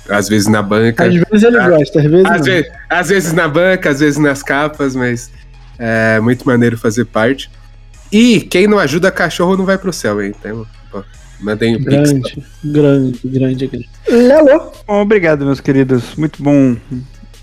às 0.09 0.27
vezes 0.27 0.47
na 0.47 0.61
banca. 0.61 1.05
Às 1.05 1.13
vezes 1.13 1.43
ele 1.43 1.57
gosta, 1.57 1.99
às 1.99 2.05
vezes. 2.05 2.25
Às, 2.25 2.45
vezes, 2.45 2.71
às 2.89 3.09
vezes 3.09 3.33
na 3.33 3.47
banca, 3.47 3.89
às 3.89 3.99
vezes 3.99 4.19
nas 4.19 4.43
capas, 4.43 4.95
mas 4.95 5.31
é 5.85 6.19
muito 6.21 6.45
maneiro 6.47 6.77
fazer 6.77 7.03
parte. 7.03 7.51
E 8.09 8.39
quem 8.39 8.67
não 8.67 8.79
ajuda 8.79 9.11
cachorro 9.11 9.57
não 9.57 9.65
vai 9.65 9.77
pro 9.77 9.91
céu, 9.91 10.21
hein? 10.21 10.31
Então, 10.39 10.65
pô, 10.89 11.03
mandem 11.41 11.75
o 11.75 11.83
grande, 11.83 12.21
pix. 12.21 12.45
Grande, 12.63 13.19
grande, 13.25 13.67
grande. 13.67 13.89
Lelo. 14.07 14.71
Obrigado, 14.87 15.43
meus 15.43 15.59
queridos. 15.59 16.15
Muito 16.15 16.41
bom 16.41 16.77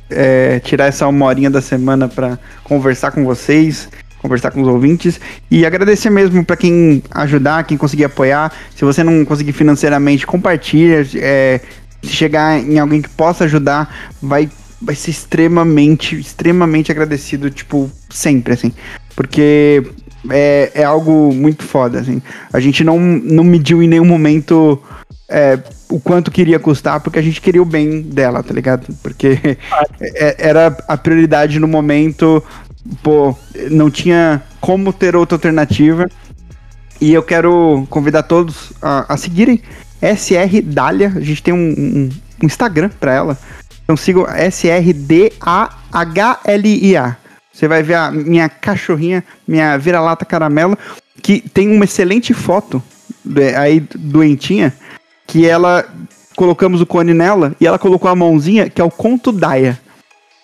é, 0.09 0.59
tirar 0.61 0.87
essa 0.87 1.07
uma 1.07 1.27
horinha 1.27 1.51
da 1.51 1.61
semana 1.61 2.09
para 2.09 2.39
conversar 2.65 3.11
com 3.11 3.25
vocês, 3.27 3.91
conversar 4.19 4.53
com 4.53 4.63
os 4.63 4.69
ouvintes 4.69 5.21
e 5.51 5.67
agradecer 5.67 6.09
mesmo 6.09 6.43
para 6.43 6.57
quem 6.57 7.03
ajudar, 7.11 7.65
quem 7.65 7.77
conseguir 7.77 8.05
apoiar. 8.05 8.53
Se 8.75 8.87
você 8.87 9.05
não 9.05 9.23
conseguir 9.25 9.53
financeiramente, 9.53 10.27
compartilha. 10.27 11.07
É, 11.17 11.61
se 12.03 12.13
chegar 12.13 12.59
em 12.59 12.79
alguém 12.79 13.03
que 13.03 13.11
possa 13.11 13.45
ajudar, 13.45 13.95
vai 14.23 14.49
vai 14.81 14.95
ser 14.95 15.11
extremamente, 15.11 16.19
extremamente 16.19 16.91
agradecido, 16.91 17.51
tipo, 17.51 17.91
sempre, 18.09 18.55
assim. 18.55 18.73
Porque 19.15 19.85
é, 20.29 20.71
é 20.75 20.85
algo 20.85 21.33
muito 21.35 21.63
foda, 21.65 22.01
assim. 22.01 22.23
A 22.53 22.59
gente 22.61 22.83
não, 22.83 22.99
não 22.99 23.45
mediu 23.45 23.83
em 23.83 23.89
nenhum 23.89 24.05
momento 24.05 24.83
é, 25.29 25.59
o 25.89 26.01
quanto 26.01 26.31
queria 26.31 26.59
custar, 26.59 27.01
porque 27.01 27.19
a 27.19 27.23
gente 27.23 27.41
queria 27.41 27.63
o 27.63 27.65
bem 27.65 28.03
dela, 28.03 28.43
tá 28.43 28.53
ligado? 28.55 28.93
Porque 29.03 29.39
é, 30.01 30.37
era 30.39 30.77
a 30.89 30.97
prioridade 30.97 31.59
no 31.59 31.69
momento, 31.69 32.43
pô, 33.03 33.37
não 33.71 33.91
tinha 33.91 34.43
como 34.61 34.93
ter 34.93 35.15
outra 35.15 35.37
alternativa. 35.37 36.09
E 37.01 37.15
eu 37.15 37.23
quero 37.23 37.87
convidar 37.89 38.25
todos 38.25 38.73
a, 38.83 39.15
a 39.15 39.17
seguirem 39.17 39.63
SR 40.03 40.61
Dália. 40.63 41.13
A 41.17 41.21
gente 41.21 41.43
tem 41.43 41.55
um, 41.55 41.57
um, 41.57 42.11
um 42.43 42.47
Instagram 42.47 42.91
para 43.01 43.15
ela. 43.15 43.39
Então 43.91 43.97
sigam 43.97 44.25
S-R-D-A-H-L-I-A. 44.25 45.37
Você 47.53 47.67
vai 47.67 47.83
ver 47.83 47.95
a 47.95 48.09
minha 48.13 48.49
cachorrinha, 48.49 49.25
minha 49.49 49.77
vira-lata 49.77 50.25
caramelo, 50.25 50.79
que 51.21 51.41
tem 51.41 51.69
uma 51.75 51.85
excelente 51.85 52.33
foto 52.33 52.81
aí 53.59 53.81
doentinha, 53.97 54.73
que 55.27 55.45
ela 55.45 55.85
colocamos 56.37 56.81
o 56.81 56.87
cone 56.87 57.13
nela 57.13 57.53
e 57.61 57.67
ela 57.67 57.81
colocou 57.81 58.09
a 58.09 58.15
mãozinha, 58.15 58.71
que 58.71 58.81
é 58.81 58.85
o 58.85 58.91
conto 58.93 59.33
Daia. 59.33 59.77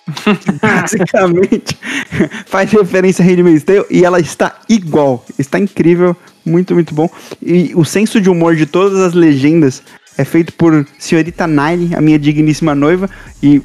Basicamente, 0.61 1.79
faz 2.47 2.73
referência 2.73 3.25
a 3.25 3.29
Handmaid's 3.29 3.63
Tale 3.63 3.87
e 3.89 4.05
ela 4.05 4.19
está 4.19 4.59
igual. 4.69 5.25
Está 5.39 5.57
incrível, 5.61 6.17
muito, 6.45 6.75
muito 6.75 6.93
bom. 6.93 7.09
E 7.41 7.71
o 7.77 7.85
senso 7.85 8.21
de 8.21 8.29
humor 8.29 8.57
de 8.57 8.67
todas 8.67 8.99
as 8.99 9.15
legendas 9.15 9.85
é 10.17 10.25
feito 10.25 10.53
por 10.53 10.87
senhorita 10.99 11.47
Nine, 11.47 11.95
a 11.95 12.01
minha 12.01 12.19
digníssima 12.19 12.75
noiva. 12.75 13.09
E 13.43 13.63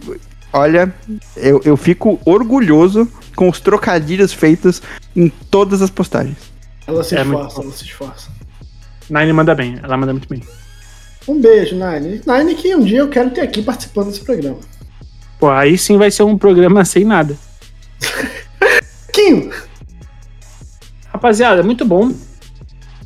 olha, 0.51 0.93
eu, 1.35 1.61
eu 1.63 1.77
fico 1.77 2.19
orgulhoso 2.25 3.07
com 3.35 3.49
os 3.49 3.59
trocadilhos 3.59 4.33
feitos 4.33 4.81
em 5.15 5.29
todas 5.29 5.81
as 5.81 5.89
postagens. 5.89 6.37
Ela 6.85 7.03
se 7.03 7.15
é 7.15 7.21
esforça, 7.21 7.61
ela 7.61 7.71
se 7.71 7.83
esforça. 7.85 8.29
Nine 9.09 9.33
manda 9.33 9.55
bem, 9.55 9.79
ela 9.81 9.97
manda 9.97 10.13
muito 10.13 10.27
bem. 10.27 10.41
Um 11.27 11.39
beijo, 11.39 11.75
Nine. 11.75 12.21
Nine, 12.25 12.55
que 12.55 12.75
um 12.75 12.83
dia 12.83 12.99
eu 12.99 13.09
quero 13.09 13.29
ter 13.29 13.41
aqui 13.41 13.61
participando 13.61 14.07
desse 14.07 14.21
programa. 14.21 14.59
Pô, 15.39 15.49
aí 15.49 15.77
sim 15.77 15.97
vai 15.97 16.11
ser 16.11 16.23
um 16.23 16.37
programa 16.37 16.83
sem 16.85 17.05
nada. 17.05 17.37
Kim! 19.13 19.51
Rapaziada, 21.11 21.61
muito 21.61 21.85
bom 21.85 22.11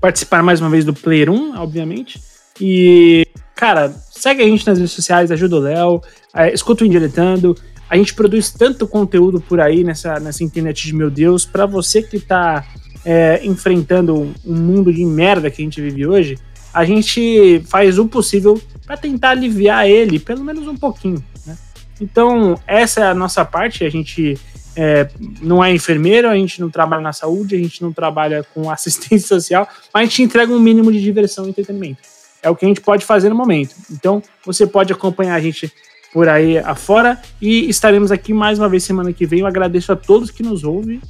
participar 0.06 0.44
mais 0.44 0.62
uma 0.62 0.70
vez 0.70 0.86
do 0.86 0.94
Player 0.94 1.32
1, 1.32 1.58
obviamente. 1.58 2.22
E, 2.62 3.28
cara, 3.56 3.96
segue 4.12 4.44
a 4.44 4.46
gente 4.46 4.68
nas 4.68 4.78
redes 4.78 4.94
sociais, 4.94 5.32
ajuda 5.32 5.56
o 5.56 5.60
Léo, 5.60 6.02
é, 6.34 6.54
escuta 6.54 6.84
o 6.84 6.88
Indiretando. 6.88 7.56
A 7.90 7.96
gente 7.96 8.14
produz 8.14 8.52
tanto 8.52 8.88
conteúdo 8.88 9.40
por 9.40 9.62
aí 9.62 9.84
nessa, 9.84 10.20
nessa 10.20 10.44
internet 10.44 10.86
de 10.86 10.94
meu 10.94 11.10
Deus. 11.10 11.46
para 11.46 11.66
você 11.66 12.02
que 12.02 12.20
tá 12.20 12.66
é, 13.06 13.40
enfrentando 13.44 14.34
um 14.46 14.56
mundo 14.56 14.92
de 14.92 15.06
merda 15.06 15.50
que 15.50 15.62
a 15.62 15.66
gente 15.66 15.80
vive 15.80 16.06
hoje, 16.06 16.38
a 16.74 16.84
gente 16.84 17.64
faz 17.68 17.98
o 17.98 18.08
possível 18.08 18.60
para 18.86 18.98
tentar 18.98 19.30
aliviar 19.30 19.88
ele, 19.88 20.20
pelo 20.20 20.44
menos 20.44 20.68
um 20.68 20.76
pouquinho. 20.76 21.24
Né? 21.46 21.58
Então, 22.02 22.60
essa 22.68 23.02
é 23.02 23.08
a 23.08 23.14
nossa 23.14 23.46
parte. 23.46 23.86
A 23.86 23.90
gente 23.90 24.38
é, 24.76 25.08
não 25.42 25.64
é 25.64 25.72
enfermeiro, 25.74 26.28
a 26.28 26.36
gente 26.36 26.60
não 26.60 26.70
trabalha 26.70 27.02
na 27.02 27.14
saúde, 27.14 27.56
a 27.56 27.60
gente 27.60 27.82
não 27.82 27.94
trabalha 27.94 28.46
com 28.54 28.70
assistência 28.72 29.28
social, 29.28 29.70
mas 29.94 30.02
a 30.02 30.06
gente 30.06 30.24
entrega 30.24 30.52
um 30.52 30.60
mínimo 30.60 30.92
de 30.92 31.02
diversão 31.02 31.46
e 31.46 31.50
entretenimento 31.50 32.15
é 32.46 32.50
o 32.50 32.56
que 32.56 32.64
a 32.64 32.68
gente 32.68 32.80
pode 32.80 33.04
fazer 33.04 33.28
no 33.28 33.36
momento. 33.36 33.76
Então, 33.92 34.22
você 34.46 34.68
pode 34.68 34.94
acompanhar 34.94 35.34
a 35.34 35.40
gente 35.40 35.72
por 36.14 36.30
aí 36.30 36.60
afora 36.60 37.20
e 37.42 37.68
estaremos 37.68 38.12
aqui 38.12 38.34
mais 38.34 38.60
uma 38.60 38.70
vez 38.70 38.84
semana 38.84 39.12
que 39.12 39.26
vem. 39.26 39.40
Eu 39.40 39.48
agradeço 39.48 39.92
a 39.92 39.96
todos 39.96 40.30
que 40.30 40.44
nos 40.44 40.64
ouvem 40.64 41.02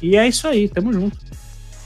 e 0.00 0.16
é 0.16 0.26
isso 0.28 0.46
aí, 0.46 0.68
tamo 0.68 0.92
junto. 0.92 1.18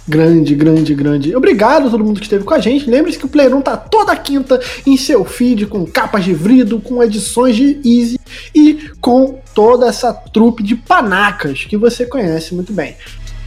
Grande, 0.07 0.55
grande, 0.55 0.95
grande. 0.95 1.37
Obrigado 1.37 1.89
a 1.89 1.91
todo 1.91 2.05
mundo 2.05 2.19
que 2.19 2.27
esteve 2.27 2.45
com 2.45 2.55
a 2.55 2.59
gente. 2.59 2.89
Lembre-se 2.89 3.19
que 3.19 3.27
o 3.27 3.29
Player 3.29 3.55
1 3.55 3.61
tá 3.63 3.77
toda 3.77 4.17
quinta 4.17 4.61
em 4.87 4.97
seu 4.97 5.25
feed, 5.25 5.67
com 5.67 5.87
capas 5.87 6.25
de 6.25 6.33
vrido, 6.33 6.81
com 6.81 7.03
edições 7.03 7.57
de 7.57 7.79
Easy 7.85 8.19
e 8.55 8.91
com 9.01 9.39
toda 9.55 9.87
essa 9.87 10.13
trupe 10.13 10.63
de 10.63 10.77
panacas 10.77 11.65
que 11.65 11.77
você 11.77 12.07
conhece 12.07 12.55
muito 12.55 12.73
bem. 12.73 12.95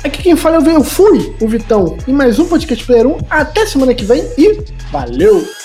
Aqui 0.04 0.24
quem 0.24 0.36
fala 0.36 0.58
é 0.68 0.76
eu 0.76 0.84
fui, 0.84 1.36
o 1.40 1.48
Vitão, 1.48 1.96
em 2.08 2.12
mais 2.12 2.40
um 2.40 2.48
podcast 2.48 2.84
Player 2.86 3.06
1. 3.06 3.18
Até 3.30 3.68
semana 3.68 3.94
que 3.94 4.04
vem 4.04 4.24
e 4.36 4.60
valeu! 4.92 5.61